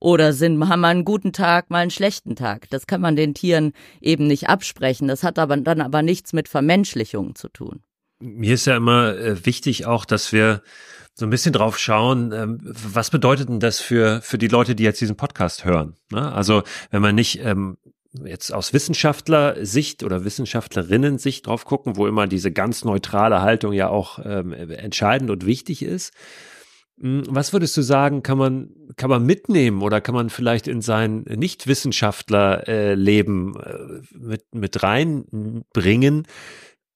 oder 0.00 0.32
sind, 0.32 0.68
haben 0.68 0.80
mal 0.80 0.88
einen 0.88 1.04
guten 1.04 1.32
Tag, 1.32 1.70
mal 1.70 1.78
einen 1.78 1.90
schlechten 1.90 2.36
Tag. 2.36 2.68
Das 2.70 2.86
kann 2.86 3.00
man 3.00 3.16
den 3.16 3.34
Tieren 3.34 3.72
eben 4.00 4.26
nicht 4.26 4.48
absprechen. 4.48 5.08
Das 5.08 5.22
hat 5.22 5.38
aber 5.38 5.56
dann 5.56 5.80
aber 5.80 6.02
nichts 6.02 6.32
mit 6.32 6.48
Vermenschlichung 6.48 7.34
zu 7.34 7.48
tun. 7.48 7.82
Mir 8.24 8.54
ist 8.54 8.66
ja 8.66 8.76
immer 8.76 9.16
äh, 9.16 9.44
wichtig 9.44 9.86
auch, 9.86 10.04
dass 10.04 10.32
wir 10.32 10.62
so 11.14 11.26
ein 11.26 11.30
bisschen 11.30 11.52
drauf 11.52 11.78
schauen, 11.78 12.32
ähm, 12.32 12.58
was 12.62 13.10
bedeutet 13.10 13.48
denn 13.48 13.60
das 13.60 13.78
für, 13.80 14.20
für 14.22 14.38
die 14.38 14.48
Leute, 14.48 14.74
die 14.74 14.82
jetzt 14.82 15.00
diesen 15.00 15.16
Podcast 15.16 15.64
hören? 15.64 15.94
Ne? 16.10 16.32
Also 16.32 16.64
wenn 16.90 17.02
man 17.02 17.14
nicht 17.14 17.38
ähm, 17.44 17.76
jetzt 18.24 18.52
aus 18.52 18.72
Wissenschaftler-Sicht 18.72 20.02
oder 20.02 20.24
Wissenschaftlerinnen-Sicht 20.24 21.46
drauf 21.46 21.66
gucken, 21.66 21.96
wo 21.96 22.06
immer 22.06 22.26
diese 22.26 22.50
ganz 22.50 22.82
neutrale 22.84 23.42
Haltung 23.42 23.74
ja 23.74 23.88
auch 23.88 24.18
ähm, 24.24 24.52
entscheidend 24.52 25.30
und 25.30 25.46
wichtig 25.46 25.82
ist, 25.82 26.12
hm, 26.98 27.24
was 27.28 27.52
würdest 27.52 27.76
du 27.76 27.82
sagen, 27.82 28.22
kann 28.22 28.38
man, 28.38 28.70
kann 28.96 29.10
man 29.10 29.26
mitnehmen 29.26 29.82
oder 29.82 30.00
kann 30.00 30.14
man 30.14 30.30
vielleicht 30.30 30.66
in 30.66 30.80
sein 30.80 31.22
Nicht-Wissenschaftler-Leben 31.22 33.56
äh, 33.56 34.00
mit, 34.16 34.54
mit 34.54 34.82
reinbringen, 34.82 36.26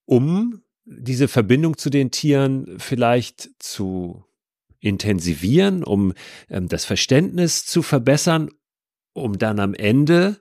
um 0.06 0.62
diese 0.90 1.28
Verbindung 1.28 1.76
zu 1.76 1.90
den 1.90 2.10
Tieren 2.10 2.78
vielleicht 2.78 3.50
zu 3.58 4.24
intensivieren, 4.80 5.84
um 5.84 6.14
ähm, 6.48 6.68
das 6.68 6.84
Verständnis 6.84 7.66
zu 7.66 7.82
verbessern, 7.82 8.50
um 9.12 9.38
dann 9.38 9.60
am 9.60 9.74
Ende 9.74 10.40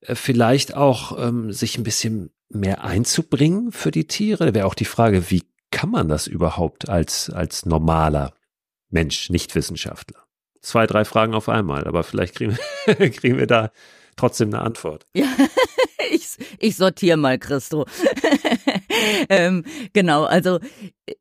äh, 0.00 0.14
vielleicht 0.14 0.74
auch 0.74 1.18
ähm, 1.18 1.52
sich 1.52 1.76
ein 1.76 1.84
bisschen 1.84 2.30
mehr 2.48 2.84
einzubringen 2.84 3.72
für 3.72 3.90
die 3.90 4.06
Tiere? 4.06 4.54
Wäre 4.54 4.66
auch 4.66 4.74
die 4.74 4.84
Frage, 4.84 5.30
wie 5.30 5.42
kann 5.70 5.90
man 5.90 6.08
das 6.08 6.26
überhaupt 6.26 6.88
als, 6.88 7.30
als 7.30 7.66
normaler 7.66 8.32
Mensch, 8.88 9.30
nicht 9.30 9.54
Wissenschaftler? 9.54 10.24
Zwei, 10.62 10.86
drei 10.86 11.04
Fragen 11.04 11.34
auf 11.34 11.48
einmal, 11.48 11.86
aber 11.86 12.02
vielleicht 12.02 12.36
kriegen, 12.36 12.56
kriegen 12.86 13.38
wir 13.38 13.46
da 13.46 13.70
trotzdem 14.16 14.48
eine 14.48 14.62
Antwort. 14.62 15.06
Ja, 15.14 15.28
ich, 16.10 16.28
ich 16.58 16.76
sortiere 16.76 17.16
mal, 17.16 17.38
Christo. 17.38 17.86
ähm, 19.28 19.64
genau, 19.92 20.24
also 20.24 20.58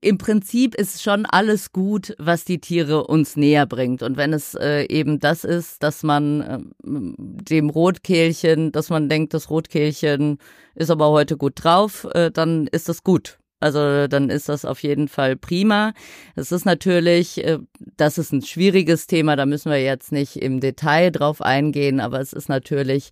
im 0.02 0.18
Prinzip 0.18 0.76
ist 0.76 1.04
schon 1.04 1.26
alles 1.26 1.72
gut, 1.72 2.16
was 2.18 2.46
die 2.46 2.60
Tiere 2.60 3.06
uns 3.08 3.36
näher 3.36 3.66
bringt. 3.66 4.02
Und 4.04 4.18
wenn 4.18 4.34
es 4.34 4.56
äh, 4.56 4.86
eben 4.86 5.20
das 5.20 5.44
ist, 5.44 5.84
dass 5.84 6.04
man 6.04 6.42
äh, 6.42 6.60
dem 6.84 7.70
Rotkehlchen, 7.70 8.72
dass 8.72 8.90
man 8.90 9.10
denkt, 9.10 9.34
das 9.34 9.50
Rotkehlchen 9.50 10.38
ist 10.76 10.90
aber 10.90 11.10
heute 11.10 11.38
gut 11.38 11.64
drauf, 11.64 12.08
äh, 12.14 12.32
dann 12.32 12.68
ist 12.68 12.90
das 12.90 13.04
gut. 13.04 13.40
Also 13.62 14.08
dann 14.08 14.30
ist 14.30 14.50
das 14.50 14.66
auf 14.66 14.84
jeden 14.84 15.08
Fall 15.08 15.36
prima. 15.36 15.94
Es 16.36 16.52
ist 16.52 16.66
natürlich, 16.66 17.44
äh, 17.44 17.60
das 17.98 18.18
ist 18.18 18.34
ein 18.34 18.42
schwieriges 18.42 19.08
Thema, 19.08 19.36
da 19.36 19.46
müssen 19.46 19.72
wir 19.72 19.82
jetzt 19.82 20.12
nicht 20.12 20.36
im 20.36 20.60
Detail 20.60 21.12
drauf 21.12 21.42
eingehen, 21.42 22.00
aber 22.00 22.20
es 22.20 22.34
ist 22.34 22.50
natürlich 22.50 23.10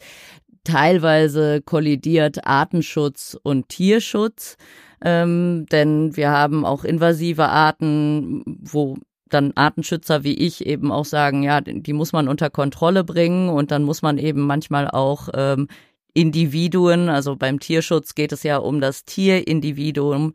teilweise 0.63 1.61
kollidiert 1.61 2.45
Artenschutz 2.45 3.37
und 3.41 3.69
Tierschutz, 3.69 4.57
ähm, 5.03 5.65
denn 5.71 6.15
wir 6.15 6.31
haben 6.31 6.65
auch 6.65 6.83
invasive 6.83 7.49
Arten, 7.49 8.43
wo 8.45 8.97
dann 9.29 9.51
Artenschützer 9.55 10.23
wie 10.23 10.35
ich 10.35 10.65
eben 10.65 10.91
auch 10.91 11.05
sagen, 11.05 11.43
ja, 11.43 11.59
die 11.61 11.93
muss 11.93 12.13
man 12.13 12.27
unter 12.27 12.49
Kontrolle 12.49 13.03
bringen 13.03 13.49
und 13.49 13.71
dann 13.71 13.83
muss 13.83 14.01
man 14.01 14.17
eben 14.17 14.41
manchmal 14.41 14.89
auch 14.89 15.29
ähm, 15.33 15.67
Individuen, 16.13 17.09
also 17.09 17.35
beim 17.35 17.59
Tierschutz 17.59 18.13
geht 18.13 18.31
es 18.31 18.43
ja 18.43 18.57
um 18.57 18.79
das 18.79 19.03
Tierindividuum, 19.05 20.33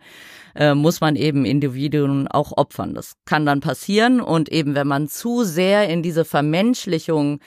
äh, 0.57 0.75
muss 0.75 1.01
man 1.01 1.15
eben 1.15 1.45
Individuen 1.45 2.27
auch 2.27 2.53
opfern. 2.57 2.95
Das 2.95 3.13
kann 3.25 3.47
dann 3.47 3.61
passieren 3.61 4.21
und 4.21 4.49
eben 4.49 4.75
wenn 4.75 4.89
man 4.89 5.09
zu 5.09 5.45
sehr 5.45 5.89
in 5.89 6.03
diese 6.03 6.25
Vermenschlichung 6.25 7.39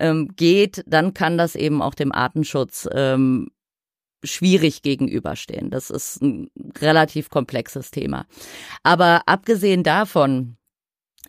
ähm, 0.00 0.28
geht, 0.36 0.82
dann 0.86 1.14
kann 1.14 1.38
das 1.38 1.54
eben 1.54 1.82
auch 1.82 1.94
dem 1.94 2.12
Artenschutz 2.12 2.88
ähm, 2.92 3.50
schwierig 4.24 4.82
gegenüberstehen. 4.82 5.70
Das 5.70 5.90
ist 5.90 6.20
ein 6.22 6.50
relativ 6.78 7.30
komplexes 7.30 7.90
Thema. 7.90 8.26
Aber 8.82 9.22
abgesehen 9.26 9.82
davon, 9.82 10.56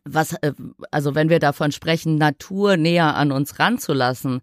was, 0.04 0.34
äh, 0.42 0.54
also 0.90 1.16
wenn 1.16 1.30
wir 1.30 1.40
davon 1.40 1.72
sprechen, 1.72 2.18
Natur 2.18 2.78
näher 2.78 3.16
an 3.16 3.32
uns 3.32 3.60
ranzulassen, 3.60 4.42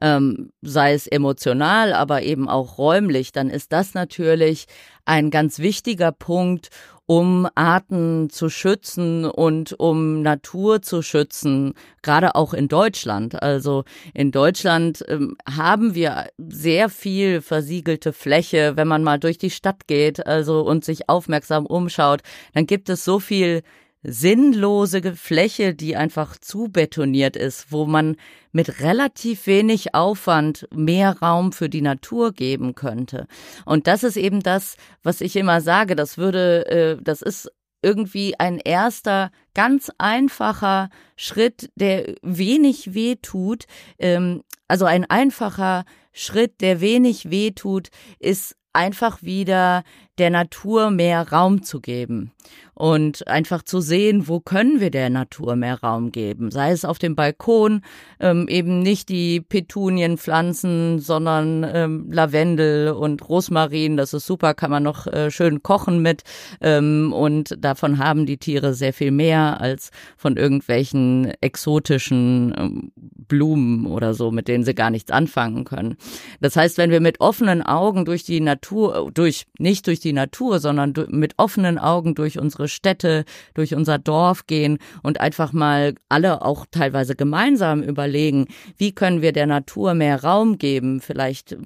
ähm, 0.00 0.50
sei 0.62 0.92
es 0.92 1.06
emotional, 1.06 1.92
aber 1.92 2.22
eben 2.22 2.48
auch 2.48 2.78
räumlich, 2.78 3.32
dann 3.32 3.50
ist 3.50 3.72
das 3.72 3.94
natürlich 3.94 4.66
ein 5.04 5.30
ganz 5.30 5.58
wichtiger 5.58 6.12
Punkt, 6.12 6.70
um 7.06 7.48
Arten 7.54 8.30
zu 8.30 8.50
schützen 8.50 9.24
und 9.24 9.72
um 9.78 10.22
Natur 10.22 10.82
zu 10.82 11.02
schützen, 11.02 11.74
gerade 12.02 12.34
auch 12.34 12.52
in 12.52 12.66
Deutschland. 12.66 13.40
Also 13.40 13.84
in 14.12 14.32
Deutschland 14.32 15.04
ähm, 15.06 15.36
haben 15.48 15.94
wir 15.94 16.26
sehr 16.36 16.88
viel 16.88 17.40
versiegelte 17.40 18.12
Fläche, 18.12 18.76
wenn 18.76 18.88
man 18.88 19.04
mal 19.04 19.20
durch 19.20 19.38
die 19.38 19.50
Stadt 19.50 19.86
geht, 19.86 20.26
also 20.26 20.62
und 20.62 20.84
sich 20.84 21.08
aufmerksam 21.08 21.64
umschaut, 21.64 22.22
dann 22.54 22.66
gibt 22.66 22.88
es 22.88 23.04
so 23.04 23.20
viel 23.20 23.62
sinnlose 24.06 25.14
Fläche, 25.14 25.74
die 25.74 25.96
einfach 25.96 26.38
zu 26.38 26.68
betoniert 26.68 27.36
ist, 27.36 27.72
wo 27.72 27.86
man 27.86 28.16
mit 28.52 28.80
relativ 28.80 29.46
wenig 29.46 29.94
Aufwand 29.94 30.68
mehr 30.74 31.18
Raum 31.20 31.52
für 31.52 31.68
die 31.68 31.82
Natur 31.82 32.32
geben 32.32 32.74
könnte. 32.74 33.26
Und 33.64 33.86
das 33.86 34.04
ist 34.04 34.16
eben 34.16 34.42
das, 34.42 34.76
was 35.02 35.20
ich 35.20 35.36
immer 35.36 35.60
sage, 35.60 35.96
das 35.96 36.16
würde, 36.18 36.66
äh, 36.66 37.02
das 37.02 37.20
ist 37.20 37.50
irgendwie 37.82 38.38
ein 38.38 38.58
erster, 38.58 39.30
ganz 39.54 39.90
einfacher 39.98 40.88
Schritt, 41.16 41.70
der 41.76 42.14
wenig 42.22 42.94
weh 42.94 43.16
tut. 43.16 43.64
Ähm, 43.98 44.42
also 44.68 44.86
ein 44.86 45.04
einfacher 45.04 45.84
Schritt, 46.12 46.60
der 46.60 46.80
wenig 46.80 47.30
weh 47.30 47.50
tut, 47.50 47.88
ist 48.18 48.56
einfach 48.72 49.22
wieder 49.22 49.82
der 50.18 50.30
Natur 50.30 50.90
mehr 50.90 51.30
Raum 51.30 51.62
zu 51.62 51.80
geben 51.80 52.32
und 52.76 53.26
einfach 53.26 53.62
zu 53.62 53.80
sehen, 53.80 54.28
wo 54.28 54.38
können 54.38 54.80
wir 54.80 54.90
der 54.90 55.08
Natur 55.08 55.56
mehr 55.56 55.80
Raum 55.80 56.12
geben. 56.12 56.50
Sei 56.50 56.72
es 56.72 56.84
auf 56.84 56.98
dem 56.98 57.16
Balkon, 57.16 57.80
ähm, 58.20 58.48
eben 58.48 58.80
nicht 58.80 59.08
die 59.08 59.40
Petunien 59.40 60.18
pflanzen, 60.18 60.98
sondern 60.98 61.64
ähm, 61.72 62.12
Lavendel 62.12 62.90
und 62.90 63.26
Rosmarin. 63.26 63.96
Das 63.96 64.12
ist 64.12 64.26
super, 64.26 64.52
kann 64.52 64.70
man 64.70 64.82
noch 64.82 65.06
äh, 65.06 65.30
schön 65.30 65.62
kochen 65.62 66.02
mit. 66.02 66.22
Ähm, 66.60 67.14
und 67.14 67.56
davon 67.58 67.96
haben 67.96 68.26
die 68.26 68.36
Tiere 68.36 68.74
sehr 68.74 68.92
viel 68.92 69.10
mehr 69.10 69.58
als 69.58 69.90
von 70.18 70.36
irgendwelchen 70.36 71.32
exotischen 71.40 72.54
ähm, 72.58 72.92
Blumen 72.94 73.86
oder 73.86 74.12
so, 74.12 74.30
mit 74.30 74.48
denen 74.48 74.64
sie 74.64 74.74
gar 74.74 74.90
nichts 74.90 75.10
anfangen 75.10 75.64
können. 75.64 75.96
Das 76.42 76.56
heißt, 76.56 76.76
wenn 76.76 76.90
wir 76.90 77.00
mit 77.00 77.20
offenen 77.22 77.62
Augen 77.62 78.04
durch 78.04 78.24
die 78.24 78.40
Natur, 78.40 79.10
durch, 79.14 79.46
nicht 79.58 79.86
durch 79.86 80.00
die 80.00 80.05
Natur, 80.12 80.58
sondern 80.60 80.94
mit 81.08 81.34
offenen 81.36 81.78
Augen 81.78 82.14
durch 82.14 82.38
unsere 82.38 82.68
Städte, 82.68 83.24
durch 83.54 83.74
unser 83.74 83.98
Dorf 83.98 84.46
gehen 84.46 84.78
und 85.02 85.20
einfach 85.20 85.52
mal 85.52 85.94
alle 86.08 86.42
auch 86.42 86.66
teilweise 86.70 87.14
gemeinsam 87.14 87.82
überlegen, 87.82 88.46
wie 88.76 88.92
können 88.92 89.22
wir 89.22 89.32
der 89.32 89.46
Natur 89.46 89.94
mehr 89.94 90.22
Raum 90.22 90.58
geben? 90.58 91.00
Vielleicht 91.00 91.56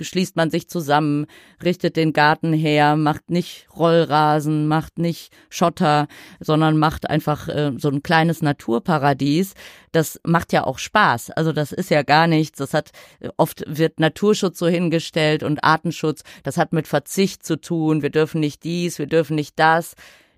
schließt 0.00 0.36
man 0.36 0.50
sich 0.50 0.68
zusammen, 0.68 1.26
richtet 1.62 1.96
den 1.96 2.12
Garten 2.12 2.52
her, 2.52 2.96
macht 2.96 3.30
nicht 3.30 3.66
Rollrasen, 3.76 4.66
macht 4.66 4.98
nicht 4.98 5.32
Schotter, 5.50 6.06
sondern 6.40 6.78
macht 6.78 7.08
einfach 7.10 7.48
äh, 7.48 7.72
so 7.76 7.88
ein 7.88 8.02
kleines 8.02 8.42
Naturparadies. 8.42 9.54
Das 9.92 10.20
macht 10.24 10.52
ja 10.52 10.64
auch 10.64 10.78
Spaß. 10.78 11.30
Also 11.30 11.52
das 11.52 11.72
ist 11.72 11.90
ja 11.90 12.02
gar 12.02 12.26
nichts. 12.26 12.58
Das 12.58 12.74
hat 12.74 12.90
oft 13.36 13.64
wird 13.66 14.00
Naturschutz 14.00 14.58
so 14.58 14.66
hingestellt 14.66 15.42
und 15.42 15.62
Artenschutz. 15.62 16.22
Das 16.42 16.56
hat 16.56 16.72
mit 16.72 16.88
Verzicht 16.88 17.44
zu 17.44 17.60
tun. 17.60 17.83
Wir 18.02 18.10
dürfen 18.10 18.40
nicht 18.40 18.64
dies, 18.64 18.98
wir 18.98 19.06
dürfen 19.06 19.36
nicht 19.36 19.58
das. 19.58 19.94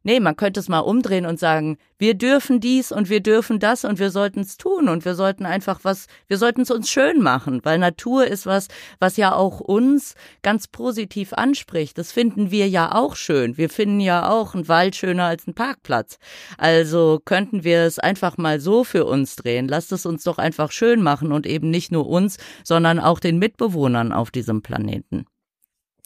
Nee, 0.06 0.20
man 0.20 0.36
könnte 0.36 0.60
es 0.60 0.68
mal 0.68 0.78
umdrehen 0.78 1.26
und 1.26 1.40
sagen, 1.40 1.78
wir 1.98 2.14
dürfen 2.14 2.60
dies 2.60 2.92
und 2.92 3.10
wir 3.10 3.18
dürfen 3.18 3.58
das 3.58 3.84
und 3.84 3.98
wir 3.98 4.12
sollten 4.12 4.38
es 4.38 4.56
tun 4.56 4.88
und 4.88 5.04
wir 5.04 5.16
sollten 5.16 5.44
einfach 5.44 5.80
was, 5.82 6.06
wir 6.28 6.38
sollten 6.38 6.60
es 6.60 6.70
uns 6.70 6.88
schön 6.88 7.20
machen, 7.20 7.58
weil 7.64 7.80
Natur 7.80 8.24
ist 8.24 8.46
was, 8.46 8.68
was 9.00 9.16
ja 9.16 9.34
auch 9.34 9.58
uns 9.58 10.14
ganz 10.42 10.68
positiv 10.68 11.32
anspricht. 11.32 11.98
Das 11.98 12.12
finden 12.12 12.52
wir 12.52 12.68
ja 12.68 12.94
auch 12.94 13.16
schön. 13.16 13.56
Wir 13.56 13.68
finden 13.68 13.98
ja 13.98 14.30
auch 14.30 14.54
einen 14.54 14.68
Wald 14.68 14.94
schöner 14.94 15.24
als 15.24 15.48
einen 15.48 15.54
Parkplatz. 15.54 16.18
Also 16.56 17.20
könnten 17.24 17.64
wir 17.64 17.80
es 17.80 17.98
einfach 17.98 18.38
mal 18.38 18.60
so 18.60 18.84
für 18.84 19.06
uns 19.06 19.34
drehen. 19.34 19.66
Lasst 19.66 19.90
es 19.90 20.06
uns 20.06 20.22
doch 20.22 20.38
einfach 20.38 20.70
schön 20.70 21.02
machen 21.02 21.32
und 21.32 21.48
eben 21.48 21.68
nicht 21.68 21.90
nur 21.90 22.06
uns, 22.06 22.36
sondern 22.62 23.00
auch 23.00 23.18
den 23.18 23.40
Mitbewohnern 23.40 24.12
auf 24.12 24.30
diesem 24.30 24.62
Planeten. 24.62 25.26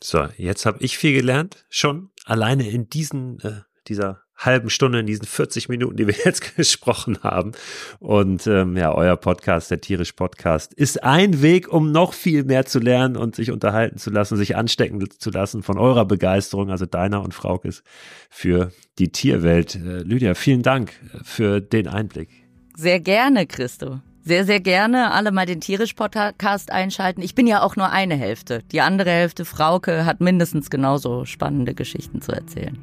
So, 0.03 0.29
jetzt 0.37 0.67
habe 0.67 0.83
ich 0.83 0.97
viel 0.97 1.13
gelernt, 1.13 1.65
schon 1.69 2.11
alleine 2.25 2.69
in 2.69 2.89
diesen 2.89 3.41
äh, 3.41 3.61
dieser 3.87 4.23
halben 4.37 4.71
Stunde, 4.71 5.01
in 5.01 5.07
diesen 5.07 5.27
40 5.27 5.69
Minuten, 5.69 5.97
die 5.97 6.07
wir 6.07 6.15
jetzt 6.25 6.57
gesprochen 6.57 7.19
haben. 7.23 7.53
Und 7.99 8.47
ähm, 8.47 8.77
ja, 8.77 8.95
euer 8.95 9.17
Podcast, 9.17 9.71
der 9.71 9.81
Tierisch 9.81 10.13
Podcast, 10.13 10.73
ist 10.73 11.05
ein 11.05 11.43
Weg, 11.43 11.71
um 11.71 11.93
noch 11.93 12.15
viel 12.15 12.45
mehr 12.45 12.65
zu 12.65 12.79
lernen 12.79 13.17
und 13.17 13.37
sich 13.37 13.51
unterhalten 13.51 13.99
zu 13.99 14.11
lassen, 14.11 14.37
sich 14.37 14.57
anstecken 14.57 15.07
zu 15.11 15.31
lassen 15.31 15.63
von 15.63 15.79
eurer 15.79 16.07
Begeisterung, 16.07 16.71
also 16.71 16.87
deiner 16.87 17.23
und 17.23 17.35
Fraukes, 17.35 17.83
für 18.31 18.73
die 18.99 19.13
Tierwelt. 19.13 19.75
Äh, 19.75 20.03
Lydia, 20.03 20.35
vielen 20.35 20.63
Dank 20.63 20.93
für 21.23 21.61
den 21.61 21.87
Einblick. 21.87 22.31
Sehr 22.77 23.01
gerne, 23.01 23.47
Christo. 23.47 24.01
Sehr, 24.23 24.45
sehr 24.45 24.61
gerne 24.61 25.13
alle 25.13 25.33
mal 25.33 25.47
den 25.47 25.61
Tierisch-Podcast 25.61 26.71
einschalten. 26.71 27.23
Ich 27.23 27.35
bin 27.35 27.47
ja 27.47 27.63
auch 27.63 27.77
nur 27.77 27.91
eine 27.91 28.17
Hälfte. 28.17 28.63
Die 28.71 28.83
andere 28.83 29.11
Hälfte, 29.11 29.45
Frauke, 29.45 30.05
hat 30.05 30.21
mindestens 30.21 30.69
genauso 30.69 31.25
spannende 31.25 31.75
Geschichten 31.75 32.21
zu 32.21 32.33
erzählen. 32.33 32.79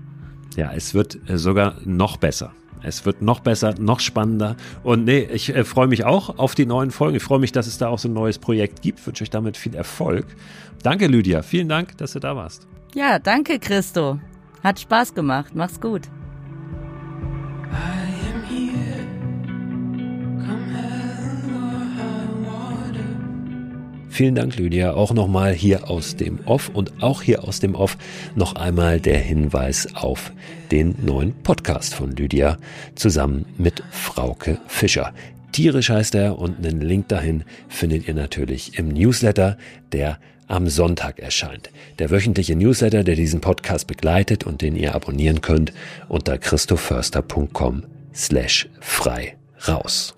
Ja, 0.56 0.72
es 0.74 0.96
wird 0.96 1.20
äh, 1.30 1.38
sogar 1.38 1.76
noch 1.86 2.18
besser. 2.18 2.54
Es 2.82 3.06
wird 3.06 3.22
noch 3.22 3.40
besser, 3.40 3.76
noch 3.80 4.00
spannender. 4.00 4.56
Und 4.84 5.06
nee, 5.06 5.20
ich 5.32 5.56
äh, 5.56 5.64
freue 5.64 5.88
mich 5.88 6.06
auch 6.06 6.40
auf 6.40 6.56
die 6.56 6.66
neuen 6.66 6.90
Folgen. 6.90 7.16
Ich 7.16 7.24
freue 7.24 7.40
mich, 7.40 7.52
dass 7.52 7.68
es 7.68 7.78
da 7.78 7.90
auch 7.90 8.00
so 8.00 8.08
ein 8.08 8.14
neues 8.14 8.40
Projekt 8.40 8.82
gibt. 8.82 9.00
Ich 9.00 9.08
wünsche 9.08 9.24
euch 9.24 9.30
damit 9.30 9.58
viel 9.58 9.76
Erfolg. 9.76 10.26
Danke, 10.82 11.08
Lydia. 11.08 11.44
Vielen 11.44 11.70
Dank, 11.70 11.98
dass 11.98 12.14
du 12.14 12.20
da 12.20 12.36
warst. 12.36 12.68
Ja, 12.96 13.20
danke, 13.20 13.60
Christo. 13.60 14.20
Hat 14.64 14.80
Spaß 14.80 15.14
gemacht. 15.14 15.52
Mach's 15.54 15.80
gut. 15.80 16.02
Vielen 24.10 24.36
Dank, 24.36 24.56
Lydia. 24.58 24.94
Auch 24.94 25.14
nochmal 25.14 25.54
hier 25.54 25.90
aus 25.90 26.16
dem 26.16 26.40
Off 26.46 26.70
und 26.74 27.04
auch 27.04 27.22
hier 27.22 27.44
aus 27.44 27.60
dem 27.60 27.76
Off 27.76 27.98
noch 28.36 28.56
einmal 28.56 29.00
der 29.00 29.20
Hinweis 29.20 29.96
auf 29.96 30.32
den 30.72 30.96
neuen 31.06 31.34
Podcast 31.44 31.94
von 31.94 32.12
Lydia 32.12 32.58
zusammen 32.96 33.46
mit 33.58 33.84
Frauke 33.92 34.60
Fischer. 34.68 35.14
Tierisch 35.52 35.90
heißt 35.90 36.16
er 36.16 36.40
und 36.40 36.58
einen 36.58 36.82
Link 36.82 37.08
dahin 37.08 37.44
findet 37.68 38.08
ihr 38.08 38.14
natürlich 38.14 38.78
im 38.78 38.90
Newsletter, 38.90 39.58
der 39.92 40.20
am 40.48 40.70
Sonntag 40.70 41.20
erscheint. 41.20 41.70
Der 42.00 42.10
wöchentliche 42.10 42.56
Newsletter, 42.56 43.04
der 43.04 43.16
diesen 43.16 43.42
Podcast 43.42 43.88
begleitet 43.88 44.46
und 44.46 44.62
den 44.62 44.76
ihr 44.76 44.96
abonnieren 44.96 45.42
könnt 45.42 45.74
unter 46.08 46.38
christoförster.com 46.38 47.84
slash 48.14 48.70
frei 48.80 49.36
raus. 49.68 50.18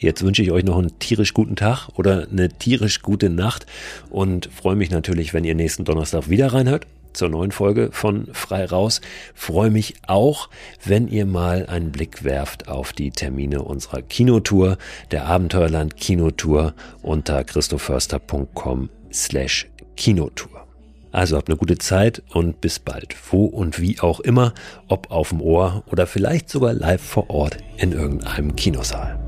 Jetzt 0.00 0.22
wünsche 0.22 0.42
ich 0.42 0.52
euch 0.52 0.64
noch 0.64 0.78
einen 0.78 0.98
tierisch 1.00 1.34
guten 1.34 1.56
Tag 1.56 1.88
oder 1.96 2.28
eine 2.30 2.48
tierisch 2.48 3.02
gute 3.02 3.30
Nacht 3.30 3.66
und 4.10 4.48
freue 4.54 4.76
mich 4.76 4.90
natürlich, 4.90 5.34
wenn 5.34 5.42
ihr 5.42 5.56
nächsten 5.56 5.84
Donnerstag 5.84 6.30
wieder 6.30 6.52
reinhört 6.52 6.86
zur 7.12 7.28
neuen 7.28 7.50
Folge 7.50 7.90
von 7.90 8.28
Frei 8.32 8.64
Raus. 8.64 9.00
Freue 9.34 9.70
mich 9.70 9.94
auch, 10.06 10.50
wenn 10.84 11.08
ihr 11.08 11.26
mal 11.26 11.66
einen 11.66 11.90
Blick 11.90 12.22
werft 12.22 12.68
auf 12.68 12.92
die 12.92 13.10
Termine 13.10 13.62
unserer 13.62 14.02
Kinotour, 14.02 14.78
der 15.10 15.26
Abenteuerland 15.26 15.96
Kinotour 15.96 16.74
unter 17.02 17.42
christoförster.com 17.42 18.90
slash 19.12 19.66
Kinotour. 19.96 20.68
Also 21.10 21.36
habt 21.36 21.48
eine 21.48 21.56
gute 21.56 21.78
Zeit 21.78 22.22
und 22.30 22.60
bis 22.60 22.78
bald, 22.78 23.16
wo 23.32 23.46
und 23.46 23.80
wie 23.80 23.98
auch 23.98 24.20
immer, 24.20 24.54
ob 24.86 25.10
auf 25.10 25.30
dem 25.30 25.40
Ohr 25.40 25.82
oder 25.90 26.06
vielleicht 26.06 26.50
sogar 26.50 26.72
live 26.72 27.02
vor 27.02 27.30
Ort 27.30 27.56
in 27.78 27.90
irgendeinem 27.90 28.54
Kinosaal. 28.54 29.27